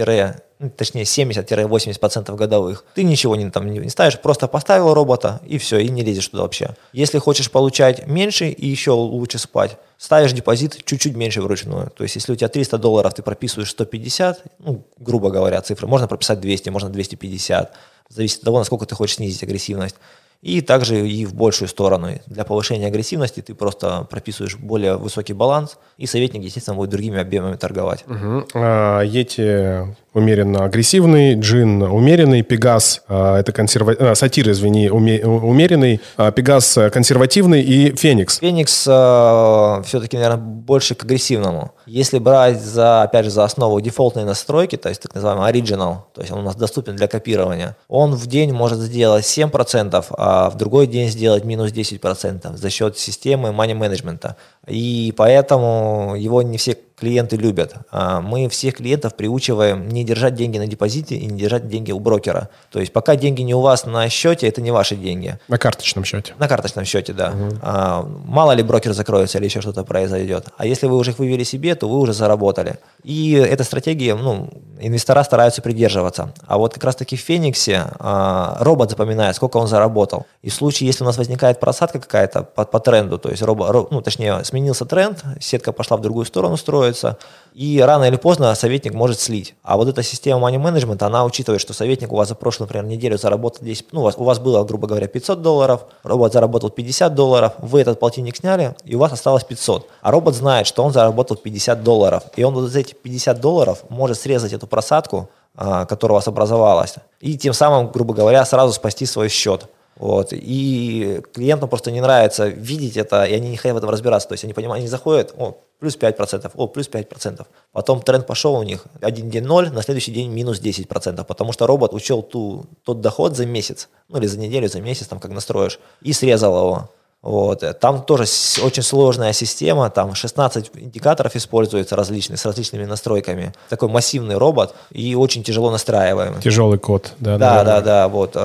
ну, 0.59 0.69
точнее 0.71 1.03
70-80% 1.03 2.35
годовых, 2.35 2.83
ты 2.95 3.03
ничего 3.03 3.35
не, 3.35 3.51
там, 3.51 3.71
не 3.71 3.89
ставишь, 3.89 4.19
просто 4.19 4.47
поставил 4.47 4.95
робота 4.95 5.39
и 5.45 5.59
все, 5.59 5.77
и 5.77 5.87
не 5.87 6.01
лезешь 6.01 6.29
туда 6.29 6.41
вообще. 6.43 6.75
Если 6.93 7.19
хочешь 7.19 7.51
получать 7.51 8.07
меньше 8.07 8.49
и 8.49 8.67
еще 8.67 8.91
лучше 8.91 9.37
спать, 9.37 9.77
ставишь 9.99 10.33
депозит 10.33 10.83
чуть-чуть 10.83 11.15
меньше 11.15 11.43
вручную. 11.43 11.91
То 11.91 12.01
есть 12.01 12.15
если 12.15 12.33
у 12.33 12.35
тебя 12.35 12.49
300 12.49 12.79
долларов, 12.79 13.13
ты 13.13 13.21
прописываешь 13.21 13.69
150, 13.69 14.43
ну, 14.57 14.83
грубо 14.97 15.29
говоря, 15.29 15.61
цифры, 15.61 15.85
можно 15.85 16.07
прописать 16.07 16.39
200, 16.39 16.69
можно 16.69 16.89
250, 16.89 17.71
зависит 18.09 18.39
от 18.39 18.45
того, 18.45 18.57
насколько 18.57 18.87
ты 18.87 18.95
хочешь 18.95 19.17
снизить 19.17 19.43
агрессивность 19.43 19.97
и 20.43 20.59
также 20.59 21.07
и 21.07 21.25
в 21.25 21.33
большую 21.33 21.69
сторону. 21.69 22.09
Для 22.27 22.43
повышения 22.43 22.87
агрессивности 22.87 23.41
ты 23.41 23.55
просто 23.55 24.05
прописываешь 24.09 24.57
более 24.57 24.97
высокий 24.97 25.31
баланс, 25.33 25.77
и 25.97 26.05
советник, 26.05 26.43
естественно, 26.43 26.75
будет 26.75 26.89
другими 26.89 27.17
объемами 27.17 27.55
торговать. 27.55 28.03
Угу. 28.07 28.47
А, 28.53 29.01
эти 29.01 29.95
умеренно 30.13 30.65
агрессивный, 30.65 31.35
Джин 31.35 31.81
умеренный, 31.81 32.43
Пегас 32.43 33.01
а, 33.07 33.39
это 33.39 33.51
консерва... 33.51 33.95
а, 33.99 34.15
сатир, 34.15 34.49
извини, 34.49 34.89
уме... 34.89 35.23
умеренный, 35.25 36.01
а, 36.17 36.31
Пегас 36.31 36.77
консервативный 36.91 37.61
и 37.61 37.95
Феникс. 37.95 38.39
Феникс 38.39 38.85
а, 38.87 39.81
все-таки, 39.85 40.17
наверное, 40.17 40.37
больше 40.37 40.95
к 40.95 41.03
агрессивному. 41.03 41.71
Если 41.85 42.19
брать 42.19 42.61
за, 42.61 43.03
опять 43.03 43.25
же, 43.25 43.31
за 43.31 43.43
основу 43.43 43.79
дефолтные 43.81 44.25
настройки, 44.25 44.77
то 44.77 44.89
есть 44.89 45.01
так 45.01 45.13
называемый 45.15 45.51
original, 45.51 45.97
то 46.13 46.21
есть 46.21 46.31
он 46.31 46.39
у 46.39 46.43
нас 46.43 46.55
доступен 46.55 46.95
для 46.95 47.07
копирования, 47.07 47.75
он 47.87 48.13
в 48.13 48.27
день 48.27 48.53
может 48.53 48.79
сделать 48.79 49.25
7%, 49.25 50.05
а 50.11 50.49
в 50.49 50.57
другой 50.57 50.87
день 50.87 51.09
сделать 51.09 51.43
минус 51.43 51.71
10% 51.71 52.55
за 52.55 52.69
счет 52.69 52.97
системы 52.97 53.49
money 53.49 53.77
management. 53.77 54.35
И 54.67 55.13
поэтому 55.17 56.15
его 56.17 56.41
не 56.41 56.57
все 56.57 56.77
клиенты 57.03 57.35
любят. 57.35 57.75
А 57.91 58.21
мы 58.21 58.47
всех 58.47 58.75
клиентов 58.75 59.15
приучиваем 59.15 59.89
не 59.89 60.05
держать 60.05 60.35
деньги 60.35 60.57
на 60.57 60.67
депозите 60.67 61.15
и 61.15 61.25
не 61.25 61.37
держать 61.37 61.67
деньги 61.67 61.91
у 61.91 61.99
брокера. 61.99 62.47
То 62.71 62.79
есть 62.79 62.93
пока 62.93 63.17
деньги 63.17 63.41
не 63.41 63.53
у 63.53 63.59
вас 63.59 63.85
на 63.85 64.07
счете, 64.07 64.47
это 64.47 64.61
не 64.61 64.71
ваши 64.71 64.95
деньги. 64.95 65.37
На 65.49 65.57
карточном 65.57 66.05
счете. 66.05 66.33
На 66.39 66.47
карточном 66.47 66.85
счете, 66.85 67.11
да. 67.11 67.31
Угу. 67.31 67.55
А, 67.61 68.07
мало 68.25 68.53
ли 68.53 68.63
брокер 68.63 68.93
закроется 68.93 69.37
или 69.37 69.45
еще 69.45 69.59
что-то 69.59 69.83
произойдет. 69.83 70.47
А 70.57 70.65
если 70.65 70.87
вы 70.87 70.95
уже 70.95 71.11
их 71.11 71.19
вывели 71.19 71.43
себе, 71.43 71.75
то 71.75 71.89
вы 71.89 71.99
уже 71.99 72.13
заработали. 72.13 72.77
И 73.03 73.33
эта 73.33 73.65
стратегия, 73.65 74.15
ну, 74.15 74.49
инвестора 74.79 75.23
стараются 75.23 75.61
придерживаться. 75.61 76.33
А 76.47 76.57
вот 76.57 76.73
как 76.73 76.85
раз-таки 76.85 77.17
в 77.17 77.19
Фениксе 77.19 77.83
а, 77.99 78.55
робот 78.61 78.91
запоминает, 78.91 79.35
сколько 79.35 79.57
он 79.57 79.67
заработал. 79.67 80.25
И 80.41 80.49
в 80.49 80.53
случае, 80.53 80.87
если 80.87 81.03
у 81.03 81.07
нас 81.07 81.17
возникает 81.17 81.59
просадка 81.59 81.99
какая-то 81.99 82.43
по, 82.43 82.63
по 82.63 82.79
тренду, 82.79 83.17
то 83.17 83.29
есть 83.29 83.41
робот, 83.41 83.91
ну, 83.91 84.01
точнее, 84.01 84.41
сменился 84.45 84.85
тренд, 84.85 85.21
сетка 85.41 85.73
пошла 85.73 85.97
в 85.97 86.01
другую 86.01 86.25
сторону 86.25 86.55
строить, 86.55 86.92
строится, 86.93 87.17
и 87.53 87.79
рано 87.79 88.05
или 88.05 88.15
поздно 88.15 88.55
советник 88.55 88.93
может 88.93 89.19
слить. 89.19 89.53
А 89.63 89.77
вот 89.77 89.87
эта 89.87 90.01
система 90.01 90.39
money 90.39 90.59
management, 90.59 91.03
она 91.03 91.23
учитывает, 91.23 91.61
что 91.61 91.73
советник 91.73 92.11
у 92.11 92.15
вас 92.15 92.29
за 92.29 92.35
прошлую, 92.35 92.67
например, 92.67 92.85
неделю 92.85 93.17
заработал 93.17 93.63
10, 93.63 93.93
ну, 93.93 94.01
у 94.01 94.03
вас, 94.03 94.15
у 94.17 94.23
вас 94.23 94.39
было, 94.39 94.63
грубо 94.63 94.87
говоря, 94.87 95.07
500 95.07 95.41
долларов, 95.41 95.85
робот 96.03 96.33
заработал 96.33 96.69
50 96.69 97.13
долларов, 97.13 97.53
вы 97.59 97.81
этот 97.81 97.99
полтинник 97.99 98.37
сняли, 98.37 98.75
и 98.85 98.95
у 98.95 98.99
вас 98.99 99.11
осталось 99.13 99.43
500. 99.43 99.87
А 100.01 100.11
робот 100.11 100.35
знает, 100.35 100.65
что 100.65 100.83
он 100.83 100.91
заработал 100.91 101.37
50 101.37 101.83
долларов, 101.83 102.23
и 102.35 102.43
он 102.43 102.53
вот 102.53 102.69
за 102.69 102.79
эти 102.79 102.93
50 102.93 103.39
долларов 103.39 103.83
может 103.89 104.19
срезать 104.19 104.53
эту 104.53 104.65
просадку, 104.65 105.29
а, 105.55 105.85
которая 105.85 106.13
у 106.13 106.17
вас 106.17 106.27
образовалась, 106.27 106.95
и 107.19 107.37
тем 107.37 107.53
самым, 107.53 107.91
грубо 107.91 108.15
говоря, 108.15 108.43
сразу 108.45 108.73
спасти 108.73 109.05
свой 109.05 109.29
счет. 109.29 109.69
Вот. 110.03 110.33
И 110.33 111.21
клиентам 111.33 111.69
просто 111.69 111.89
не 111.89 112.01
нравится 112.01 112.49
видеть 112.49 112.97
это, 112.97 113.23
и 113.23 113.33
они 113.33 113.47
не 113.47 113.55
хотят 113.55 113.75
в 113.75 113.77
этом 113.77 113.89
разбираться. 113.89 114.27
То 114.27 114.33
есть 114.33 114.43
они 114.43 114.51
понимают, 114.51 114.81
они 114.81 114.89
заходят, 114.89 115.33
о, 115.37 115.55
плюс 115.79 115.97
5%, 115.97 116.51
о, 116.53 116.67
плюс 116.67 116.89
5%. 116.89 117.45
Потом 117.71 118.01
тренд 118.01 118.27
пошел 118.27 118.55
у 118.55 118.63
них, 118.63 118.83
один 118.99 119.29
день 119.29 119.45
0, 119.45 119.71
на 119.71 119.81
следующий 119.81 120.11
день 120.11 120.29
минус 120.29 120.59
10%, 120.59 121.23
потому 121.23 121.53
что 121.53 121.67
робот 121.67 121.93
учел 121.93 122.21
ту, 122.21 122.65
тот 122.83 122.99
доход 122.99 123.37
за 123.37 123.45
месяц, 123.45 123.87
ну 124.09 124.17
или 124.17 124.27
за 124.27 124.37
неделю, 124.37 124.67
за 124.67 124.81
месяц, 124.81 125.07
там 125.07 125.21
как 125.21 125.31
настроишь, 125.31 125.79
и 126.01 126.11
срезал 126.11 126.57
его. 126.57 126.89
Вот. 127.21 127.63
Там 127.79 128.03
тоже 128.03 128.23
очень 128.61 128.83
сложная 128.83 129.31
система, 129.31 129.89
там 129.89 130.15
16 130.15 130.71
индикаторов 130.75 131.33
используется 131.37 131.95
различных, 131.95 132.41
с 132.41 132.45
различными 132.45 132.83
настройками. 132.83 133.53
Такой 133.69 133.87
массивный 133.87 134.35
робот 134.35 134.75
и 134.91 135.15
очень 135.15 135.43
тяжело 135.43 135.71
настраиваемый. 135.71 136.41
Тяжелый 136.41 136.77
код, 136.77 137.13
да. 137.19 137.37
Да, 137.37 137.63
да, 137.63 137.63
да, 137.63 137.81
да 137.81 138.07
вот. 138.09 138.35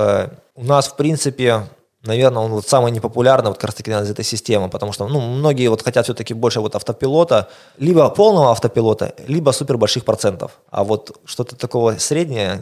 У 0.59 0.63
нас, 0.65 0.89
в 0.89 0.97
принципе, 0.97 1.69
наверное, 2.03 2.43
он 2.43 2.51
вот 2.51 2.67
самый 2.67 2.91
непопулярный 2.91 3.49
вот 3.49 3.57
как 3.57 3.69
раз 3.69 3.75
таки 3.75 3.91
из 3.91 4.09
этой 4.09 4.25
системы, 4.25 4.69
потому 4.69 4.91
что 4.91 5.07
ну, 5.07 5.19
многие 5.19 5.67
вот 5.67 5.81
хотят 5.81 6.05
все-таки 6.05 6.33
больше 6.33 6.59
вот 6.61 6.75
автопилота, 6.75 7.49
либо 7.77 8.09
полного 8.09 8.51
автопилота, 8.51 9.13
либо 9.27 9.51
супер 9.51 9.77
больших 9.77 10.05
процентов. 10.05 10.59
А 10.69 10.83
вот 10.83 11.17
что-то 11.25 11.55
такого 11.55 11.97
среднее 11.97 12.61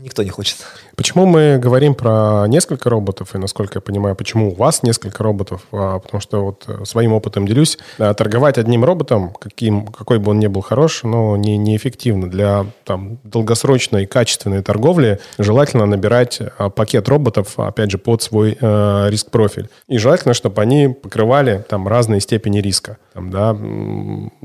никто 0.00 0.22
не 0.22 0.30
хочет. 0.30 0.58
Почему 0.96 1.26
мы 1.26 1.58
говорим 1.58 1.94
про 1.94 2.46
несколько 2.48 2.90
роботов, 2.90 3.34
и, 3.34 3.38
насколько 3.38 3.78
я 3.78 3.80
понимаю, 3.80 4.16
почему 4.16 4.50
у 4.50 4.54
вас 4.54 4.82
несколько 4.82 5.22
роботов? 5.22 5.62
А, 5.72 5.98
потому 5.98 6.20
что 6.20 6.44
вот 6.44 6.64
э, 6.66 6.84
своим 6.84 7.12
опытом 7.12 7.46
делюсь. 7.46 7.78
А, 7.98 8.14
торговать 8.14 8.58
одним 8.58 8.84
роботом, 8.84 9.32
каким, 9.32 9.86
какой 9.86 10.18
бы 10.18 10.30
он 10.30 10.38
ни 10.38 10.46
был 10.46 10.62
хорош, 10.62 11.02
но 11.02 11.36
не, 11.36 11.56
неэффективно. 11.56 12.30
Для 12.30 12.66
там, 12.84 13.18
долгосрочной 13.24 14.06
качественной 14.06 14.62
торговли 14.62 15.20
желательно 15.38 15.86
набирать 15.86 16.40
а, 16.58 16.70
пакет 16.70 17.08
роботов, 17.08 17.58
опять 17.58 17.90
же, 17.90 17.98
под 17.98 18.22
свой 18.22 18.56
э, 18.70 19.10
риск-профиль. 19.10 19.68
И 19.88 19.98
желательно, 19.98 20.34
чтобы 20.34 20.62
они 20.62 20.88
покрывали 20.88 21.64
там 21.68 21.88
разные 21.88 22.20
степени 22.20 22.60
риска. 22.60 22.98
Там, 23.12 23.30
да, 23.30 23.56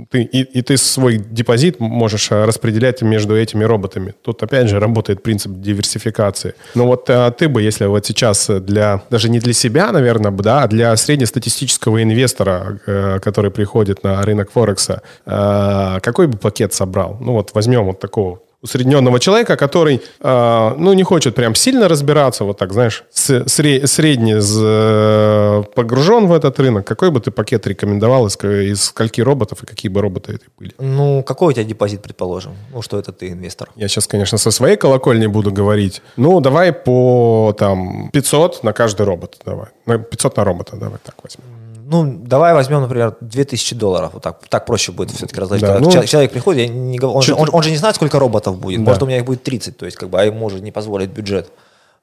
ты, 0.09 0.23
и, 0.23 0.41
и 0.41 0.61
ты 0.61 0.77
свой 0.77 1.17
депозит 1.17 1.79
можешь 1.79 2.31
э, 2.31 2.45
распределять 2.45 3.01
между 3.01 3.37
этими 3.37 3.63
роботами. 3.63 4.13
Тут, 4.21 4.43
опять 4.43 4.69
же, 4.69 4.79
работает 4.79 5.23
принцип 5.23 5.51
диверсификации. 5.53 6.55
Но 6.73 6.87
вот 6.87 7.09
а, 7.09 7.31
ты 7.31 7.47
бы, 7.47 7.61
если 7.61 7.85
вот 7.85 8.05
сейчас 8.05 8.49
для, 8.49 9.01
даже 9.09 9.29
не 9.29 9.39
для 9.39 9.53
себя, 9.53 9.91
наверное, 9.91 10.31
да, 10.31 10.63
а 10.63 10.67
для 10.67 10.95
среднестатистического 10.95 12.01
инвестора, 12.01 12.79
э, 12.85 13.19
который 13.19 13.51
приходит 13.51 14.03
на 14.03 14.21
рынок 14.23 14.51
Форекса, 14.51 15.01
э, 15.25 15.99
какой 16.01 16.27
бы 16.27 16.37
пакет 16.37 16.73
собрал? 16.73 17.17
Ну 17.19 17.33
вот 17.33 17.51
возьмем 17.53 17.85
вот 17.85 17.99
такого 17.99 18.39
усредненного 18.65 19.19
человека, 19.19 19.55
который, 19.55 20.01
э, 20.19 20.75
ну, 20.77 20.93
не 20.93 21.03
хочет 21.03 21.35
прям 21.35 21.55
сильно 21.55 21.87
разбираться, 21.87 22.43
вот 22.43 22.57
так, 22.57 22.73
знаешь, 22.73 23.03
сре- 23.13 23.87
средне 23.87 24.39
э, 24.39 25.63
погружен 25.75 26.27
в 26.27 26.33
этот 26.33 26.59
рынок, 26.59 26.85
какой 26.85 27.09
бы 27.11 27.19
ты 27.19 27.31
пакет 27.31 27.67
рекомендовал 27.67 28.25
из, 28.27 28.35
из 28.43 28.83
скольки 28.83 29.21
роботов 29.21 29.63
и 29.63 29.65
какие 29.65 29.91
бы 29.91 30.01
роботы 30.01 30.33
это 30.33 30.45
были? 30.59 30.73
Ну, 30.79 31.23
какой 31.23 31.47
у 31.49 31.51
тебя 31.53 31.63
депозит, 31.63 32.01
предположим? 32.01 32.51
Ну, 32.73 32.81
что 32.81 32.99
это 32.99 33.11
ты 33.11 33.29
инвестор? 33.29 33.69
Я 33.75 33.87
сейчас, 33.87 34.07
конечно, 34.07 34.37
со 34.37 34.51
своей 34.51 34.77
колокольни 34.77 35.27
буду 35.27 35.51
говорить. 35.51 36.01
Ну, 36.17 36.41
давай 36.41 36.73
по, 36.73 37.55
там, 37.57 38.09
500 38.11 38.63
на 38.63 38.73
каждый 38.73 39.05
робот, 39.05 39.37
давай. 39.45 39.67
500 39.85 40.37
на 40.37 40.43
робота, 40.43 40.75
давай 40.75 40.99
так 41.03 41.15
возьмем 41.23 41.64
ну, 41.87 42.17
давай 42.25 42.53
возьмем, 42.53 42.81
например, 42.81 43.15
2000 43.21 43.75
долларов. 43.75 44.11
Вот 44.13 44.23
так, 44.23 44.39
так 44.47 44.65
проще 44.65 44.91
будет 44.91 45.11
все-таки 45.11 45.39
разложить. 45.39 45.65
Да, 45.65 45.79
ну, 45.79 45.91
человек 46.05 46.31
приходит, 46.31 46.67
я 46.67 46.73
не, 46.73 46.99
он, 46.99 47.21
же, 47.21 47.35
он, 47.35 47.49
он 47.51 47.61
же 47.61 47.69
не 47.69 47.77
знает, 47.77 47.95
сколько 47.95 48.17
роботов 48.17 48.57
будет. 48.57 48.79
Да. 48.79 48.85
Может, 48.85 49.03
у 49.03 49.05
меня 49.05 49.17
их 49.17 49.25
будет 49.25 49.43
30, 49.43 49.77
то 49.77 49.85
есть, 49.85 49.95
как 49.95 50.09
бы, 50.09 50.19
а 50.19 50.25
ему 50.25 50.39
может 50.39 50.61
не 50.61 50.71
позволить 50.71 51.11
бюджет. 51.11 51.51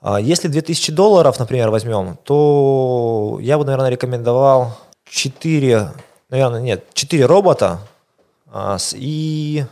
А 0.00 0.20
если 0.20 0.46
2000 0.46 0.92
долларов, 0.92 1.36
например, 1.40 1.70
возьмем, 1.70 2.16
то 2.22 3.38
я 3.40 3.58
бы, 3.58 3.64
наверное, 3.64 3.88
рекомендовал 3.88 4.78
4, 5.04 5.90
наверное, 6.30 6.60
нет, 6.60 6.84
4 6.94 7.26
робота 7.26 7.80
а, 8.52 8.78
с, 8.78 8.94
и 8.96 9.64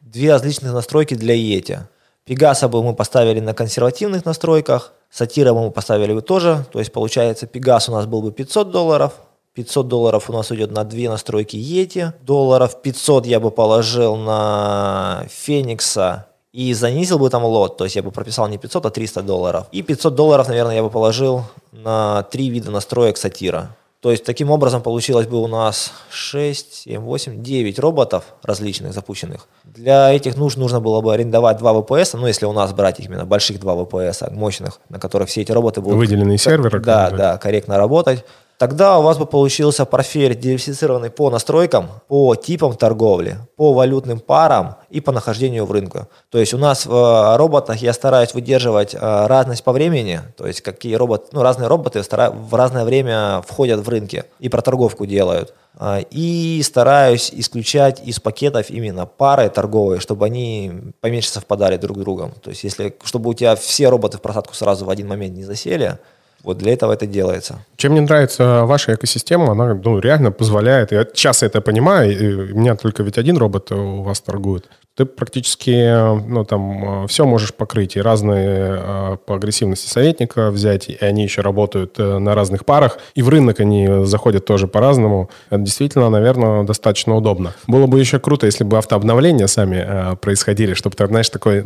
две 0.00 0.32
различных 0.32 0.72
настройки 0.72 1.14
для 1.14 1.34
Yeti. 1.34 1.80
Пегаса 2.24 2.68
бы 2.68 2.82
мы 2.82 2.94
поставили 2.94 3.40
на 3.40 3.52
консервативных 3.52 4.24
настройках, 4.24 4.92
Сатира 5.10 5.52
мы 5.52 5.72
поставили 5.72 6.14
бы 6.14 6.22
тоже, 6.22 6.64
то 6.70 6.78
есть 6.78 6.92
получается 6.92 7.46
Пегас 7.48 7.88
у 7.88 7.92
нас 7.92 8.06
был 8.06 8.22
бы 8.22 8.30
500 8.30 8.70
долларов, 8.70 9.14
500 9.54 9.88
долларов 9.88 10.30
у 10.30 10.32
нас 10.32 10.50
уйдет 10.50 10.70
на 10.70 10.84
две 10.84 11.08
настройки 11.08 11.56
Yeti. 11.56 12.12
Долларов 12.22 12.80
500 12.82 13.26
я 13.26 13.40
бы 13.40 13.50
положил 13.50 14.16
на 14.16 15.24
Феникса 15.28 16.26
и 16.52 16.72
занизил 16.74 17.18
бы 17.18 17.30
там 17.30 17.44
лот, 17.44 17.76
то 17.76 17.84
есть 17.84 17.96
я 17.96 18.02
бы 18.02 18.10
прописал 18.10 18.48
не 18.48 18.58
500, 18.58 18.86
а 18.86 18.90
300 18.90 19.22
долларов. 19.22 19.66
И 19.72 19.82
500 19.82 20.14
долларов, 20.14 20.48
наверное, 20.48 20.76
я 20.76 20.82
бы 20.82 20.90
положил 20.90 21.44
на 21.72 22.24
три 22.24 22.48
вида 22.50 22.70
настроек 22.70 23.16
сатира. 23.16 23.76
То 24.00 24.10
есть 24.10 24.24
таким 24.24 24.50
образом 24.50 24.80
получилось 24.80 25.26
бы 25.26 25.42
у 25.42 25.46
нас 25.46 25.92
6, 26.10 26.72
7, 26.72 27.00
8, 27.00 27.42
9 27.42 27.78
роботов 27.78 28.24
различных 28.42 28.94
запущенных. 28.94 29.46
Для 29.64 30.10
этих 30.10 30.38
нужд 30.38 30.56
нужно 30.56 30.80
было 30.80 31.02
бы 31.02 31.12
арендовать 31.12 31.58
два 31.58 31.74
ВПС, 31.74 32.14
ну 32.14 32.26
если 32.26 32.46
у 32.46 32.52
нас 32.52 32.72
брать 32.72 32.98
именно 32.98 33.26
больших 33.26 33.60
два 33.60 33.76
ВПС, 33.76 34.22
мощных, 34.30 34.80
на 34.88 34.98
которых 34.98 35.28
все 35.28 35.42
эти 35.42 35.52
роботы 35.52 35.82
будут... 35.82 35.98
Выделенные 35.98 36.38
серверы. 36.38 36.80
Да, 36.80 37.10
да, 37.10 37.36
корректно 37.36 37.76
работать. 37.76 38.24
Тогда 38.60 38.98
у 38.98 39.02
вас 39.02 39.16
бы 39.16 39.24
получился 39.24 39.86
портфель 39.86 40.38
диверсифицированный 40.38 41.08
по 41.08 41.30
настройкам, 41.30 41.88
по 42.08 42.34
типам 42.34 42.76
торговли, 42.76 43.38
по 43.56 43.72
валютным 43.72 44.20
парам 44.20 44.76
и 44.90 45.00
по 45.00 45.12
нахождению 45.12 45.64
в 45.64 45.72
рынке. 45.72 46.08
То 46.28 46.38
есть 46.38 46.52
у 46.52 46.58
нас 46.58 46.84
в 46.84 46.92
э, 46.92 47.36
роботах 47.38 47.78
я 47.78 47.94
стараюсь 47.94 48.34
выдерживать 48.34 48.94
э, 48.94 48.98
разность 49.00 49.64
по 49.64 49.72
времени, 49.72 50.20
то 50.36 50.46
есть 50.46 50.60
какие 50.60 50.94
роботы, 50.96 51.28
ну 51.32 51.40
разные 51.40 51.68
роботы 51.68 52.02
в 52.02 52.54
разное 52.54 52.84
время 52.84 53.42
входят 53.48 53.80
в 53.80 53.88
рынки 53.88 54.24
и 54.40 54.50
проторговку 54.50 55.06
делают. 55.06 55.54
Э, 55.78 56.02
и 56.10 56.60
стараюсь 56.62 57.30
исключать 57.32 58.06
из 58.06 58.20
пакетов 58.20 58.68
именно 58.68 59.06
пары 59.06 59.48
торговые, 59.48 60.00
чтобы 60.00 60.26
они 60.26 60.70
поменьше 61.00 61.30
совпадали 61.30 61.78
друг 61.78 61.96
с 61.96 62.00
другом. 62.00 62.32
То 62.42 62.50
есть 62.50 62.62
если, 62.64 62.94
чтобы 63.04 63.30
у 63.30 63.32
тебя 63.32 63.56
все 63.56 63.88
роботы 63.88 64.18
в 64.18 64.20
просадку 64.20 64.54
сразу 64.54 64.84
в 64.84 64.90
один 64.90 65.08
момент 65.08 65.34
не 65.34 65.44
засели, 65.44 65.98
вот 66.42 66.58
для 66.58 66.72
этого 66.72 66.92
это 66.92 67.06
делается. 67.06 67.64
Чем 67.76 67.92
мне 67.92 68.00
нравится 68.00 68.64
ваша 68.64 68.94
экосистема, 68.94 69.52
она 69.52 69.74
ну, 69.74 69.98
реально 69.98 70.32
позволяет, 70.32 70.92
я 70.92 71.06
сейчас 71.12 71.42
это 71.42 71.60
понимаю, 71.60 72.52
у 72.52 72.58
меня 72.58 72.74
только 72.76 73.02
ведь 73.02 73.18
один 73.18 73.36
робот 73.36 73.72
у 73.72 74.02
вас 74.02 74.20
торгует, 74.20 74.68
ты 75.00 75.06
практически 75.06 76.28
ну, 76.28 76.44
там, 76.44 77.06
все 77.08 77.24
можешь 77.24 77.54
покрыть. 77.54 77.96
И 77.96 78.02
разные 78.02 78.76
э, 78.78 79.16
по 79.24 79.36
агрессивности 79.36 79.88
советника 79.88 80.50
взять, 80.50 80.90
и 80.90 80.98
они 81.00 81.22
еще 81.22 81.40
работают 81.40 81.98
э, 81.98 82.18
на 82.18 82.34
разных 82.34 82.66
парах. 82.66 82.98
И 83.14 83.22
в 83.22 83.30
рынок 83.30 83.60
они 83.60 84.04
заходят 84.04 84.44
тоже 84.44 84.66
по-разному. 84.66 85.30
Это 85.48 85.62
действительно, 85.62 86.10
наверное, 86.10 86.64
достаточно 86.64 87.16
удобно. 87.16 87.54
Было 87.66 87.86
бы 87.86 87.98
еще 87.98 88.18
круто, 88.18 88.44
если 88.44 88.64
бы 88.64 88.76
автообновления 88.76 89.46
сами 89.46 89.82
э, 89.86 90.16
происходили, 90.16 90.74
чтобы, 90.74 90.96
ты, 90.96 91.06
знаешь, 91.06 91.30
такой 91.30 91.62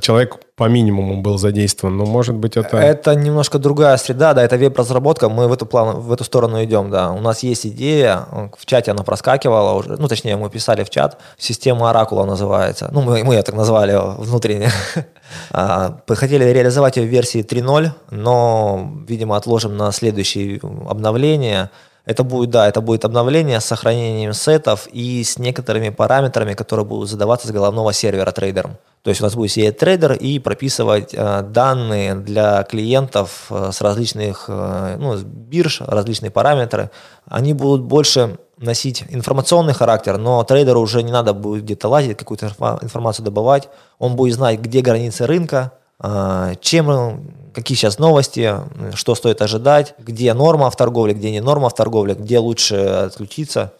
человек 0.00 0.38
по 0.58 0.68
минимуму 0.68 1.22
был 1.22 1.38
задействован. 1.38 1.96
Но, 1.96 2.04
может 2.04 2.34
быть, 2.34 2.56
это... 2.56 2.76
Это 2.76 3.14
немножко 3.14 3.58
другая 3.58 3.96
среда, 3.96 4.34
да, 4.34 4.42
это 4.42 4.56
веб-разработка. 4.56 5.28
Мы 5.28 5.48
в 5.48 5.52
эту, 5.52 5.64
план, 5.64 6.00
в 6.00 6.12
эту 6.12 6.24
сторону 6.24 6.62
идем, 6.62 6.90
да. 6.90 7.12
У 7.12 7.20
нас 7.20 7.42
есть 7.42 7.66
идея, 7.66 8.26
в 8.58 8.66
чате 8.66 8.90
она 8.90 9.04
проскакивала 9.04 9.78
уже, 9.78 9.96
ну, 9.96 10.08
точнее, 10.08 10.36
мы 10.36 10.50
писали 10.50 10.84
в 10.84 10.90
чат, 10.90 11.18
система 11.38 11.90
Оракула 11.90 12.24
называется 12.24 12.48
называется. 12.48 12.90
Ну, 12.92 13.02
мы, 13.02 13.24
мы 13.24 13.34
ее 13.34 13.42
так 13.42 13.54
назвали 13.54 13.94
внутренне. 14.18 14.70
А, 15.50 16.00
хотели 16.08 16.44
реализовать 16.44 16.96
ее 16.96 17.06
в 17.06 17.10
версии 17.10 17.44
3.0, 17.44 17.90
но, 18.10 18.90
видимо, 19.06 19.36
отложим 19.36 19.76
на 19.76 19.92
следующее 19.92 20.58
обновление. 20.88 21.68
Это 22.08 22.24
будет, 22.24 22.48
да, 22.48 22.66
это 22.66 22.80
будет 22.80 23.04
обновление 23.04 23.60
с 23.60 23.66
сохранением 23.66 24.32
сетов 24.32 24.88
и 24.90 25.22
с 25.22 25.38
некоторыми 25.38 25.90
параметрами, 25.90 26.54
которые 26.54 26.86
будут 26.86 27.10
задаваться 27.10 27.46
с 27.46 27.50
головного 27.50 27.92
сервера 27.92 28.32
трейдером. 28.32 28.78
То 29.02 29.10
есть 29.10 29.20
у 29.20 29.24
нас 29.24 29.34
будет 29.34 29.50
сидеть 29.50 29.76
трейдер 29.76 30.14
и 30.14 30.38
прописывать 30.38 31.12
э, 31.12 31.42
данные 31.42 32.14
для 32.14 32.62
клиентов 32.62 33.48
э, 33.50 33.72
с 33.72 33.82
различных 33.82 34.46
э, 34.48 34.96
ну, 34.98 35.18
бирж, 35.18 35.82
различные 35.82 36.30
параметры. 36.30 36.90
Они 37.26 37.52
будут 37.52 37.82
больше 37.82 38.38
носить 38.56 39.04
информационный 39.10 39.74
характер, 39.74 40.16
но 40.16 40.42
трейдеру 40.44 40.80
уже 40.80 41.02
не 41.02 41.12
надо 41.12 41.34
будет 41.34 41.64
где-то 41.64 41.88
лазить, 41.88 42.16
какую-то 42.16 42.46
информацию 42.80 43.26
добывать. 43.26 43.68
Он 43.98 44.16
будет 44.16 44.34
знать, 44.34 44.60
где 44.60 44.80
границы 44.80 45.26
рынка, 45.26 45.72
а, 46.00 46.54
чем, 46.62 47.47
какие 47.58 47.76
сейчас 47.76 47.98
новости, 47.98 48.54
что 48.94 49.14
стоит 49.14 49.42
ожидать, 49.42 49.94
где 49.98 50.32
норма 50.32 50.70
в 50.70 50.76
торговле, 50.76 51.12
где 51.12 51.30
не 51.30 51.40
норма 51.40 51.68
в 51.68 51.74
торговле, 51.74 52.14
где 52.14 52.38
лучше 52.38 52.76
отключиться. 52.76 53.72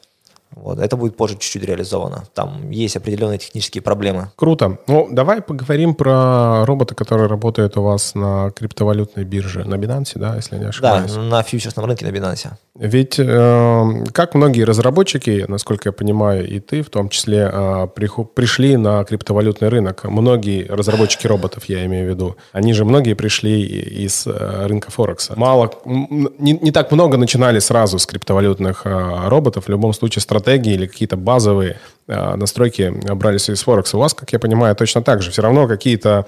Вот, 0.62 0.78
это 0.78 0.96
будет 0.96 1.16
позже 1.16 1.34
чуть-чуть 1.34 1.64
реализовано. 1.64 2.24
Там 2.34 2.70
есть 2.70 2.96
определенные 2.96 3.38
технические 3.38 3.82
проблемы. 3.82 4.30
Круто. 4.36 4.78
Ну, 4.86 5.09
давай 5.11 5.40
поговорим 5.40 5.94
про 5.94 6.64
робота, 6.66 6.94
который 6.94 7.26
работает 7.26 7.76
у 7.76 7.82
вас 7.82 8.14
на 8.14 8.50
криптовалютной 8.50 9.24
бирже, 9.24 9.64
на 9.64 9.74
Binance, 9.74 10.12
да, 10.16 10.36
если 10.36 10.59
не 10.59 10.66
ошибаюсь? 10.66 11.12
Да, 11.12 11.22
на 11.22 11.42
фьючерсном 11.42 11.86
рынке 11.86 12.06
на 12.06 12.11
Binance. 12.11 12.50
Ведь, 12.74 13.18
э, 13.18 14.04
как 14.12 14.34
многие 14.34 14.62
разработчики, 14.62 15.44
насколько 15.48 15.88
я 15.88 15.92
понимаю, 15.92 16.48
и 16.48 16.61
ты 16.61 16.82
в 16.82 16.90
том 16.90 17.09
числе, 17.09 17.50
э, 17.52 17.88
пришли 18.34 18.76
на 18.76 19.04
криптовалютный 19.04 19.68
рынок. 19.68 20.04
Многие 20.04 20.64
разработчики 20.68 21.26
роботов, 21.26 21.64
я 21.66 21.84
имею 21.86 22.06
в 22.06 22.11
виду, 22.11 22.36
они 22.52 22.72
же 22.72 22.84
многие 22.84 23.14
пришли 23.14 23.62
из 23.62 24.26
э, 24.26 24.66
рынка 24.66 24.90
Форекса. 24.90 25.34
Мало, 25.36 25.70
не, 25.84 26.52
не 26.52 26.70
так 26.70 26.92
много 26.92 27.16
начинали 27.16 27.59
сразу 27.59 27.98
с 27.98 28.06
криптовалютных 28.06 28.82
э, 28.84 29.28
роботов. 29.28 29.64
В 29.66 29.68
любом 29.68 29.92
случае, 29.92 30.22
стратегии 30.49 30.74
или 30.74 30.86
какие-то 30.86 31.16
базовые 31.16 31.76
настройки 32.09 32.92
брались 33.14 33.48
из 33.50 33.62
Форекса. 33.62 33.96
У 33.96 34.00
вас, 34.00 34.14
как 34.14 34.32
я 34.32 34.38
понимаю, 34.38 34.74
точно 34.74 35.02
так 35.02 35.22
же. 35.22 35.30
Все 35.30 35.42
равно 35.42 35.68
какие-то 35.68 36.26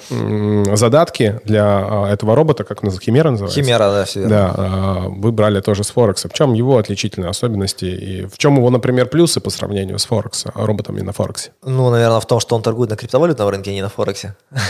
задатки 0.75 1.41
для 1.45 2.07
этого 2.11 2.35
робота, 2.35 2.65
как 2.65 2.81
Химера 3.01 3.31
называется? 3.31 3.63
Химера, 3.63 3.91
да, 3.91 4.05
все 4.05 4.27
Да, 4.27 5.05
вы 5.09 5.33
брали 5.33 5.61
тоже 5.61 5.85
с 5.85 5.91
Форекса. 5.91 6.29
В 6.29 6.33
чем 6.33 6.53
его 6.53 6.79
отличительные 6.79 7.31
особенности 7.31 7.85
и 7.85 8.27
в 8.27 8.39
чем 8.39 8.57
его, 8.57 8.71
например, 8.71 9.07
плюсы 9.07 9.41
по 9.41 9.51
сравнению 9.51 9.99
с 9.99 10.07
Форекс, 10.07 10.47
роботами 10.55 11.01
на 11.01 11.13
Форексе? 11.13 11.53
Ну, 11.65 11.91
наверное, 11.91 12.21
в 12.21 12.27
том, 12.27 12.41
что 12.41 12.57
он 12.57 12.63
торгует 12.63 12.91
на 12.91 12.97
криптовалютном 12.97 13.49
рынке, 13.49 13.71
а 13.71 13.75
не 13.75 13.83
на 13.83 13.89
Форексе. 13.89 14.37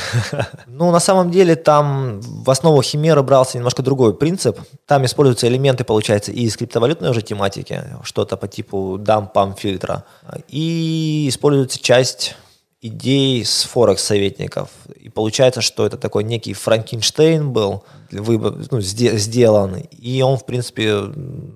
Ну, 0.67 0.91
на 0.93 1.01
самом 1.01 1.31
деле, 1.31 1.57
там 1.57 2.21
в 2.21 2.51
основу 2.51 2.81
Химера 2.83 3.23
брался 3.23 3.59
немножко 3.59 3.83
другой 3.83 4.15
принцип. 4.15 4.59
Там 4.87 5.05
используются 5.05 5.47
элементы, 5.47 5.85
получается, 5.85 6.33
и 6.33 6.43
из 6.43 6.57
криптовалютной 6.57 7.11
уже 7.11 7.23
тематики, 7.23 7.83
что-то 8.03 8.37
по 8.37 8.49
типу 8.49 8.97
дамп-пам 8.99 9.55
фильтра, 9.57 10.05
и 10.49 11.00
используется 11.29 11.81
часть 11.81 12.35
идей 12.83 13.45
с 13.45 13.65
Форекс-советников. 13.65 14.71
И 14.97 15.09
получается, 15.09 15.61
что 15.61 15.87
это 15.87 15.97
такой 15.97 16.25
некий 16.25 16.55
Франкенштейн 16.55 17.51
был, 17.51 17.85
ну, 18.11 18.81
сделан, 18.81 19.77
и 19.77 20.23
он, 20.23 20.39
в 20.39 20.47
принципе, 20.47 21.03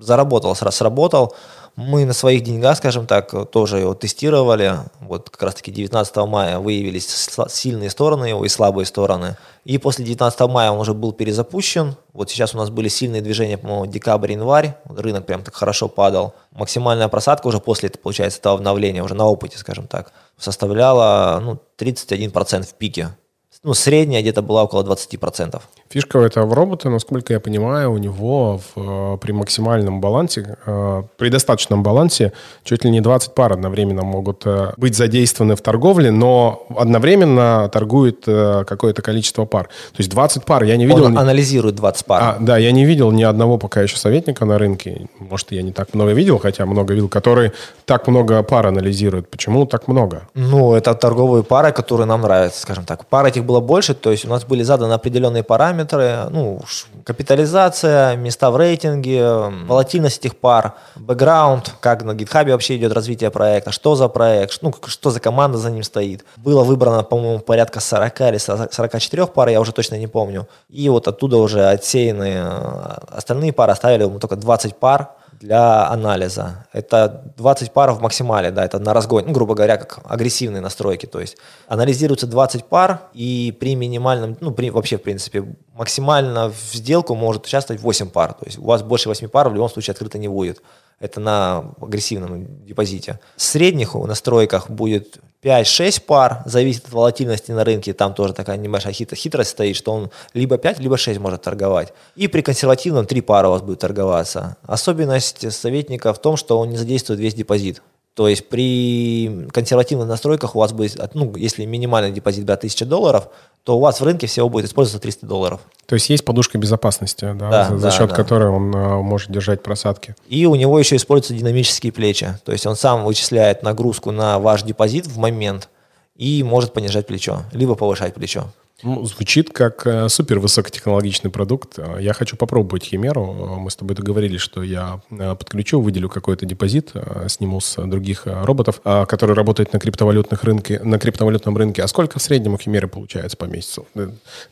заработал, 0.01 0.55
сработал. 0.55 1.35
Мы 1.77 2.05
на 2.05 2.13
своих 2.13 2.43
деньгах, 2.43 2.77
скажем 2.77 3.07
так, 3.07 3.51
тоже 3.51 3.79
его 3.79 3.95
тестировали. 3.95 4.75
Вот 5.01 5.29
как 5.31 5.43
раз-таки 5.43 5.73
19 5.73 6.17
мая 6.29 6.61
выявились 6.61 7.29
сильные 7.49 7.91
стороны 7.91 8.27
его 8.27 8.45
и 8.45 8.49
слабые 8.49 8.87
стороны. 8.87 9.37
И 9.65 9.79
после 9.79 10.05
19 10.05 10.41
мая 10.43 10.71
он 10.71 10.79
уже 10.79 10.95
был 10.95 11.13
перезапущен. 11.13 11.97
Вот 12.13 12.31
сейчас 12.31 12.55
у 12.55 12.59
нас 12.59 12.71
были 12.71 12.87
сильные 12.87 13.23
движения, 13.23 13.59
по-моему, 13.59 13.87
декабрь-январь. 13.87 14.77
Рынок 14.89 15.27
прям 15.27 15.43
так 15.43 15.55
хорошо 15.55 15.89
падал. 15.89 16.35
Максимальная 16.53 17.09
просадка 17.09 17.49
уже 17.49 17.59
после, 17.59 17.91
получается, 17.91 18.39
этого 18.39 18.55
обновления, 18.55 19.03
уже 19.03 19.15
на 19.15 19.27
опыте, 19.27 19.59
скажем 19.59 19.89
так, 19.89 20.13
составляла 20.39 21.41
ну, 21.41 21.59
31% 21.77 22.63
в 22.63 22.75
пике. 22.75 23.17
Ну, 23.65 23.73
средняя 23.73 24.21
где-то 24.21 24.43
была 24.43 24.65
около 24.65 24.83
20%. 24.83 25.61
Фишка 25.89 26.19
этого 26.19 26.55
робота, 26.55 26.91
насколько 26.91 27.33
я 27.33 27.41
понимаю, 27.41 27.93
у 27.93 27.99
него 27.99 28.61
в, 28.75 29.17
при 29.19 29.33
максимальном 29.33 30.01
балансе, 30.01 30.59
э, 30.67 31.03
при 31.17 31.31
достаточном 31.31 31.83
балансе, 31.83 32.33
чуть 32.65 32.85
ли 32.85 32.91
не 32.91 33.01
20 33.01 33.33
пар 33.35 33.53
одновременно 33.53 34.03
могут 34.03 34.43
э, 34.45 34.73
быть 34.77 34.97
задействованы 34.97 35.57
в 35.57 35.63
торговле, 35.63 36.11
но 36.11 36.67
одновременно 36.77 37.71
торгует 37.73 38.25
э, 38.27 38.65
какое-то 38.67 39.01
количество 39.01 39.47
пар. 39.47 39.69
То 39.93 40.01
есть 40.01 40.11
20 40.11 40.45
пар 40.45 40.65
я 40.65 40.77
не 40.77 40.85
видел... 40.85 41.05
Он 41.05 41.17
анализирует 41.19 41.77
20 41.77 42.07
пар. 42.07 42.23
А, 42.23 42.37
да, 42.41 42.59
я 42.59 42.73
не 42.73 42.85
видел 42.85 43.13
ни 43.13 43.23
одного 43.23 43.57
пока 43.57 43.81
еще 43.81 43.97
советника 43.97 44.45
на 44.45 44.59
рынке. 44.59 45.07
Может, 45.19 45.53
я 45.53 45.63
не 45.63 45.73
так 45.73 45.95
много 45.95 46.13
видел, 46.13 46.39
хотя 46.39 46.67
много 46.67 46.93
видел, 46.93 47.09
который 47.09 47.53
так 47.87 48.09
много 48.09 48.43
пар 48.43 48.67
анализирует. 48.67 49.31
Почему 49.31 49.65
так 49.65 49.89
много? 49.89 50.29
Ну, 50.35 50.75
это 50.75 50.95
торговые 50.95 51.45
пары, 51.45 51.73
которые 51.73 52.07
нам 52.07 52.23
нравятся, 52.23 52.61
скажем 52.61 52.85
так. 52.85 53.07
Пар 53.07 53.27
этих 53.27 53.45
было 53.45 53.54
больше, 53.61 53.95
то 53.95 54.11
есть 54.11 54.25
у 54.25 54.29
нас 54.29 54.45
были 54.45 54.63
заданы 54.63 54.93
определенные 54.93 55.43
параметры, 55.43 56.27
ну, 56.31 56.61
капитализация, 57.05 58.17
места 58.17 58.51
в 58.51 58.57
рейтинге, 58.57 59.51
волатильность 59.67 60.19
этих 60.19 60.37
пар, 60.37 60.75
бэкграунд, 60.97 61.75
как 61.81 62.03
на 62.05 62.13
GitHub 62.13 62.51
вообще 62.51 62.77
идет 62.77 62.93
развитие 62.93 63.31
проекта, 63.31 63.73
что 63.73 63.95
за 63.95 64.09
проект, 64.09 64.59
ну, 64.63 64.75
что 64.87 65.11
за 65.11 65.21
команда 65.21 65.59
за 65.59 65.71
ним 65.71 65.83
стоит. 65.83 66.25
Было 66.37 66.65
выбрано, 66.65 67.03
по-моему, 67.03 67.41
порядка 67.41 67.81
40 67.81 68.21
или 68.21 68.39
44 68.39 69.27
пар, 69.27 69.49
я 69.49 69.61
уже 69.61 69.73
точно 69.73 69.97
не 69.97 70.07
помню. 70.07 70.49
И 70.69 70.89
вот 70.89 71.09
оттуда 71.09 71.37
уже 71.37 71.65
отсеяны 71.69 72.35
э, 72.37 72.97
остальные 73.09 73.53
пары, 73.53 73.73
оставили 73.73 74.09
только 74.19 74.37
20 74.37 74.77
пар, 74.77 75.11
для 75.45 75.89
анализа. 75.89 76.67
Это 76.73 77.33
20 77.37 77.73
пар 77.73 77.93
в 77.93 78.01
максимале, 78.01 78.51
да, 78.51 78.65
это 78.65 78.79
на 78.79 78.95
разгон, 78.95 79.25
ну, 79.27 79.33
грубо 79.33 79.55
говоря, 79.55 79.77
как 79.77 80.01
агрессивные 80.05 80.63
настройки. 80.63 81.05
То 81.05 81.21
есть 81.21 81.37
анализируется 81.69 82.27
20 82.27 82.65
пар, 82.65 83.03
и 83.13 83.55
при 83.61 83.75
минимальном, 83.75 84.39
ну, 84.41 84.53
при, 84.53 84.71
вообще, 84.71 84.97
в 84.97 85.03
принципе, 85.03 85.45
максимально 85.75 86.49
в 86.49 86.75
сделку 86.75 87.15
может 87.15 87.45
участвовать 87.45 87.83
8 87.83 88.09
пар. 88.09 88.33
То 88.33 88.47
есть 88.47 88.59
у 88.59 88.65
вас 88.65 88.83
больше 88.83 89.09
8 89.11 89.29
пар 89.29 89.51
в 89.51 89.55
любом 89.55 89.69
случае 89.69 89.93
открыто 89.93 90.17
не 90.17 90.29
будет. 90.29 90.63
Это 90.99 91.21
на 91.21 91.75
агрессивном 91.81 92.65
депозите. 92.65 93.21
Средних 93.37 93.95
настройках 93.95 94.71
будет 94.71 95.19
5-6 95.45 96.03
пар, 96.07 96.43
зависит 96.47 96.87
от 96.87 96.93
волатильности 96.93 97.53
на 97.53 97.65
рынке, 97.65 97.93
там 97.93 98.15
тоже 98.15 98.33
такая 98.33 98.57
небольшая 98.57 98.95
хитрость 98.95 99.51
стоит, 99.51 99.77
что 99.77 99.93
он 99.93 100.11
либо 100.33 100.57
5, 100.57 100.79
либо 100.81 100.97
6 100.97 101.21
может 101.21 101.43
торговать. 101.43 101.93
И 102.17 102.29
при 102.29 102.41
консервативном 102.41 103.05
3 103.05 103.21
пары 103.21 103.49
у 103.49 103.51
вас 103.51 103.61
будет 103.61 103.81
торговаться. 103.81 104.57
Особенность 104.63 105.53
советника 105.53 106.15
в 106.15 106.21
том, 106.21 106.39
что 106.39 106.59
он 106.59 106.71
не 106.71 106.79
задействует 106.79 107.21
весь 107.21 107.35
депозит. 107.35 107.83
То 108.15 108.29
есть 108.29 108.49
при 108.49 109.49
консервативных 109.53 110.07
настройках 110.07 110.55
у 110.55 110.61
вас 110.61 110.73
будет, 110.73 110.99
ну, 111.15 111.35
если 111.35 111.65
минимальный 111.65 112.13
депозит 112.13 112.45
брать 112.45 112.61
1000 112.61 112.87
долларов, 112.87 113.29
то 113.65 113.77
у 113.77 113.81
вас 113.81 114.01
в 114.01 114.05
рынке 114.05 114.29
всего 114.29 114.49
будет 114.49 114.67
использоваться 114.67 115.03
300 115.03 115.27
долларов. 115.27 115.61
То 115.87 115.95
есть 115.95 116.09
есть 116.11 116.25
подушка 116.25 116.57
безопасности, 116.57 117.25
да, 117.35 117.51
да 117.51 117.69
за, 117.71 117.79
за 117.79 117.91
счет 117.91 118.11
да. 118.11 118.15
которой 118.15 118.49
он 118.51 118.73
а, 118.75 119.01
может 119.01 119.33
держать 119.33 119.65
просадки. 119.65 120.15
И 120.29 120.47
у 120.47 120.55
него 120.55 120.79
еще 120.79 120.95
используются 120.95 121.35
динамические 121.35 121.93
плечи. 121.93 122.39
То 122.45 122.53
есть 122.53 122.67
он 122.67 122.77
сам 122.77 123.05
вычисляет 123.05 123.65
нагрузку 123.65 124.13
на 124.13 124.39
ваш 124.39 124.63
депозит 124.63 125.07
в 125.07 125.19
момент 125.19 125.69
и 126.15 126.45
может 126.45 126.73
понижать 126.73 127.09
плечо, 127.09 127.43
либо 127.53 127.75
повышать 127.75 128.15
плечо. 128.15 128.45
Ну, 128.85 129.03
звучит 129.07 129.51
как 129.51 129.87
э, 129.87 130.11
супер 130.11 130.39
высокотехнологичный 130.41 131.31
продукт. 131.31 131.79
Я 131.99 132.13
хочу 132.13 132.37
попробовать 132.37 132.85
Химеру. 132.85 133.57
Мы 133.59 133.71
с 133.71 133.77
тобой 133.77 133.97
договорились, 133.97 134.43
что 134.43 134.63
я 134.63 135.01
э, 135.11 135.35
подключу, 135.35 135.81
выделю 135.81 136.11
какой-то 136.11 136.45
депозит, 136.45 136.91
э, 136.93 137.29
сниму 137.29 137.61
с 137.61 137.81
других 137.81 138.27
э, 138.27 138.45
роботов, 138.45 138.83
которые 138.83 139.35
работают 139.35 139.73
на 139.73 139.79
криптовалютных 139.79 140.45
рынке, 140.45 140.81
на 140.85 140.99
криптовалютном 140.99 141.57
рынке. 141.57 141.83
А 141.83 141.89
сколько 141.89 142.19
в 142.19 142.23
среднем 142.23 142.55
у 142.55 142.59
Химеры 142.59 142.87
получается 142.87 143.39
по 143.39 143.47
месяцу? 143.47 143.87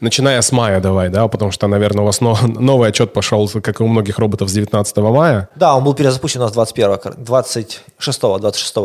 Начиная 0.00 0.40
с 0.40 0.50
мая 0.50 0.80
давай, 0.80 1.10
да, 1.10 1.28
потому 1.28 1.50
что, 1.50 1.66
наверное, 1.66 2.02
у 2.02 2.06
вас 2.06 2.22
но, 2.22 2.38
новый 2.46 2.88
отчет 2.88 3.12
пошел, 3.12 3.46
как 3.48 3.80
и 3.80 3.82
у 3.82 3.86
многих 3.86 4.18
роботов, 4.18 4.48
с 4.48 4.52
19 4.54 4.96
мая. 4.96 5.50
Да, 5.56 5.76
он 5.76 5.84
был 5.84 5.92
перезапущен 5.92 6.40
у 6.40 6.44
нас 6.44 6.52
21 6.52 7.22
26 7.22 8.20
26 8.40 8.76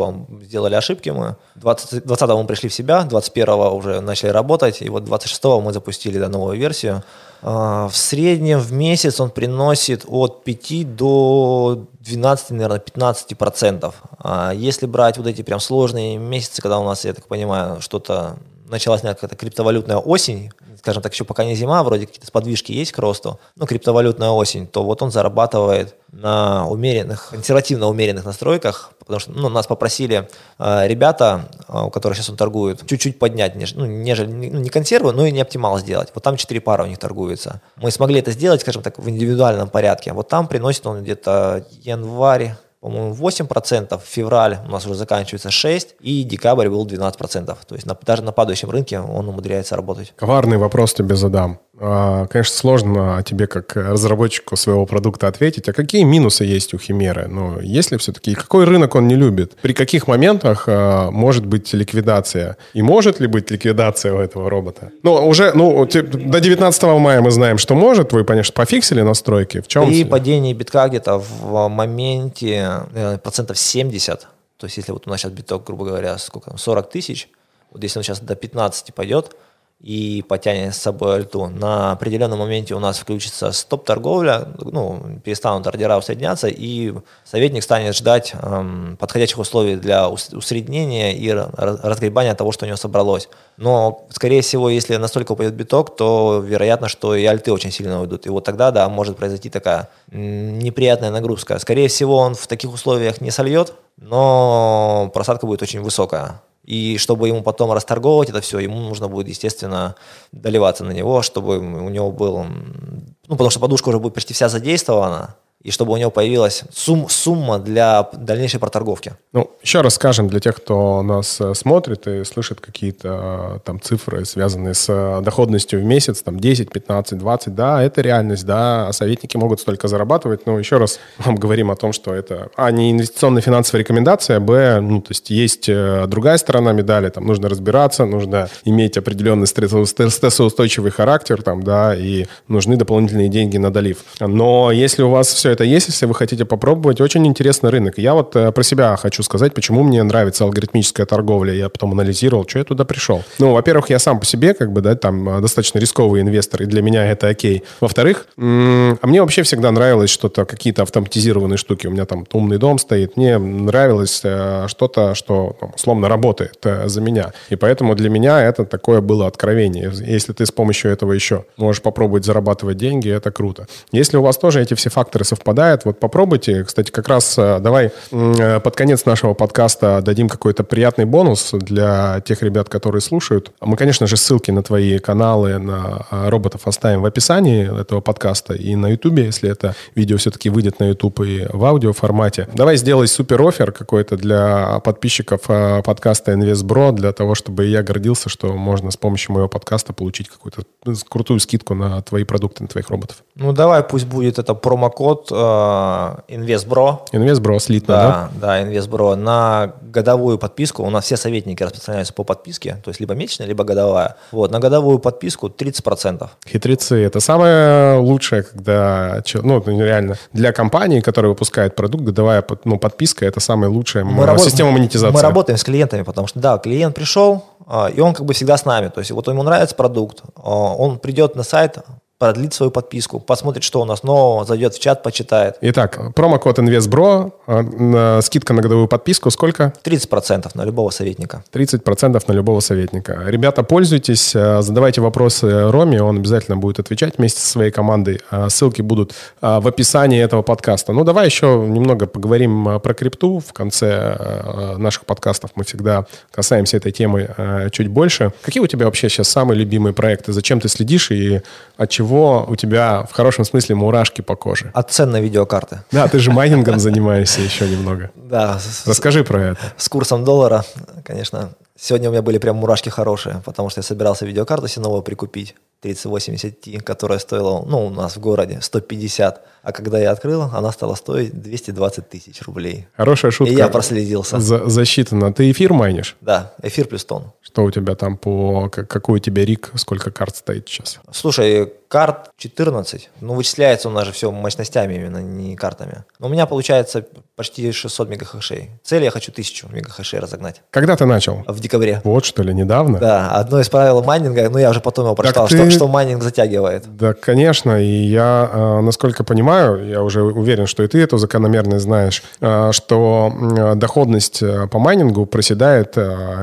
сделали 0.43 0.76
ошибки 0.76 1.10
мы. 1.10 1.38
20, 1.56 2.06
20 2.06 2.30
мы 2.30 2.45
пришли 2.45 2.68
в 2.68 2.74
себя, 2.74 3.04
21 3.04 3.50
уже 3.50 4.02
начали 4.02 4.30
работать, 4.30 4.82
и 4.82 4.89
вот 4.89 5.06
26 5.06 5.36
26 5.41 5.63
мы 5.63 5.73
запустили 5.73 6.19
да, 6.19 6.29
новую 6.29 6.57
версию. 6.57 7.03
А, 7.41 7.88
в 7.88 7.95
среднем 7.95 8.59
в 8.59 8.71
месяц 8.71 9.19
он 9.19 9.29
приносит 9.29 10.05
от 10.07 10.43
5 10.43 10.95
до 10.95 11.85
12, 12.01 12.51
наверное, 12.51 12.79
15 12.79 13.38
процентов. 13.38 13.95
А 14.19 14.51
если 14.53 14.85
брать 14.85 15.17
вот 15.17 15.27
эти 15.27 15.41
прям 15.41 15.59
сложные 15.59 16.17
месяцы, 16.17 16.61
когда 16.61 16.79
у 16.79 16.83
нас, 16.83 17.05
я 17.05 17.13
так 17.13 17.27
понимаю, 17.27 17.81
что-то 17.81 18.38
началась 18.68 19.01
какая-то 19.01 19.36
криптовалютная 19.36 19.97
осень, 19.97 20.51
скажем 20.78 21.01
так, 21.01 21.13
еще 21.13 21.24
пока 21.24 21.43
не 21.43 21.55
зима, 21.55 21.84
вроде 21.84 22.05
какие-то 22.05 22.28
сподвижки 22.28 22.72
есть 22.72 22.91
к 22.91 22.97
росту, 22.99 23.39
ну, 23.55 23.65
криптовалютная 23.65 24.30
осень, 24.30 24.68
то 24.68 24.84
вот 24.84 25.01
он 25.01 25.11
зарабатывает 25.11 25.95
на 26.11 26.68
умеренных, 26.68 27.30
консервативно 27.32 27.88
умеренных 27.88 28.26
настройках, 28.26 28.91
потому 28.99 29.20
что 29.20 29.32
ну, 29.32 29.49
нас 29.49 29.68
попросили 29.68 30.30
э, 30.59 30.88
ребята, 30.88 31.49
э, 31.68 31.82
у 31.84 31.89
которых 31.89 32.18
сейчас 32.18 32.30
он 32.30 32.38
торгует, 32.38 32.86
чуть-чуть 32.86 33.20
поднять, 33.20 33.55
неж, 33.55 33.74
ну, 33.76 33.86
нежели, 33.86 34.28
ну, 34.28 34.59
не 34.59 34.70
консервы, 34.70 35.11
но 35.13 35.26
и 35.26 35.32
не 35.32 35.41
оптимал 35.41 35.80
сделать. 35.80 36.11
Вот 36.13 36.24
там 36.24 36.38
4 36.38 36.61
пары 36.61 36.84
у 36.84 36.88
них 36.88 36.99
торгуются. 36.99 37.61
Мы 37.78 37.91
смогли 37.91 38.20
это 38.20 38.32
сделать, 38.32 38.61
скажем 38.61 38.82
так, 38.82 38.99
в 38.99 39.09
индивидуальном 39.09 39.70
порядке. 39.70 40.13
Вот 40.13 40.28
там 40.28 40.47
приносит 40.47 40.86
он 40.88 41.03
где-то 41.03 41.65
январь, 41.82 42.55
по-моему, 42.88 43.13
8%, 43.13 43.99
февраль 44.05 44.59
у 44.65 44.71
нас 44.71 44.85
уже 44.85 44.95
заканчивается 44.95 45.49
6%, 45.49 45.88
и 45.99 46.23
декабрь 46.23 46.69
был 46.69 46.85
12%. 46.88 47.57
То 47.67 47.75
есть 47.75 47.85
на, 47.85 47.97
даже 48.01 48.23
на 48.23 48.31
падающем 48.31 48.69
рынке 48.69 48.99
он 48.99 49.27
умудряется 49.27 49.75
работать. 49.75 50.13
Коварный 50.15 50.57
вопрос 50.57 50.93
тебе 50.93 51.15
задам. 51.15 51.59
А, 51.79 52.25
конечно, 52.27 52.55
сложно 52.55 53.23
тебе, 53.23 53.47
как 53.47 53.75
разработчику 53.75 54.55
своего 54.55 54.85
продукта, 54.85 55.27
ответить. 55.27 55.69
А 55.69 55.73
какие 55.73 56.03
минусы 56.03 56.43
есть 56.43 56.73
у 56.73 56.79
Химеры? 56.79 57.27
Ну, 57.27 57.59
есть 57.61 57.91
ли 57.91 57.97
все-таки? 57.97 58.33
Какой 58.33 58.65
рынок 58.65 58.95
он 58.95 59.07
не 59.07 59.15
любит? 59.15 59.55
При 59.61 59.73
каких 59.73 60.07
моментах 60.07 60.63
а, 60.67 61.11
может 61.11 61.45
быть 61.45 61.73
ликвидация? 61.73 62.57
И 62.73 62.81
может 62.81 63.19
ли 63.19 63.27
быть 63.27 63.51
ликвидация 63.51 64.13
у 64.13 64.17
этого 64.17 64.49
робота? 64.49 64.91
Ну, 65.03 65.27
уже, 65.27 65.51
ну, 65.53 65.85
до 65.85 66.39
19 66.39 66.83
мая 66.83 67.21
мы 67.21 67.31
знаем, 67.31 67.57
что 67.57 67.75
может. 67.75 68.11
Вы, 68.11 68.23
конечно, 68.23 68.53
пофиксили 68.53 69.01
настройки. 69.01 69.61
В 69.61 69.67
чем? 69.67 69.85
При 69.85 70.03
падении 70.03 70.53
битка 70.53 70.88
где-то 70.88 71.19
в 71.19 71.67
моменте 71.67 72.76
э, 72.93 73.17
процентов 73.17 73.57
70, 73.57 74.28
то 74.57 74.65
есть 74.65 74.78
если 74.78 74.91
вот 74.91 75.07
у 75.07 75.09
нас 75.09 75.21
сейчас 75.21 75.32
биток, 75.32 75.65
грубо 75.65 75.86
говоря, 75.86 76.17
сколько 76.17 76.49
там, 76.49 76.57
40 76.57 76.89
тысяч, 76.89 77.30
вот 77.71 77.84
если 77.84 77.99
он 77.99 78.03
сейчас 78.03 78.19
до 78.19 78.36
15 78.36 78.93
пойдет, 78.93 79.36
и 79.80 80.23
потянет 80.28 80.73
с 80.73 80.80
собой 80.80 81.17
альту. 81.17 81.47
На 81.47 81.91
определенном 81.91 82.39
моменте 82.39 82.73
у 82.73 82.80
нас 82.80 82.97
включится 82.97 83.51
стоп-торговля, 83.51 84.47
ну, 84.57 85.19
перестанут 85.23 85.67
ордера 85.67 85.97
усредняться, 85.97 86.47
и 86.47 86.93
советник 87.23 87.61
станет 87.61 87.95
ждать 87.95 88.34
эм, 88.41 88.97
подходящих 88.99 89.38
условий 89.38 89.75
для 89.75 90.09
усреднения 90.09 91.13
и 91.13 91.32
разгребания 91.32 92.34
того, 92.34 92.51
что 92.51 92.65
у 92.65 92.67
него 92.67 92.78
собралось. 92.78 93.30
Но, 93.57 94.07
скорее 94.09 94.41
всего, 94.41 94.69
если 94.69 94.95
настолько 94.95 95.34
упадет 95.34 95.53
биток, 95.53 95.95
то 95.95 96.43
вероятно, 96.43 96.88
что 96.88 97.15
и 97.15 97.23
альты 97.25 97.51
очень 97.53 97.71
сильно 97.71 98.01
уйдут. 98.01 98.25
И 98.25 98.30
вот 98.30 98.45
тогда, 98.45 98.71
да, 98.71 98.89
может 98.89 99.17
произойти 99.17 99.49
такая 99.49 99.89
неприятная 100.11 101.11
нагрузка. 101.11 101.59
Скорее 101.59 101.88
всего, 101.88 102.17
он 102.17 102.34
в 102.34 102.47
таких 102.47 102.73
условиях 102.73 103.21
не 103.21 103.30
сольет, 103.30 103.73
но 103.97 105.11
просадка 105.13 105.45
будет 105.45 105.61
очень 105.61 105.82
высокая. 105.82 106.41
И 106.68 106.97
чтобы 106.97 107.30
ему 107.30 107.43
потом 107.43 107.72
расторговывать 107.72 108.30
это 108.30 108.41
все, 108.41 108.59
ему 108.59 108.80
нужно 108.82 109.07
будет, 109.07 109.30
естественно, 109.30 109.95
доливаться 110.34 110.84
на 110.84 110.91
него, 110.91 111.22
чтобы 111.22 111.59
у 111.59 111.89
него 111.89 112.11
был... 112.11 112.43
Ну, 112.43 113.36
потому 113.36 113.49
что 113.49 113.61
подушка 113.61 113.88
уже 113.89 113.99
будет 113.99 114.13
почти 114.13 114.34
вся 114.34 114.49
задействована, 114.49 115.38
и 115.68 115.72
чтобы 115.72 115.91
у 115.91 115.97
него 115.97 116.09
появилась 116.11 116.63
сум, 116.74 117.09
сумма 117.09 117.59
для 117.59 118.09
дальнейшей 118.13 118.57
проторговки. 118.57 119.15
Ну, 119.34 119.51
еще 119.61 119.82
раз 119.82 119.95
скажем 119.95 120.30
для 120.30 120.39
тех, 120.39 120.55
кто 120.55 121.01
нас 121.01 121.41
э, 121.41 121.53
смотрит 121.55 122.07
и 122.07 122.24
слышит 122.24 122.61
какие-то 122.61 123.57
э, 123.57 123.59
там 123.65 123.82
цифры, 123.82 124.24
связанные 124.24 124.74
с 124.74 124.86
э, 124.88 125.22
доходностью 125.22 125.82
в 125.82 125.84
месяц, 125.84 126.22
там 126.22 126.39
10, 126.39 126.72
15, 126.72 127.18
20, 127.18 127.53
да, 127.53 127.84
это 127.84 127.99
реальность, 127.99 128.45
да, 128.45 128.88
а 128.88 128.93
советники 128.93 129.36
могут 129.36 129.59
столько 129.59 129.89
зарабатывать, 129.89 130.45
но 130.45 130.57
еще 130.57 130.78
раз 130.78 131.01
вам 131.18 131.36
говорим 131.36 131.70
о 131.70 131.76
том, 131.76 131.91
что 131.91 132.13
это, 132.13 132.47
а, 132.55 132.72
не 132.72 132.91
инвестиционная 132.91 133.41
финансовая 133.41 133.82
рекомендация, 133.82 134.39
б, 134.39 134.80
ну, 134.80 135.01
то 135.01 135.11
есть 135.11 135.30
есть 135.30 135.70
другая 136.07 136.38
сторона 136.38 136.72
медали, 136.72 137.09
там 137.09 137.26
нужно 137.26 137.49
разбираться, 137.49 138.05
нужно 138.05 138.47
иметь 138.63 138.97
определенный 138.97 139.47
стрессоустойчивый 139.47 140.91
характер, 140.91 141.41
там, 141.41 141.61
да, 141.61 141.93
и 141.93 142.26
нужны 142.47 142.78
дополнительные 142.78 143.28
деньги 143.28 143.57
на 143.57 143.70
долив. 143.70 143.97
Но 144.22 144.72
если 144.72 145.03
у 145.03 145.09
вас 145.09 145.28
все 145.28 145.57
это 145.58 145.64
есть, 145.64 145.88
если 145.88 146.05
вы 146.05 146.14
хотите 146.14 146.45
попробовать. 146.45 147.01
Очень 147.01 147.26
интересный 147.26 147.72
рынок. 147.72 147.97
Я 147.97 148.14
вот 148.14 148.36
э, 148.36 148.51
про 148.51 148.64
себя 148.64 148.95
хочу 148.95 149.24
сказать, 149.24 149.55
почему 149.55 149.82
мне 149.84 150.03
нравится 150.03 150.43
алгоритмическая 150.43 151.08
торговля. 151.08 151.51
Я 151.53 151.70
потом 151.70 151.93
анализировал, 151.93 152.47
что 152.47 152.60
я 152.60 152.66
туда 152.66 152.86
пришел. 152.86 153.24
Ну, 153.39 153.53
во-первых, 153.53 153.89
я 153.89 153.97
сам 153.97 154.20
по 154.20 154.26
себе, 154.26 154.53
как 154.53 154.72
бы, 154.72 154.82
да, 154.82 154.93
там 154.95 155.28
э, 155.30 155.41
достаточно 155.41 155.80
рисковый 155.80 156.22
инвестор, 156.22 156.62
и 156.62 156.66
для 156.66 156.84
меня 156.84 157.12
это 157.12 157.28
окей. 157.28 157.64
Во-вторых, 157.82 158.28
а 158.38 159.08
мне 159.08 159.22
вообще 159.22 159.41
всегда 159.41 159.72
нравилось 159.72 160.12
что-то, 160.12 160.45
какие-то 160.45 160.84
автоматизированные 160.84 161.58
штуки. 161.58 161.88
У 161.88 161.91
меня 161.91 162.05
там 162.05 162.28
умный 162.34 162.60
дом 162.60 162.78
стоит. 162.78 163.18
Мне 163.18 163.39
нравилось 163.39 164.22
э, 164.24 164.68
что-то, 164.68 165.16
что, 165.16 165.55
там, 165.60 165.72
условно, 165.76 166.08
работает 166.08 166.64
за 166.86 167.01
меня. 167.01 167.34
И 167.49 167.55
поэтому 167.55 167.95
для 167.95 168.10
меня 168.10 168.43
это 168.43 168.64
такое 168.64 169.01
было 169.01 169.26
откровение. 169.26 169.91
Если 169.91 170.34
ты 170.34 170.45
с 170.45 170.51
помощью 170.51 170.91
этого 170.91 171.14
еще 171.14 171.45
можешь 171.58 171.82
попробовать 171.82 172.26
зарабатывать 172.26 172.78
деньги, 172.78 173.10
это 173.10 173.32
круто. 173.32 173.66
Если 173.91 174.18
у 174.18 174.22
вас 174.22 174.38
тоже 174.38 174.62
эти 174.62 174.76
все 174.76 174.91
факторы 174.91 175.26
совпадают, 175.26 175.36
совпадает. 175.38 175.85
Вот 175.85 175.99
попробуйте. 175.99 176.63
Кстати, 176.63 176.91
как 176.91 177.07
раз 177.07 177.38
э, 177.38 177.59
давай 177.59 177.91
э, 178.11 178.59
под 178.59 178.75
конец 178.75 179.05
нашего 179.05 179.33
подкаста 179.33 180.01
дадим 180.01 180.29
какой-то 180.29 180.63
приятный 180.63 181.05
бонус 181.05 181.51
для 181.53 182.21
тех 182.25 182.41
ребят, 182.41 182.69
которые 182.69 183.01
слушают. 183.01 183.51
Мы, 183.61 183.77
конечно 183.77 184.07
же, 184.07 184.17
ссылки 184.17 184.51
на 184.51 184.63
твои 184.63 184.97
каналы, 184.99 185.59
на 185.59 186.05
э, 186.11 186.29
роботов 186.29 186.61
оставим 186.65 187.01
в 187.01 187.05
описании 187.05 187.81
этого 187.81 188.01
подкаста 188.01 188.53
и 188.53 188.75
на 188.75 188.88
YouTube, 188.89 189.19
если 189.19 189.49
это 189.49 189.75
видео 189.95 190.17
все-таки 190.17 190.49
выйдет 190.49 190.79
на 190.79 190.85
YouTube 190.89 191.21
и 191.21 191.47
в 191.51 191.63
аудио 191.63 191.93
формате. 191.93 192.47
Давай 192.53 192.77
сделай 192.77 193.07
супер 193.07 193.41
офер 193.41 193.71
какой-то 193.71 194.17
для 194.17 194.79
подписчиков 194.79 195.41
подкаста 195.41 196.33
InvestBro, 196.33 196.93
для 196.93 197.11
того, 197.11 197.35
чтобы 197.35 197.65
я 197.65 197.83
гордился, 197.83 198.29
что 198.29 198.53
можно 198.53 198.91
с 198.91 198.97
помощью 198.97 199.33
моего 199.33 199.47
подкаста 199.47 199.93
получить 199.93 200.29
какую-то 200.29 200.63
крутую 201.09 201.39
скидку 201.39 201.75
на 201.75 202.01
твои 202.01 202.23
продукты, 202.23 202.63
на 202.63 202.69
твоих 202.69 202.89
роботов. 202.89 203.17
Ну, 203.35 203.53
давай, 203.53 203.83
пусть 203.83 204.07
будет 204.07 204.39
это 204.39 204.53
промокод 204.53 205.26
InvestBro. 205.32 206.99
InvestBro 207.13 207.59
слитно, 207.59 207.95
да? 207.95 208.30
Да, 208.39 208.47
да, 208.47 208.61
InvestBro. 208.61 209.15
На 209.15 209.73
годовую 209.82 210.38
подписку, 210.38 210.84
у 210.84 210.89
нас 210.89 211.05
все 211.05 211.17
советники 211.17 211.63
распространяются 211.63 212.13
по 212.13 212.23
подписке, 212.23 212.78
то 212.84 212.89
есть 212.89 212.99
либо 212.99 213.13
месячная, 213.13 213.47
либо 213.47 213.63
годовая. 213.63 214.15
Вот, 214.32 214.51
на 214.51 214.59
годовую 214.59 214.99
подписку 214.99 215.47
30%. 215.47 216.28
Хитрецы. 216.47 217.03
Это 217.03 217.19
самое 217.19 217.99
лучшее, 217.99 218.43
когда, 218.43 219.23
ну, 219.36 219.63
реально, 219.65 220.17
для 220.34 220.51
компании, 220.51 221.01
которая 221.01 221.30
выпускает 221.30 221.75
продукт, 221.75 222.03
годовая 222.03 222.43
ну, 222.65 222.78
подписка– 222.78 223.25
это 223.28 223.39
самая 223.39 223.69
лучшая 223.69 224.03
мы 224.03 224.38
система 224.39 224.71
монетизации. 224.71 225.13
Мы 225.13 225.21
работаем 225.21 225.57
с 225.57 225.63
клиентами, 225.63 226.03
потому 226.03 226.28
что, 226.28 226.39
да, 226.39 226.57
клиент 226.57 226.95
пришел, 226.95 227.45
а, 227.65 227.88
и 227.88 227.99
он 227.99 228.13
как 228.13 228.25
бы 228.25 228.34
всегда 228.34 228.57
с 228.57 228.65
нами. 228.65 228.89
То 228.89 228.99
есть 228.99 229.11
вот 229.11 229.28
ему 229.28 229.43
нравится 229.43 229.75
продукт, 229.75 230.23
а, 230.36 230.49
он 230.49 230.99
придет 230.99 231.36
на 231.36 231.43
сайт, 231.43 231.78
продлит 232.20 232.53
свою 232.53 232.72
подписку, 232.72 233.20
посмотрит, 233.20 233.63
что 233.63 233.82
у 233.82 233.86
нас 233.86 234.01
нового, 234.01 234.43
зайдет 234.43 234.74
в 234.74 234.80
чат, 234.80 235.03
почитает. 235.03 235.57
Итак, 235.61 235.99
промокод 236.15 236.57
InvestBro, 236.57 237.32
э, 237.47 238.22
скидка 238.22 238.53
на 238.53 238.61
годовую 238.63 238.88
подписку 238.88 239.30
сколько? 239.30 239.74
30% 239.84 240.49
на 240.55 240.65
любого 240.65 240.89
советника. 240.89 241.43
30% 241.51 242.24
на 242.28 242.34
любого 242.34 242.59
советника. 242.59 243.24
Ребята, 243.28 243.61
пользуйтесь, 243.61 244.36
э, 244.36 244.61
задавайте 244.63 245.01
вопросы 245.01 245.70
Роме, 245.70 246.01
он 246.01 246.18
обязательно 246.18 246.57
будет 246.57 246.80
отвечать 246.80 247.20
вместе 247.20 247.39
со 247.39 247.47
своей 247.47 247.72
командой. 247.72 248.20
Э, 248.32 248.49
ссылки 248.49 248.82
будут 248.82 249.13
в 249.41 249.68
описании 249.68 250.20
этого 250.20 250.41
подкаста. 250.41 250.93
Ну, 250.93 251.03
давай 251.03 251.28
еще 251.28 251.63
немного 251.68 252.07
поговорим 252.07 252.80
про 252.82 252.93
крипту. 252.93 253.39
В 253.39 253.53
конце 253.53 254.76
наших 254.78 255.05
подкастов 255.05 255.51
мы 255.55 255.63
всегда 255.63 256.05
касаемся 256.32 256.78
этой 256.78 256.91
темы 256.91 257.70
чуть 257.72 257.88
больше. 257.88 258.32
Какие 258.41 258.63
у 258.63 258.68
тебя 258.68 258.86
вообще 258.86 259.09
сейчас 259.09 259.28
самые 259.30 259.59
любимые 259.59 259.93
проекты? 259.93 260.34
Зачем 260.34 260.59
ты 260.59 260.70
следишь 260.70 261.11
и 261.11 261.41
от 261.78 261.89
чего 261.89 262.07
чего 262.08 262.45
у 262.47 262.55
тебя 262.55 263.03
в 263.03 263.12
хорошем 263.12 263.43
смысле 263.43 263.76
мурашки 263.76 264.22
по 264.22 264.36
коже? 264.36 264.72
От 264.74 264.91
цен 264.91 265.12
на 265.12 265.20
видеокарты. 265.20 265.82
Да, 265.91 266.08
ты 266.08 266.20
же 266.20 266.32
майнингом 266.32 266.80
занимаешься 266.80 267.41
еще 267.41 267.68
немного. 267.68 268.12
Да. 268.16 268.60
Расскажи 268.86 269.24
про 269.24 269.41
это. 269.43 269.60
С 269.76 269.89
курсом 269.89 270.24
доллара, 270.24 270.64
конечно. 271.03 271.49
Сегодня 271.80 272.10
у 272.10 272.12
меня 272.12 272.22
были 272.22 272.38
прям 272.38 272.55
мурашки 272.55 272.89
хорошие, 272.89 273.41
потому 273.45 273.70
что 273.70 273.80
я 273.80 273.84
собирался 273.84 274.26
видеокарту 274.26 274.68
себе 274.68 274.84
новую 274.84 275.01
прикупить. 275.01 275.55
3080 275.82 276.65
Ti, 276.65 276.82
которая 276.82 277.19
стоила, 277.19 277.63
ну, 277.65 277.86
у 277.86 277.89
нас 277.89 278.17
в 278.17 278.19
городе 278.19 278.59
150, 278.61 279.45
а 279.61 279.71
когда 279.71 279.99
я 279.99 280.11
открыл, 280.11 280.43
она 280.43 280.71
стала 280.71 280.95
стоить 280.95 281.39
220 281.39 282.09
тысяч 282.09 282.41
рублей. 282.43 282.88
Хорошая 282.95 283.32
шутка. 283.32 283.53
И 283.53 283.57
я 283.57 283.67
проследился. 283.67 284.39
За, 284.39 284.69
засчитано. 284.69 285.34
Ты 285.34 285.51
эфир 285.51 285.73
майнишь? 285.73 286.15
Да, 286.21 286.53
эфир 286.63 286.88
плюс 286.88 287.05
тон. 287.05 287.34
Что 287.41 287.63
у 287.63 287.71
тебя 287.71 287.95
там 287.95 288.17
по... 288.17 288.69
Какой 288.69 289.17
у 289.17 289.19
тебя 289.19 289.45
rig? 289.45 289.72
Сколько 289.75 290.11
карт 290.11 290.38
стоит 290.38 290.67
сейчас? 290.69 290.99
Слушай, 291.11 291.71
карт 291.88 292.30
14. 292.38 293.09
Ну, 293.21 293.34
вычисляется 293.34 293.89
у 293.89 293.91
нас 293.91 294.05
же 294.05 294.11
все 294.11 294.32
мощностями 294.32 294.95
именно, 294.95 295.17
не 295.17 295.55
картами. 295.55 296.05
Но 296.19 296.28
у 296.28 296.30
меня 296.30 296.45
получается 296.45 297.05
почти 297.36 297.71
600 297.71 298.09
мегахэшей. 298.09 298.71
Цель 298.84 299.03
я 299.03 299.11
хочу 299.11 299.32
1000 299.32 299.67
мегахэшей 299.71 300.19
разогнать. 300.19 300.61
Когда 300.71 300.95
ты 300.95 301.05
начал? 301.05 301.43
В 301.47 301.59
декабре. 301.59 302.01
Вот 302.03 302.25
что 302.25 302.41
ли, 302.43 302.53
недавно? 302.53 302.99
Да, 302.99 303.32
одно 303.32 303.59
из 303.59 303.69
правил 303.69 304.01
майнинга, 304.03 304.49
ну 304.49 304.57
я 304.57 304.69
уже 304.69 304.80
потом 304.80 305.05
его 305.05 305.15
прочитал, 305.15 305.47
ты... 305.47 305.57
что, 305.72 305.86
что 305.86 305.88
майнинг 305.88 306.24
затягивает. 306.24 306.84
Да, 306.97 307.13
конечно, 307.13 307.82
и 307.82 307.86
я, 307.86 308.49
э, 308.51 308.82
насколько 308.82 309.24
понимаю, 309.24 309.88
я 309.88 310.03
уже 310.03 310.24
уверен, 310.24 310.68
что 310.68 310.84
и 310.84 310.88
ты 310.88 310.99
эту 311.01 311.18
закономерность 311.18 311.84
знаешь, 311.84 312.24
э, 312.41 312.72
что 312.72 313.32
доходность 313.76 314.41
э, 314.41 314.68
по 314.68 314.80
майнингу 314.80 315.26
проседает 315.26 315.95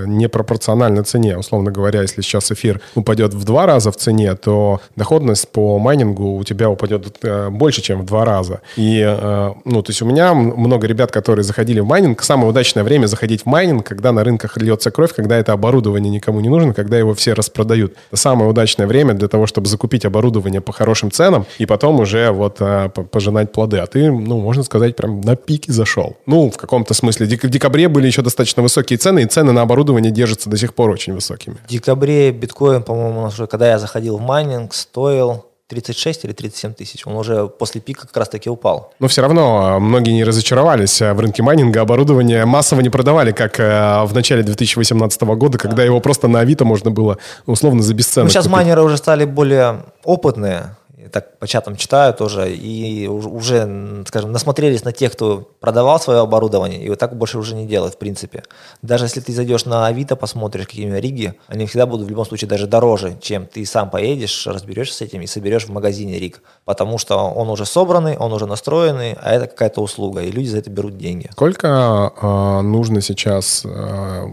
непропорционально 0.06 1.04
цене. 1.04 1.38
Условно 1.38 1.70
говоря, 1.70 2.02
если 2.02 2.22
сейчас 2.22 2.50
эфир 2.52 2.80
упадет 2.94 3.34
в 3.34 3.44
два 3.44 3.66
раза 3.66 3.90
в 3.90 3.96
цене, 3.96 4.34
то 4.34 4.80
доходность 4.96 5.48
по 5.48 5.78
майнингу 5.78 6.36
у 6.36 6.44
тебя 6.44 6.70
упадет 6.70 7.18
больше, 7.50 7.82
чем 7.82 8.02
в 8.02 8.06
два 8.06 8.24
раза. 8.24 8.60
И, 8.76 9.02
ну, 9.64 9.82
то 9.82 9.90
есть 9.90 10.02
у 10.02 10.06
меня 10.06 10.34
много 10.34 10.86
ребят, 10.86 11.10
которые 11.10 11.44
заходили 11.44 11.80
в 11.80 11.86
майнинг, 11.86 12.22
самое 12.22 12.48
удачное 12.50 12.84
время 12.84 13.06
заходить 13.06 13.42
в 13.42 13.46
майнинг, 13.46 13.86
когда 13.86 14.12
на 14.12 14.24
рынках 14.24 14.56
льется 14.56 14.90
кровь, 14.90 15.14
когда 15.14 15.36
это 15.36 15.52
оборудование 15.52 16.10
никому 16.10 16.40
не 16.40 16.48
нужно, 16.48 16.74
когда 16.74 16.98
его 16.98 17.14
все 17.14 17.32
распродают. 17.32 17.94
Самое 18.12 18.50
удачное 18.50 18.86
время 18.86 19.13
для 19.16 19.28
того, 19.28 19.46
чтобы 19.46 19.68
закупить 19.68 20.04
оборудование 20.04 20.60
по 20.60 20.72
хорошим 20.72 21.10
ценам 21.10 21.46
и 21.58 21.66
потом 21.66 22.00
уже 22.00 22.30
вот 22.30 22.56
а, 22.60 22.88
пожинать 22.88 23.52
плоды. 23.52 23.78
А 23.78 23.86
ты, 23.86 24.10
ну, 24.10 24.40
можно 24.40 24.62
сказать, 24.62 24.96
прям 24.96 25.20
на 25.20 25.36
пике 25.36 25.72
зашел. 25.72 26.16
Ну, 26.26 26.50
в 26.50 26.56
каком-то 26.56 26.94
смысле. 26.94 27.26
В 27.26 27.48
декабре 27.48 27.88
были 27.88 28.06
еще 28.06 28.22
достаточно 28.22 28.62
высокие 28.62 28.98
цены, 28.98 29.22
и 29.22 29.26
цены 29.26 29.52
на 29.52 29.62
оборудование 29.62 30.12
держатся 30.12 30.50
до 30.50 30.56
сих 30.56 30.74
пор 30.74 30.90
очень 30.90 31.14
высокими. 31.14 31.56
В 31.66 31.68
декабре 31.68 32.30
биткоин, 32.30 32.82
по-моему, 32.82 33.24
уже, 33.24 33.46
когда 33.46 33.68
я 33.68 33.78
заходил 33.78 34.18
в 34.18 34.20
майнинг, 34.20 34.74
стоил 34.74 35.46
36 35.68 36.24
или 36.26 36.32
37 36.32 36.74
тысяч. 36.74 37.06
Он 37.06 37.16
уже 37.16 37.46
после 37.48 37.80
пика 37.80 38.06
как 38.06 38.16
раз-таки 38.16 38.50
упал. 38.50 38.92
Но 38.98 39.08
все 39.08 39.22
равно 39.22 39.66
а, 39.66 39.78
многие 39.80 40.10
не 40.10 40.22
разочаровались 40.22 41.00
а, 41.00 41.14
в 41.14 41.20
рынке 41.20 41.42
майнинга. 41.42 41.80
Оборудование 41.80 42.44
массово 42.44 42.80
не 42.82 42.90
продавали, 42.90 43.32
как 43.32 43.56
а, 43.58 44.04
в 44.04 44.14
начале 44.14 44.42
2018 44.42 45.22
года, 45.22 45.56
когда 45.56 45.78
да. 45.78 45.84
его 45.84 46.00
просто 46.00 46.28
на 46.28 46.40
Авито 46.40 46.66
можно 46.66 46.90
было 46.90 47.16
условно 47.46 47.82
за 47.82 47.94
бесценок 47.94 48.26
Ну, 48.26 48.30
сейчас 48.30 48.44
купить. 48.44 48.56
майнеры 48.56 48.82
уже 48.82 48.98
стали 48.98 49.24
более 49.24 49.84
опытные. 50.04 50.76
Так 51.10 51.38
по 51.38 51.46
чатам 51.46 51.76
читаю 51.76 52.14
тоже, 52.14 52.54
и 52.54 53.06
уже, 53.06 54.04
скажем, 54.06 54.32
насмотрелись 54.32 54.84
на 54.84 54.92
тех, 54.92 55.12
кто 55.12 55.48
продавал 55.60 56.00
свое 56.00 56.20
оборудование, 56.20 56.82
и 56.82 56.88
вот 56.88 56.98
так 56.98 57.16
больше 57.16 57.38
уже 57.38 57.54
не 57.54 57.66
делают, 57.66 57.94
в 57.94 57.98
принципе. 57.98 58.42
Даже 58.82 59.04
если 59.04 59.20
ты 59.20 59.32
зайдешь 59.32 59.64
на 59.64 59.86
Авито, 59.86 60.16
посмотришь 60.16 60.66
какие-нибудь 60.66 61.00
риги, 61.00 61.34
они 61.48 61.66
всегда 61.66 61.86
будут 61.86 62.06
в 62.06 62.10
любом 62.10 62.24
случае 62.24 62.48
даже 62.48 62.66
дороже, 62.66 63.16
чем 63.20 63.46
ты 63.46 63.64
сам 63.66 63.90
поедешь, 63.90 64.46
разберешься 64.46 64.96
с 64.96 65.00
этим 65.02 65.20
и 65.22 65.26
соберешь 65.26 65.66
в 65.66 65.70
магазине 65.70 66.18
риг, 66.18 66.42
потому 66.64 66.98
что 66.98 67.16
он 67.16 67.48
уже 67.48 67.66
собранный, 67.66 68.16
он 68.16 68.32
уже 68.32 68.46
настроенный, 68.46 69.16
а 69.20 69.32
это 69.32 69.46
какая-то 69.46 69.80
услуга, 69.82 70.22
и 70.22 70.30
люди 70.30 70.48
за 70.48 70.58
это 70.58 70.70
берут 70.70 70.96
деньги. 70.96 71.28
Сколько 71.32 72.12
э, 72.20 72.60
нужно 72.62 73.00
сейчас 73.00 73.62
э, 73.64 74.26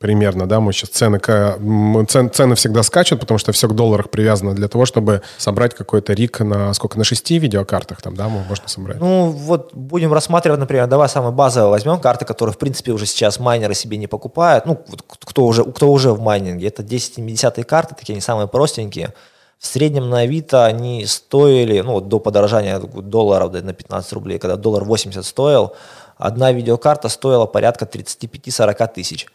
примерно, 0.00 0.48
да, 0.48 0.60
мы 0.60 0.72
сейчас 0.72 0.90
цены, 0.90 1.20
цен, 1.20 2.30
цены 2.32 2.54
всегда 2.54 2.82
скачут, 2.82 3.20
потому 3.20 3.36
что 3.36 3.52
все 3.52 3.68
к 3.68 3.74
долларах 3.74 4.08
привязано 4.08 4.54
для 4.54 4.66
того, 4.66 4.86
чтобы 4.86 5.20
собрать 5.36 5.74
какой-то 5.74 6.14
рик 6.14 6.40
на 6.40 6.72
сколько, 6.72 6.96
на 6.96 7.04
шести 7.04 7.38
видеокартах 7.38 8.00
там, 8.00 8.16
да, 8.16 8.28
можно 8.28 8.66
собрать? 8.66 8.98
Ну, 8.98 9.28
вот 9.28 9.74
будем 9.74 10.14
рассматривать, 10.14 10.58
например, 10.58 10.86
давай 10.86 11.08
самые 11.10 11.32
базовые 11.32 11.70
возьмем 11.70 12.00
карты, 12.00 12.24
которые, 12.24 12.54
в 12.54 12.58
принципе, 12.58 12.92
уже 12.92 13.04
сейчас 13.04 13.38
майнеры 13.38 13.74
себе 13.74 13.98
не 13.98 14.06
покупают, 14.06 14.64
ну, 14.64 14.82
кто 15.06 15.44
уже, 15.44 15.64
кто 15.64 15.92
уже 15.92 16.12
в 16.12 16.20
майнинге, 16.20 16.68
это 16.68 16.80
1070 16.80 17.66
карты, 17.66 17.94
такие 17.94 18.14
они 18.14 18.22
самые 18.22 18.48
простенькие, 18.48 19.12
в 19.58 19.66
среднем 19.66 20.08
на 20.08 20.20
Авито 20.20 20.64
они 20.64 21.04
стоили, 21.04 21.80
ну, 21.80 22.00
до 22.00 22.20
подорожания 22.20 22.78
долларов 22.78 23.52
на 23.52 23.74
15 23.74 24.12
рублей, 24.14 24.38
когда 24.38 24.56
доллар 24.56 24.84
80 24.84 25.26
стоил, 25.26 25.74
одна 26.16 26.52
видеокарта 26.52 27.10
стоила 27.10 27.44
порядка 27.44 27.84
35-40 27.84 28.94
тысяч. 28.94 29.26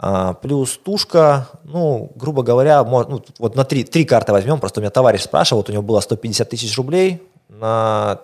А, 0.00 0.34
плюс 0.34 0.78
тушка, 0.78 1.48
ну, 1.64 2.12
грубо 2.14 2.44
говоря, 2.44 2.84
ну, 2.84 3.22
вот 3.38 3.56
на 3.56 3.64
три, 3.64 3.82
три 3.82 4.04
карты 4.04 4.32
возьмем, 4.32 4.60
просто 4.60 4.78
у 4.78 4.82
меня 4.82 4.90
товарищ 4.90 5.22
спрашивал, 5.22 5.62
вот 5.62 5.70
у 5.70 5.72
него 5.72 5.82
было 5.82 5.98
150 6.00 6.48
тысяч 6.48 6.76
рублей 6.78 7.20
на, 7.48 8.20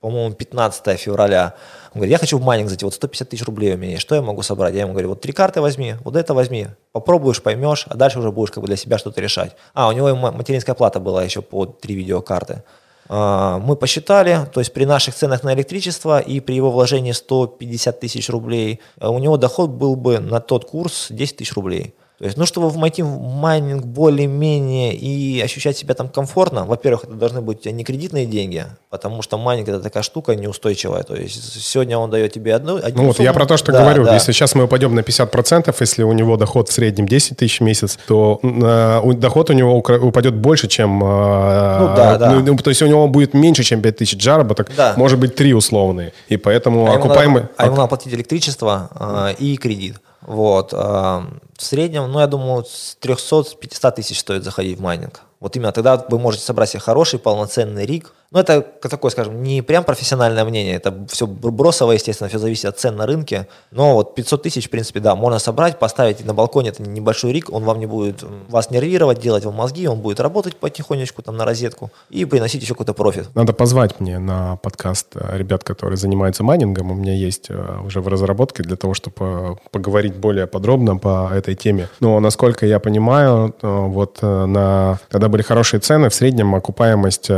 по-моему, 0.00 0.34
15 0.34 0.98
февраля. 0.98 1.54
Он 1.94 2.00
говорит, 2.00 2.10
я 2.10 2.18
хочу 2.18 2.38
в 2.38 2.42
майнинг 2.42 2.68
зайти, 2.68 2.84
вот 2.84 2.94
150 2.94 3.28
тысяч 3.28 3.44
рублей 3.44 3.74
у 3.74 3.76
меня 3.76 3.92
есть, 3.92 4.02
что 4.02 4.16
я 4.16 4.22
могу 4.22 4.42
собрать? 4.42 4.74
Я 4.74 4.80
ему 4.80 4.92
говорю, 4.92 5.10
вот 5.10 5.20
три 5.20 5.32
карты 5.32 5.60
возьми, 5.60 5.94
вот 6.02 6.16
это 6.16 6.34
возьми, 6.34 6.66
попробуешь, 6.90 7.40
поймешь, 7.40 7.86
а 7.88 7.94
дальше 7.94 8.18
уже 8.18 8.32
будешь 8.32 8.50
как 8.50 8.62
бы 8.62 8.66
для 8.66 8.76
себя 8.76 8.98
что-то 8.98 9.20
решать. 9.20 9.54
А, 9.74 9.88
у 9.88 9.92
него 9.92 10.12
материнская 10.16 10.74
плата 10.74 10.98
была 10.98 11.22
еще 11.22 11.40
по 11.40 11.66
три 11.66 11.94
видеокарты. 11.94 12.64
А, 13.08 13.58
мы 13.58 13.76
посчитали, 13.76 14.46
то 14.52 14.60
есть 14.60 14.72
при 14.72 14.84
наших 14.84 15.14
ценах 15.14 15.42
на 15.42 15.54
электричество 15.54 16.20
и 16.20 16.40
при 16.40 16.54
его 16.54 16.70
вложении 16.70 17.12
150 17.12 18.00
тысяч 18.00 18.28
рублей, 18.28 18.80
а 18.98 19.10
у 19.10 19.18
него 19.18 19.36
доход 19.36 19.70
был 19.70 19.96
бы 19.96 20.18
на 20.18 20.40
тот 20.40 20.64
курс 20.64 21.08
10 21.10 21.36
тысяч 21.36 21.52
рублей. 21.54 21.94
То 22.22 22.26
есть, 22.26 22.38
ну, 22.38 22.46
чтобы 22.46 22.70
войти 22.70 23.02
в 23.02 23.20
майнинг 23.20 23.84
более-менее 23.84 24.94
и 24.94 25.40
ощущать 25.40 25.76
себя 25.76 25.94
там 25.94 26.08
комфортно, 26.08 26.64
во-первых, 26.64 27.02
это 27.02 27.14
должны 27.14 27.40
быть 27.40 27.66
не 27.66 27.82
кредитные 27.82 28.26
деньги, 28.26 28.64
потому 28.90 29.22
что 29.22 29.38
майнинг 29.38 29.68
это 29.68 29.80
такая 29.80 30.04
штука 30.04 30.36
неустойчивая. 30.36 31.02
То 31.02 31.16
есть, 31.16 31.60
сегодня 31.60 31.98
он 31.98 32.10
дает 32.10 32.32
тебе 32.32 32.54
одну, 32.54 32.76
одну 32.76 33.02
Ну, 33.02 33.08
вот 33.08 33.18
я 33.18 33.32
про 33.32 33.44
то, 33.44 33.56
что 33.56 33.72
да, 33.72 33.80
говорю. 33.80 34.04
Да. 34.04 34.14
Если 34.14 34.30
сейчас 34.30 34.54
мы 34.54 34.62
упадем 34.66 34.94
на 34.94 35.00
50%, 35.00 35.74
если 35.80 36.04
у 36.04 36.12
него 36.12 36.36
доход 36.36 36.68
в 36.68 36.72
среднем 36.72 37.08
10 37.08 37.38
тысяч 37.38 37.58
в 37.58 37.64
месяц, 37.64 37.98
то 38.06 38.38
э, 38.40 39.12
доход 39.14 39.50
у 39.50 39.54
него 39.54 39.78
упадет 39.78 40.36
больше, 40.36 40.68
чем... 40.68 41.02
Э, 41.02 41.78
ну, 41.80 41.96
да, 41.96 42.18
да. 42.18 42.30
Ну, 42.30 42.56
то 42.56 42.70
есть, 42.70 42.82
у 42.82 42.86
него 42.86 43.08
будет 43.08 43.34
меньше, 43.34 43.64
чем 43.64 43.82
5 43.82 43.96
тысяч 43.96 44.22
заработок, 44.22 44.70
да. 44.76 44.94
может 44.96 45.18
быть, 45.18 45.34
3 45.34 45.54
условные. 45.54 46.12
И 46.28 46.36
поэтому 46.36 46.86
а 46.86 46.94
окупаемый... 46.94 47.24
Ему 47.24 47.48
надо, 47.48 47.54
а 47.56 47.64
ему 47.66 47.76
надо 47.78 47.88
платить 47.88 48.14
электричество 48.14 48.90
э, 48.94 49.34
и 49.40 49.56
кредит. 49.56 49.96
Вот. 50.22 50.72
В 50.72 51.40
среднем, 51.58 52.10
ну, 52.10 52.20
я 52.20 52.26
думаю, 52.26 52.64
с 52.64 52.96
300-500 53.00 53.92
тысяч 53.92 54.20
стоит 54.20 54.44
заходить 54.44 54.78
в 54.78 54.82
майнинг. 54.82 55.22
Вот 55.40 55.56
именно 55.56 55.72
тогда 55.72 56.04
вы 56.08 56.18
можете 56.18 56.44
собрать 56.44 56.70
себе 56.70 56.80
хороший 56.80 57.18
полноценный 57.18 57.84
риг, 57.84 58.14
ну, 58.32 58.40
это 58.40 58.62
такое, 58.62 59.10
скажем, 59.10 59.42
не 59.42 59.60
прям 59.60 59.84
профессиональное 59.84 60.44
мнение, 60.46 60.74
это 60.74 61.06
все 61.08 61.26
бросово, 61.26 61.92
естественно, 61.92 62.30
все 62.30 62.38
зависит 62.38 62.64
от 62.64 62.78
цен 62.78 62.96
на 62.96 63.06
рынке. 63.06 63.46
Но 63.70 63.94
вот 63.94 64.14
500 64.14 64.42
тысяч, 64.42 64.68
в 64.68 64.70
принципе, 64.70 65.00
да, 65.00 65.14
можно 65.14 65.38
собрать, 65.38 65.78
поставить 65.78 66.24
на 66.24 66.32
балконе, 66.32 66.70
это 66.70 66.82
небольшой 66.82 67.32
риг, 67.32 67.52
он 67.52 67.64
вам 67.64 67.78
не 67.78 67.84
будет 67.84 68.24
вас 68.48 68.70
нервировать, 68.70 69.20
делать 69.20 69.44
вам 69.44 69.54
мозги, 69.56 69.86
он 69.86 70.00
будет 70.00 70.18
работать 70.18 70.56
потихонечку 70.56 71.20
там 71.20 71.36
на 71.36 71.44
розетку 71.44 71.90
и 72.08 72.24
приносить 72.24 72.62
еще 72.62 72.72
какой-то 72.72 72.94
профит. 72.94 73.28
Надо 73.34 73.52
позвать 73.52 74.00
мне 74.00 74.18
на 74.18 74.56
подкаст 74.56 75.08
э, 75.14 75.36
ребят, 75.36 75.62
которые 75.62 75.98
занимаются 75.98 76.42
майнингом, 76.42 76.90
у 76.90 76.94
меня 76.94 77.14
есть 77.14 77.50
э, 77.50 77.80
уже 77.84 78.00
в 78.00 78.08
разработке 78.08 78.62
для 78.62 78.76
того, 78.76 78.94
чтобы 78.94 79.58
поговорить 79.70 80.16
более 80.16 80.46
подробно 80.46 80.96
по 80.96 81.30
этой 81.34 81.54
теме. 81.54 81.88
Но, 82.00 82.18
насколько 82.18 82.64
я 82.64 82.80
понимаю, 82.80 83.54
э, 83.60 83.66
вот 83.68 84.22
на, 84.22 84.98
когда 85.10 85.28
были 85.28 85.42
хорошие 85.42 85.80
цены, 85.80 86.08
в 86.08 86.14
среднем 86.14 86.54
окупаемость 86.54 87.30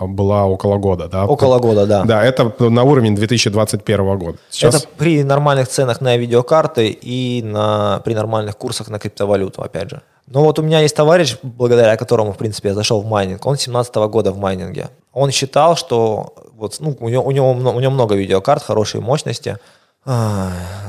была 0.00 0.46
около 0.46 0.76
года, 0.78 1.08
да? 1.08 1.26
Около 1.26 1.58
года, 1.58 1.86
да. 1.86 2.04
Да, 2.04 2.24
это 2.24 2.52
на 2.58 2.82
уровень 2.84 3.14
2021 3.14 4.18
года. 4.18 4.38
Сейчас... 4.50 4.74
Это 4.74 4.88
при 4.96 5.22
нормальных 5.24 5.68
ценах 5.68 6.00
на 6.00 6.16
видеокарты 6.16 6.88
и 6.88 7.42
на, 7.42 8.00
при 8.04 8.14
нормальных 8.14 8.56
курсах 8.56 8.88
на 8.88 8.98
криптовалюту, 8.98 9.62
опять 9.62 9.90
же. 9.90 10.02
Но 10.26 10.42
вот 10.42 10.58
у 10.58 10.62
меня 10.62 10.80
есть 10.80 10.96
товарищ, 10.96 11.36
благодаря 11.42 11.96
которому, 11.96 12.32
в 12.32 12.36
принципе, 12.36 12.70
я 12.70 12.74
зашел 12.74 13.00
в 13.00 13.06
майнинг. 13.06 13.46
Он 13.46 13.56
17 13.56 13.94
-го 13.96 14.08
года 14.08 14.32
в 14.32 14.38
майнинге. 14.38 14.88
Он 15.12 15.30
считал, 15.30 15.76
что 15.76 16.34
вот, 16.56 16.76
ну, 16.80 16.96
у, 17.00 17.08
него, 17.08 17.24
у, 17.24 17.30
него, 17.30 17.50
у 17.50 17.80
него 17.80 17.92
много 17.92 18.16
видеокарт, 18.16 18.62
хорошие 18.62 19.00
мощности. 19.00 19.58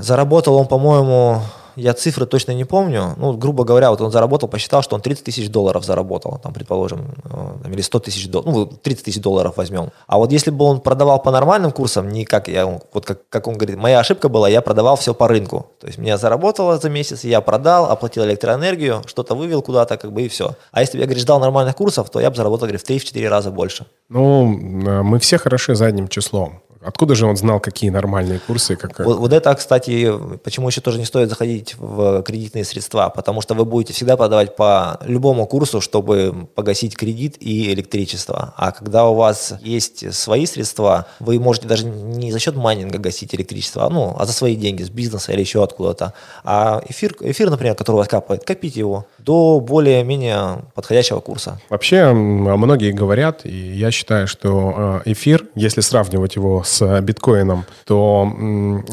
Заработал 0.01 0.55
он, 0.55 0.67
по-моему, 0.67 1.41
я 1.77 1.93
цифры 1.93 2.25
точно 2.25 2.51
не 2.51 2.65
помню, 2.65 3.13
ну, 3.17 3.33
грубо 3.33 3.63
говоря, 3.63 3.91
вот 3.91 4.01
он 4.01 4.11
заработал, 4.11 4.49
посчитал, 4.49 4.81
что 4.81 4.95
он 4.95 5.01
30 5.01 5.23
тысяч 5.23 5.49
долларов 5.49 5.85
заработал, 5.85 6.39
там, 6.43 6.53
предположим, 6.53 7.13
э, 7.23 7.69
или 7.71 7.81
100 7.81 7.99
тысяч 7.99 8.27
долларов, 8.27 8.53
ну, 8.53 8.65
30 8.65 9.05
тысяч 9.05 9.21
долларов 9.21 9.57
возьмем. 9.57 9.91
А 10.07 10.17
вот 10.17 10.31
если 10.31 10.51
бы 10.51 10.65
он 10.65 10.81
продавал 10.81 11.21
по 11.21 11.31
нормальным 11.31 11.71
курсам, 11.71 12.09
не 12.09 12.25
как 12.25 12.47
я, 12.47 12.65
вот 12.65 13.05
как, 13.05 13.29
как 13.29 13.47
он 13.47 13.55
говорит, 13.55 13.77
моя 13.77 13.99
ошибка 13.99 14.27
была, 14.27 14.49
я 14.49 14.61
продавал 14.61 14.95
все 14.95 15.13
по 15.13 15.27
рынку. 15.27 15.67
То 15.79 15.87
есть 15.87 15.99
меня 15.99 16.17
заработало 16.17 16.77
за 16.77 16.89
месяц, 16.89 17.23
я 17.23 17.41
продал, 17.41 17.85
оплатил 17.85 18.25
электроэнергию, 18.25 19.03
что-то 19.05 19.35
вывел 19.35 19.61
куда-то, 19.61 19.97
как 19.97 20.11
бы 20.11 20.23
и 20.23 20.27
все. 20.27 20.55
А 20.71 20.81
если 20.81 20.97
бы 20.97 21.01
я, 21.01 21.05
говорит, 21.05 21.21
ждал 21.21 21.39
нормальных 21.39 21.75
курсов, 21.75 22.09
то 22.09 22.19
я 22.19 22.29
бы 22.29 22.35
заработал, 22.35 22.67
говорит, 22.67 22.81
в 22.81 22.89
3-4 22.89 23.29
раза 23.29 23.51
больше. 23.51 23.85
Ну, 24.09 24.51
э, 24.51 25.03
мы 25.03 25.19
все 25.19 25.37
хороши 25.37 25.75
задним 25.75 26.07
числом. 26.07 26.61
Откуда 26.87 27.15
же 27.15 27.25
он 27.25 27.35
знал, 27.35 27.59
какие 27.59 27.89
нормальные 27.89 28.39
курсы? 28.39 28.77
Как... 28.77 28.99
Вот, 28.99 29.17
вот 29.19 29.33
это, 29.33 29.53
кстати, 29.55 30.09
почему 30.41 30.69
еще 30.69 30.79
тоже 30.79 30.99
не 30.99 31.05
стоит 31.05 31.29
заходить 31.29 31.75
в 31.77 32.23
кредитные 32.23 32.63
средства, 32.63 33.11
потому 33.13 33.41
что 33.41 33.55
вы 33.55 33.65
будете 33.65 33.93
всегда 33.93 34.15
продавать 34.15 34.55
по 34.55 34.97
любому 35.03 35.45
курсу, 35.47 35.81
чтобы 35.81 36.47
погасить 36.55 36.95
кредит 36.95 37.35
и 37.41 37.73
электричество. 37.73 38.53
А 38.55 38.71
когда 38.71 39.05
у 39.05 39.15
вас 39.15 39.55
есть 39.61 40.13
свои 40.13 40.45
средства, 40.45 41.07
вы 41.19 41.39
можете 41.39 41.67
даже 41.67 41.85
не 41.85 42.31
за 42.31 42.39
счет 42.39 42.55
майнинга 42.55 42.99
гасить 42.99 43.35
электричество, 43.35 43.89
ну, 43.89 44.15
а 44.17 44.25
за 44.25 44.31
свои 44.31 44.55
деньги, 44.55 44.83
с 44.83 44.89
бизнеса 44.89 45.33
или 45.33 45.41
еще 45.41 45.61
откуда-то. 45.61 46.13
А 46.45 46.81
эфир, 46.87 47.15
эфир, 47.19 47.49
например, 47.49 47.75
который 47.75 47.95
у 47.95 47.99
вас 47.99 48.07
капает, 48.07 48.45
копите 48.45 48.79
его 48.79 49.07
до 49.17 49.59
более-менее 49.59 50.59
подходящего 50.73 51.19
курса. 51.19 51.59
Вообще, 51.69 52.13
многие 52.13 52.93
говорят, 52.93 53.45
и 53.45 53.73
я 53.73 53.91
считаю, 53.91 54.25
что 54.27 55.01
э, 55.05 55.11
эфир, 55.11 55.45
если 55.53 55.81
сравнивать 55.81 56.37
его 56.37 56.63
с 56.63 56.76
биткоином, 56.81 57.65
то 57.85 58.31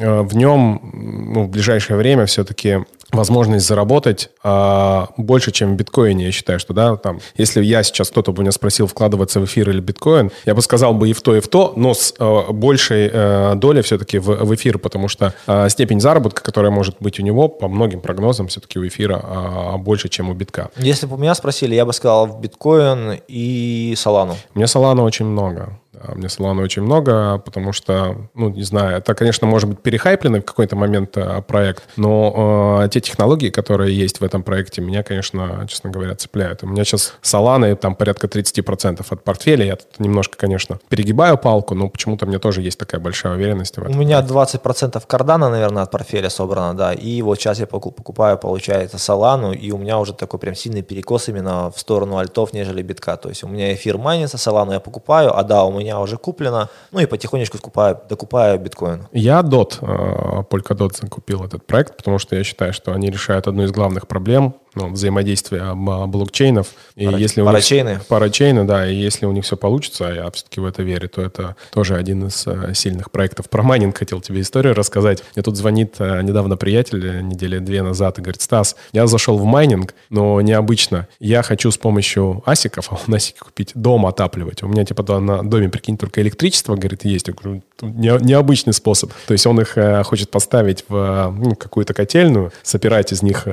э, 0.01 0.21
в 0.23 0.37
нем 0.37 0.81
ну, 1.35 1.45
в 1.45 1.49
ближайшее 1.49 1.97
время 1.97 2.27
все-таки 2.27 2.85
возможность 3.15 3.67
заработать 3.67 4.31
а, 4.43 5.09
больше, 5.17 5.51
чем 5.53 5.75
в 5.75 5.77
биткоине, 5.77 6.27
я 6.27 6.33
считаю, 6.33 6.59
что, 6.59 6.75
да, 6.75 6.97
там, 6.97 7.21
если 7.37 7.63
я 7.63 7.83
сейчас 7.83 8.11
кто-то 8.11 8.33
бы 8.33 8.43
меня 8.43 8.53
спросил, 8.53 8.87
вкладываться 8.87 9.41
в 9.41 9.45
эфир 9.45 9.71
или 9.71 9.81
биткоин, 9.81 10.31
я 10.45 10.55
бы 10.55 10.63
сказал 10.63 10.95
бы 10.95 11.09
и 11.09 11.13
в 11.13 11.23
то, 11.23 11.37
и 11.37 11.41
в 11.41 11.49
то, 11.49 11.73
но 11.77 11.95
с 11.95 12.15
а, 12.19 12.53
большей 12.53 13.11
а, 13.13 13.55
долей 13.55 13.83
все-таки 13.83 14.19
в, 14.19 14.27
в 14.27 14.55
эфир, 14.55 14.79
потому 14.79 15.09
что 15.09 15.35
а, 15.47 15.69
степень 15.69 16.01
заработка, 16.01 16.43
которая 16.43 16.71
может 16.71 16.97
быть 17.01 17.19
у 17.19 17.23
него, 17.23 17.49
по 17.49 17.69
многим 17.69 18.01
прогнозам, 18.01 18.49
все-таки 18.49 18.79
у 18.79 18.87
эфира 18.87 19.21
а, 19.23 19.77
больше, 19.79 20.09
чем 20.09 20.31
у 20.31 20.35
битка. 20.35 20.71
Если 20.77 21.07
бы 21.07 21.17
меня 21.17 21.35
спросили, 21.35 21.75
я 21.75 21.85
бы 21.85 21.93
сказал 21.93 22.27
в 22.27 22.41
биткоин 22.41 23.21
и 23.29 23.95
Солану. 23.97 24.37
У 24.55 24.59
меня 24.59 24.67
Солана 24.67 25.03
очень 25.03 25.27
много. 25.27 25.79
Да, 26.07 26.15
мне 26.15 26.27
Solana 26.27 26.63
очень 26.63 26.83
много, 26.83 27.39
потому 27.39 27.73
что, 27.73 28.17
ну, 28.35 28.51
не 28.51 28.63
знаю, 28.63 28.99
это, 28.99 29.15
конечно, 29.15 29.47
может 29.47 29.69
быть 29.69 29.81
перехайпленный 29.81 30.41
в 30.41 30.45
какой-то 30.45 30.77
момент 30.77 31.17
а, 31.17 31.41
проект, 31.41 31.85
но 31.97 32.83
э, 32.85 32.89
те 32.89 33.01
технологии, 33.01 33.51
которые 33.51 33.97
есть 33.97 34.21
в 34.21 34.25
этом 34.25 34.43
проекте, 34.43 34.83
меня, 34.83 35.03
конечно, 35.03 35.67
честно 35.69 35.91
говоря, 35.91 36.15
цепляют. 36.15 36.63
У 36.63 36.67
меня 36.67 36.85
сейчас 36.85 37.15
Solana 37.23 37.75
там 37.77 37.95
порядка 37.95 38.27
30% 38.27 39.05
от 39.09 39.25
портфеля. 39.25 39.65
Я 39.65 39.77
тут 39.77 39.99
немножко, 39.99 40.37
конечно, 40.37 40.79
перегибаю 40.89 41.39
палку, 41.39 41.75
но 41.75 41.89
почему-то 41.89 42.27
мне 42.27 42.39
тоже 42.39 42.63
есть 42.63 42.79
такая 42.79 43.01
большая 43.01 43.35
уверенность 43.35 43.77
в 43.77 43.83
этом. 43.83 43.95
У 43.95 43.99
меня 43.99 44.21
20% 44.21 45.03
кардана, 45.07 45.49
наверное, 45.49 45.85
от 45.85 45.91
портфеля 45.91 46.31
собрано, 46.31 46.75
да. 46.75 46.93
И 46.93 47.23
вот 47.23 47.39
сейчас 47.39 47.61
я 47.61 47.67
покупаю, 47.67 48.39
получается, 48.39 48.97
Solana, 48.97 49.55
и 49.55 49.73
у 49.73 49.79
меня 49.79 49.99
уже 49.99 50.13
такой 50.13 50.39
прям 50.39 50.55
сильный 50.55 50.83
перекос 50.83 51.29
именно 51.29 51.71
в 51.71 51.79
сторону 51.79 52.19
альтов, 52.19 52.53
нежели 52.53 52.83
битка. 52.83 53.17
То 53.17 53.29
есть 53.29 53.45
у 53.45 53.49
меня 53.49 53.73
эфир 53.75 53.99
майнится, 53.99 54.37
Solana 54.37 54.75
я 54.75 54.81
покупаю, 54.81 55.37
а 55.37 55.43
да, 55.43 55.65
у 55.65 55.73
меня 55.79 55.94
уже 56.01 56.17
куплено, 56.17 56.69
ну 56.93 57.01
и 57.01 57.07
потихонечку 57.07 57.59
скупаю, 57.59 57.99
докупаю 58.09 58.59
биткоин. 58.59 59.07
Я 59.13 59.41
DOT, 59.41 59.79
э, 59.81 60.43
Polkadot 60.51 60.97
закупил 60.97 61.45
этот 61.45 61.67
проект, 61.67 61.97
потому 61.97 62.19
что 62.19 62.37
я 62.37 62.45
считаю, 62.45 62.73
что 62.73 62.93
они 62.93 63.11
решают 63.11 63.47
одну 63.47 63.65
из 63.65 63.73
главных 63.73 64.07
проблем 64.07 64.55
ну, 64.75 64.91
взаимодействия 64.91 65.75
блокчейнов. 65.75 66.69
И 66.97 67.07
пара, 67.07 67.19
если 67.19 67.41
у 67.41 67.47
парачейны. 67.47 67.89
Них, 67.91 68.07
парачейны, 68.07 68.65
да, 68.65 68.89
и 68.89 68.95
если 68.95 69.27
у 69.27 69.33
них 69.33 69.45
все 69.45 69.57
получится, 69.57 70.09
а 70.09 70.13
я 70.13 70.31
все-таки 70.31 70.61
в 70.61 70.65
это 70.65 70.83
верю, 70.83 71.09
то 71.09 71.23
это 71.23 71.57
тоже 71.71 71.97
один 71.97 72.27
из 72.27 72.47
э, 72.47 72.73
сильных 72.75 73.11
проектов. 73.11 73.49
Про 73.49 73.63
майнинг 73.63 73.97
хотел 73.97 74.21
тебе 74.21 74.41
историю 74.41 74.75
рассказать. 74.75 75.23
Мне 75.35 75.43
тут 75.43 75.57
звонит 75.57 75.97
э, 75.99 76.23
недавно 76.23 76.57
приятель, 76.57 77.07
э, 77.07 77.21
недели 77.21 77.59
две 77.59 77.83
назад, 77.83 78.19
и 78.19 78.23
говорит, 78.23 78.43
Стас, 78.43 78.77
я 78.93 79.07
зашел 79.07 79.39
в 79.39 79.45
майнинг, 79.45 79.95
но 80.11 80.41
необычно. 80.41 81.09
Я 81.21 81.43
хочу 81.43 81.71
с 81.71 81.77
помощью 81.77 82.43
асиков, 82.47 82.93
а 82.93 82.99
он 83.07 83.15
асики 83.15 83.39
купить, 83.39 83.73
дом 83.75 84.07
отапливать. 84.07 84.63
У 84.63 84.69
меня 84.69 84.85
типа 84.85 85.21
на 85.21 85.43
доме, 85.43 85.69
прикинь, 85.69 85.99
только 85.99 86.21
электричество, 86.23 86.75
говорит, 86.75 87.05
есть. 87.05 87.29
Я 87.29 87.35
говорю, 87.35 87.63
не, 87.83 88.25
необычный 88.25 88.73
способ. 88.73 89.13
То 89.27 89.33
есть 89.33 89.47
он 89.47 89.61
их 89.61 89.77
хочет 90.05 90.31
поставить 90.31 90.85
в 90.89 91.35
ну, 91.37 91.55
какую-то 91.55 91.95
котельную, 91.95 92.53
собирать 92.63 93.13
из 93.13 93.23
них 93.23 93.47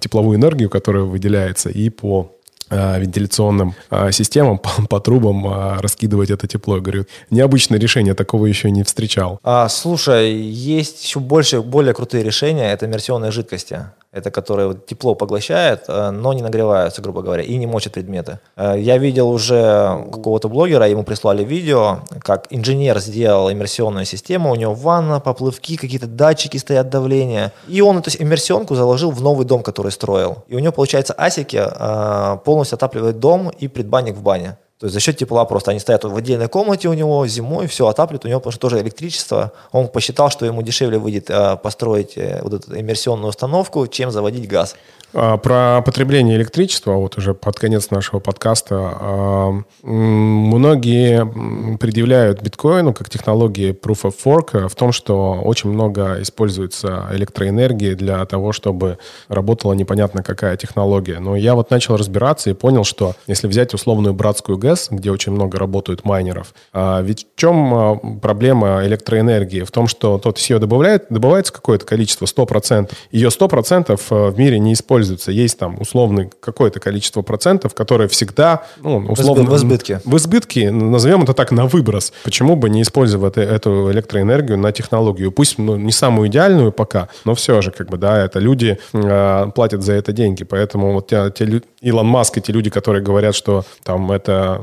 тепловую 0.00 0.38
энергию, 0.38 0.51
которая 0.68 1.04
выделяется, 1.04 1.70
и 1.70 1.90
по 1.90 2.32
э, 2.70 3.00
вентиляционным 3.00 3.74
э, 3.90 4.12
системам, 4.12 4.58
по, 4.58 4.70
по 4.88 5.00
трубам 5.00 5.46
э, 5.46 5.80
раскидывать 5.80 6.30
это 6.30 6.46
тепло. 6.46 6.76
Я 6.76 6.82
говорю, 6.82 7.06
необычное 7.30 7.78
решение, 7.78 8.14
такого 8.14 8.46
еще 8.46 8.70
не 8.70 8.82
встречал. 8.82 9.38
А, 9.42 9.68
слушай, 9.68 10.32
есть 10.32 11.04
еще 11.04 11.20
больше, 11.20 11.60
более 11.60 11.94
крутые 11.94 12.24
решения, 12.24 12.72
это 12.72 12.86
иммерсионные 12.86 13.30
жидкости 13.30 13.80
это 14.12 14.30
которые 14.30 14.74
тепло 14.86 15.14
поглощает, 15.14 15.84
э, 15.88 16.10
но 16.10 16.32
не 16.34 16.42
нагреваются, 16.42 17.00
грубо 17.00 17.22
говоря, 17.22 17.42
и 17.42 17.56
не 17.56 17.66
мочат 17.66 17.94
предметы. 17.94 18.38
Э, 18.56 18.74
я 18.78 18.98
видел 18.98 19.30
уже 19.30 20.06
какого-то 20.12 20.48
блогера, 20.48 20.86
ему 20.86 21.02
прислали 21.02 21.42
видео, 21.42 22.00
как 22.20 22.46
инженер 22.50 23.00
сделал 23.00 23.50
иммерсионную 23.50 24.04
систему, 24.04 24.50
у 24.50 24.54
него 24.54 24.74
ванна, 24.74 25.18
поплывки, 25.18 25.76
какие-то 25.76 26.06
датчики 26.06 26.58
стоят 26.58 26.90
давления, 26.90 27.52
и 27.68 27.80
он 27.80 27.98
эту 27.98 28.10
иммерсионку 28.22 28.74
заложил 28.74 29.10
в 29.10 29.22
новый 29.22 29.46
дом, 29.46 29.62
который 29.62 29.90
строил. 29.90 30.44
И 30.48 30.56
у 30.56 30.58
него, 30.58 30.72
получается, 30.72 31.14
асики 31.16 31.62
э, 31.64 32.38
полностью 32.44 32.76
отапливают 32.76 33.18
дом 33.18 33.48
и 33.48 33.68
предбанник 33.68 34.16
в 34.16 34.22
бане. 34.22 34.56
То 34.82 34.86
есть 34.86 34.94
за 34.94 34.98
счет 34.98 35.16
тепла 35.16 35.44
просто 35.44 35.70
они 35.70 35.78
стоят 35.78 36.02
в 36.02 36.16
отдельной 36.16 36.48
комнате 36.48 36.88
у 36.88 36.92
него 36.92 37.24
зимой, 37.28 37.68
все 37.68 37.86
отапливают, 37.86 38.24
у 38.24 38.28
него 38.28 38.40
потому 38.40 38.50
что 38.50 38.62
тоже 38.62 38.80
электричество. 38.80 39.52
Он 39.70 39.86
посчитал, 39.86 40.28
что 40.28 40.44
ему 40.44 40.60
дешевле 40.62 40.98
выйдет 40.98 41.30
а, 41.30 41.54
построить 41.54 42.18
э, 42.18 42.40
вот 42.42 42.54
эту 42.54 42.76
иммерсионную 42.76 43.28
установку, 43.28 43.86
чем 43.86 44.10
заводить 44.10 44.48
газ. 44.48 44.74
А, 45.14 45.36
про 45.36 45.82
потребление 45.82 46.36
электричества, 46.36 46.92
вот 46.92 47.18
уже 47.18 47.34
под 47.34 47.58
конец 47.58 47.90
нашего 47.90 48.18
подкаста, 48.18 48.76
а, 48.78 49.62
многие 49.82 51.76
предъявляют 51.76 52.42
биткоину 52.42 52.94
как 52.94 53.10
технологии 53.10 53.72
Proof 53.72 54.02
of 54.04 54.14
Work 54.24 54.68
в 54.68 54.74
том, 54.74 54.92
что 54.92 55.34
очень 55.42 55.70
много 55.70 56.22
используется 56.22 57.08
электроэнергии 57.12 57.94
для 57.94 58.24
того, 58.24 58.52
чтобы 58.52 58.98
работала 59.28 59.74
непонятно 59.74 60.22
какая 60.22 60.56
технология. 60.56 61.18
Но 61.18 61.36
я 61.36 61.54
вот 61.54 61.70
начал 61.70 61.96
разбираться 61.96 62.50
и 62.50 62.54
понял, 62.54 62.84
что 62.84 63.14
если 63.26 63.46
взять 63.46 63.74
условную 63.74 64.14
братскую 64.14 64.56
ГЭС, 64.56 64.88
где 64.90 65.10
очень 65.10 65.32
много 65.32 65.58
работают 65.58 66.04
майнеров, 66.04 66.54
а, 66.72 67.02
ведь 67.02 67.26
в 67.36 67.38
чем 67.38 68.18
проблема 68.20 68.86
электроэнергии? 68.86 69.62
В 69.62 69.70
том, 69.70 69.88
что 69.88 70.18
тот 70.18 70.38
ее 70.38 70.58
добавляет, 70.58 71.06
добывается 71.10 71.52
какое-то 71.52 71.84
количество, 71.84 72.24
100%. 72.24 72.90
Ее 73.10 73.28
100% 73.28 74.00
в 74.08 74.38
мире 74.38 74.58
не 74.58 74.72
используется 74.72 75.01
используется. 75.02 75.32
Есть 75.32 75.58
там 75.58 75.80
условный 75.80 76.30
какое-то 76.40 76.80
количество 76.80 77.22
процентов, 77.22 77.74
которое 77.74 78.08
всегда, 78.08 78.64
ну, 78.80 78.98
условно... 79.08 79.50
В 79.50 79.56
избытке. 79.56 80.00
В 80.04 80.16
избытке, 80.16 80.70
назовем 80.70 81.22
это 81.22 81.34
так, 81.34 81.50
на 81.52 81.66
выброс. 81.66 82.12
Почему 82.24 82.56
бы 82.56 82.70
не 82.70 82.82
использовать 82.82 83.36
эту 83.36 83.90
электроэнергию 83.90 84.58
на 84.58 84.72
технологию? 84.72 85.32
Пусть 85.32 85.58
ну, 85.58 85.76
не 85.76 85.92
самую 85.92 86.28
идеальную 86.28 86.72
пока, 86.72 87.08
но 87.24 87.34
все 87.34 87.60
же, 87.60 87.70
как 87.70 87.88
бы, 87.88 87.96
да, 87.96 88.24
это 88.24 88.38
люди 88.38 88.78
э, 88.92 89.46
платят 89.54 89.82
за 89.82 89.92
это 89.94 90.12
деньги. 90.12 90.44
Поэтому 90.44 90.92
вот 90.92 91.08
те, 91.08 91.30
те, 91.30 91.62
Илон 91.80 92.06
Маск 92.06 92.38
и 92.38 92.40
те 92.40 92.52
люди, 92.52 92.70
которые 92.70 93.02
говорят, 93.02 93.34
что 93.34 93.64
там 93.82 94.12
это 94.12 94.62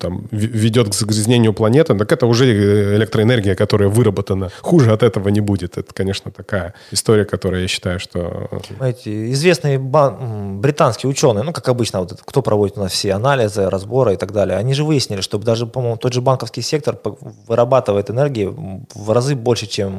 там, 0.00 0.26
ведет 0.30 0.88
к 0.88 0.94
загрязнению 0.94 1.52
планеты, 1.52 1.94
так 1.94 2.12
это 2.12 2.26
уже 2.26 2.96
электроэнергия, 2.96 3.54
которая 3.54 3.88
выработана. 3.88 4.50
Хуже 4.60 4.92
от 4.92 5.02
этого 5.02 5.28
не 5.28 5.40
будет. 5.40 5.78
Это, 5.78 5.92
конечно, 5.92 6.30
такая 6.30 6.74
история, 6.90 7.24
которая 7.24 7.62
я 7.62 7.68
считаю, 7.68 8.00
что... 8.00 8.48
Эти 8.80 9.32
известные 9.74 9.78
бан, 9.78 10.60
британские 10.60 11.10
ученые, 11.10 11.44
ну, 11.44 11.52
как 11.52 11.68
обычно, 11.68 12.00
вот 12.00 12.12
это, 12.12 12.22
кто 12.24 12.42
проводит 12.42 12.78
у 12.78 12.80
нас 12.80 12.92
все 12.92 13.12
анализы, 13.12 13.68
разборы 13.68 14.14
и 14.14 14.16
так 14.16 14.32
далее, 14.32 14.56
они 14.56 14.74
же 14.74 14.84
выяснили, 14.84 15.20
что 15.20 15.38
даже, 15.38 15.66
по-моему, 15.66 15.96
тот 15.96 16.12
же 16.12 16.20
банковский 16.20 16.62
сектор 16.62 16.98
вырабатывает 17.48 18.10
энергии 18.10 18.54
в 18.94 19.10
разы 19.10 19.34
больше, 19.34 19.66
чем 19.66 19.92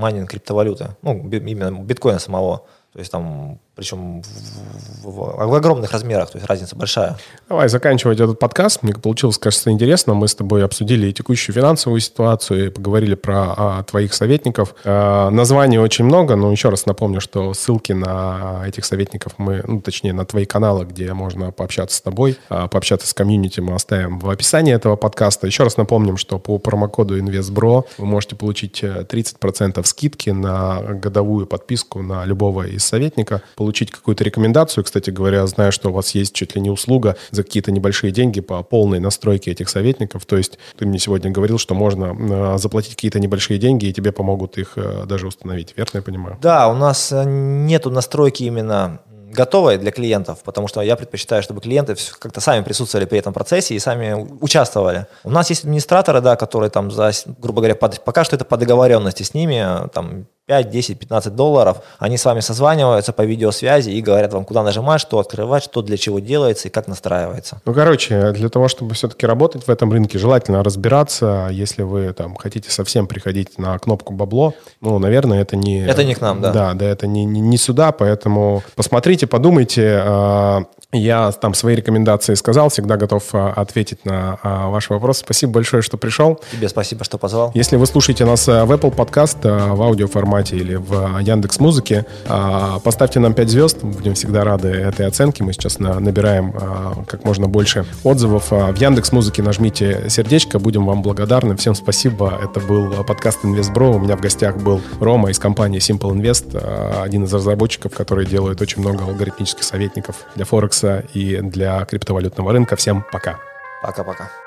майнинг 0.00 0.30
криптовалюты, 0.30 0.96
ну, 1.02 1.14
именно 1.30 1.70
биткоина 1.70 2.18
самого. 2.18 2.62
То 2.92 2.98
есть 3.00 3.12
там 3.12 3.58
причем 3.76 4.22
в, 4.22 5.10
в, 5.10 5.48
в 5.48 5.54
огромных 5.54 5.92
размерах, 5.92 6.30
то 6.30 6.38
есть 6.38 6.48
разница 6.48 6.74
большая. 6.76 7.18
Давай 7.46 7.68
заканчивать 7.68 8.18
этот 8.18 8.38
подкаст. 8.38 8.82
Мне 8.82 8.94
получилось, 8.94 9.36
кажется, 9.36 9.70
интересно. 9.70 10.14
Мы 10.14 10.28
с 10.28 10.34
тобой 10.34 10.64
обсудили 10.64 11.08
и 11.08 11.12
текущую 11.12 11.54
финансовую 11.54 12.00
ситуацию, 12.00 12.66
и 12.66 12.70
поговорили 12.70 13.14
про 13.14 13.54
а, 13.54 13.82
твоих 13.82 14.14
советников. 14.14 14.74
А, 14.84 15.28
названий 15.28 15.78
очень 15.78 16.06
много, 16.06 16.36
но 16.36 16.50
еще 16.50 16.70
раз 16.70 16.86
напомню, 16.86 17.20
что 17.20 17.52
ссылки 17.52 17.92
на 17.92 18.62
этих 18.66 18.86
советников 18.86 19.34
мы, 19.36 19.62
ну, 19.66 19.82
точнее, 19.82 20.14
на 20.14 20.24
твои 20.24 20.46
каналы, 20.46 20.86
где 20.86 21.12
можно 21.12 21.52
пообщаться 21.52 21.98
с 21.98 22.00
тобой, 22.00 22.38
а, 22.48 22.68
пообщаться 22.68 23.06
с 23.06 23.12
комьюнити, 23.12 23.60
мы 23.60 23.74
оставим 23.74 24.18
в 24.18 24.30
описании 24.30 24.72
этого 24.72 24.96
подкаста. 24.96 25.46
Еще 25.46 25.64
раз 25.64 25.76
напомним, 25.76 26.16
что 26.16 26.38
по 26.38 26.56
промокоду 26.56 27.18
InvestBro 27.18 27.84
вы 27.98 28.06
можете 28.06 28.36
получить 28.36 28.82
30% 28.82 29.80
э, 29.80 29.84
скидки 29.84 30.30
на 30.30 30.80
годовую 30.80 31.46
подписку 31.46 32.00
на 32.00 32.24
любого 32.24 32.66
из 32.66 32.82
советника 32.82 33.42
получить 33.66 33.90
какую-то 33.90 34.22
рекомендацию. 34.22 34.84
Кстати 34.84 35.10
говоря, 35.10 35.44
знаю, 35.48 35.72
что 35.72 35.88
у 35.88 35.92
вас 35.92 36.14
есть 36.14 36.32
чуть 36.32 36.54
ли 36.54 36.60
не 36.60 36.70
услуга 36.70 37.16
за 37.32 37.42
какие-то 37.42 37.72
небольшие 37.72 38.12
деньги 38.12 38.40
по 38.40 38.62
полной 38.62 39.00
настройке 39.00 39.50
этих 39.50 39.68
советников. 39.68 40.24
То 40.24 40.36
есть 40.36 40.56
ты 40.78 40.86
мне 40.86 41.00
сегодня 41.00 41.32
говорил, 41.32 41.58
что 41.58 41.74
можно 41.74 42.54
э, 42.54 42.58
заплатить 42.58 42.94
какие-то 42.94 43.18
небольшие 43.18 43.58
деньги, 43.58 43.86
и 43.86 43.92
тебе 43.92 44.12
помогут 44.12 44.56
их 44.56 44.74
э, 44.76 45.04
даже 45.06 45.26
установить. 45.26 45.74
Верно 45.76 45.96
я 45.98 46.02
понимаю? 46.02 46.38
Да, 46.40 46.68
у 46.68 46.74
нас 46.74 47.10
э, 47.10 47.24
нету 47.26 47.90
настройки 47.90 48.44
именно 48.44 49.00
готовой 49.32 49.78
для 49.78 49.90
клиентов, 49.90 50.38
потому 50.44 50.68
что 50.68 50.80
я 50.80 50.94
предпочитаю, 50.94 51.42
чтобы 51.42 51.60
клиенты 51.60 51.96
как-то 52.20 52.40
сами 52.40 52.62
присутствовали 52.62 53.06
при 53.06 53.18
этом 53.18 53.32
процессе 53.32 53.74
и 53.74 53.80
сами 53.80 54.28
участвовали. 54.40 55.06
У 55.24 55.30
нас 55.30 55.50
есть 55.50 55.64
администраторы, 55.64 56.20
да, 56.20 56.36
которые 56.36 56.70
там 56.70 56.92
за, 56.92 57.10
грубо 57.38 57.62
говоря, 57.62 57.74
под, 57.74 58.04
пока 58.04 58.22
что 58.22 58.36
это 58.36 58.44
по 58.44 58.56
договоренности 58.56 59.24
с 59.24 59.34
ними, 59.34 59.88
там 59.92 60.26
5, 60.46 60.70
10, 60.70 60.98
15 61.00 61.34
долларов, 61.34 61.78
они 61.98 62.16
с 62.16 62.24
вами 62.24 62.38
созваниваются 62.38 63.12
по 63.12 63.22
видеосвязи 63.22 63.90
и 63.90 64.00
говорят 64.00 64.32
вам, 64.32 64.44
куда 64.44 64.62
нажимать, 64.62 65.00
что 65.00 65.18
открывать, 65.18 65.64
что 65.64 65.82
для 65.82 65.96
чего 65.96 66.20
делается 66.20 66.68
и 66.68 66.70
как 66.70 66.86
настраивается. 66.86 67.60
Ну, 67.64 67.74
короче, 67.74 68.30
для 68.30 68.48
того, 68.48 68.68
чтобы 68.68 68.94
все-таки 68.94 69.26
работать 69.26 69.66
в 69.66 69.68
этом 69.68 69.92
рынке, 69.92 70.20
желательно 70.20 70.62
разбираться, 70.62 71.48
если 71.50 71.82
вы 71.82 72.12
там 72.12 72.36
хотите 72.36 72.70
совсем 72.70 73.08
приходить 73.08 73.58
на 73.58 73.76
кнопку 73.80 74.12
бабло, 74.14 74.54
ну, 74.80 75.00
наверное, 75.00 75.42
это 75.42 75.56
не... 75.56 75.84
Это 75.84 76.04
не 76.04 76.14
к 76.14 76.20
нам, 76.20 76.40
да. 76.40 76.52
Да, 76.52 76.74
да, 76.74 76.86
это 76.86 77.08
не, 77.08 77.24
не, 77.24 77.40
не 77.40 77.56
сюда, 77.56 77.90
поэтому 77.90 78.62
посмотрите, 78.76 79.26
подумайте, 79.26 80.00
а, 80.04 80.62
я 80.92 81.32
там 81.32 81.54
свои 81.54 81.74
рекомендации 81.74 82.34
сказал, 82.34 82.68
всегда 82.68 82.96
готов 82.96 83.24
а, 83.32 83.52
ответить 83.56 84.04
на 84.04 84.38
а, 84.44 84.68
ваши 84.68 84.92
вопросы. 84.92 85.20
Спасибо 85.24 85.54
большое, 85.54 85.82
что 85.82 85.96
пришел. 85.96 86.40
Тебе 86.52 86.68
спасибо, 86.68 87.02
что 87.02 87.18
позвал. 87.18 87.50
Если 87.54 87.74
вы 87.74 87.86
слушаете 87.86 88.24
нас 88.24 88.46
в 88.46 88.50
Apple 88.50 88.94
Podcast 88.94 89.42
в 89.42 89.82
аудиоформате, 89.82 90.35
формате 90.36 90.56
или 90.56 90.74
в 90.74 91.18
Яндекс 91.20 91.58
Музыке. 91.60 92.04
А, 92.26 92.78
поставьте 92.80 93.20
нам 93.20 93.32
5 93.34 93.48
звезд, 93.48 93.82
будем 93.82 94.14
всегда 94.14 94.44
рады 94.44 94.68
этой 94.68 95.06
оценке. 95.06 95.44
Мы 95.44 95.52
сейчас 95.52 95.78
набираем 95.78 96.52
а, 96.54 97.04
как 97.06 97.24
можно 97.24 97.48
больше 97.48 97.86
отзывов. 98.04 98.52
А, 98.52 98.72
в 98.72 98.76
Яндекс 98.76 99.12
Музыке 99.12 99.42
нажмите 99.42 100.10
сердечко, 100.10 100.58
будем 100.58 100.84
вам 100.84 101.02
благодарны. 101.02 101.56
Всем 101.56 101.74
спасибо. 101.74 102.38
Это 102.42 102.60
был 102.60 103.04
подкаст 103.04 103.44
InvestBro. 103.44 103.96
У 103.96 103.98
меня 103.98 104.16
в 104.16 104.20
гостях 104.20 104.56
был 104.56 104.80
Рома 105.00 105.30
из 105.30 105.38
компании 105.38 105.80
Simple 105.80 106.12
Invest, 106.12 107.02
один 107.02 107.24
из 107.24 107.32
разработчиков, 107.32 107.94
который 107.94 108.26
делает 108.26 108.60
очень 108.60 108.82
много 108.82 109.04
алгоритмических 109.04 109.64
советников 109.64 110.16
для 110.34 110.44
Форекса 110.44 111.04
и 111.14 111.38
для 111.38 111.84
криптовалютного 111.86 112.52
рынка. 112.52 112.76
Всем 112.76 113.04
пока. 113.10 113.38
Пока-пока. 113.82 114.45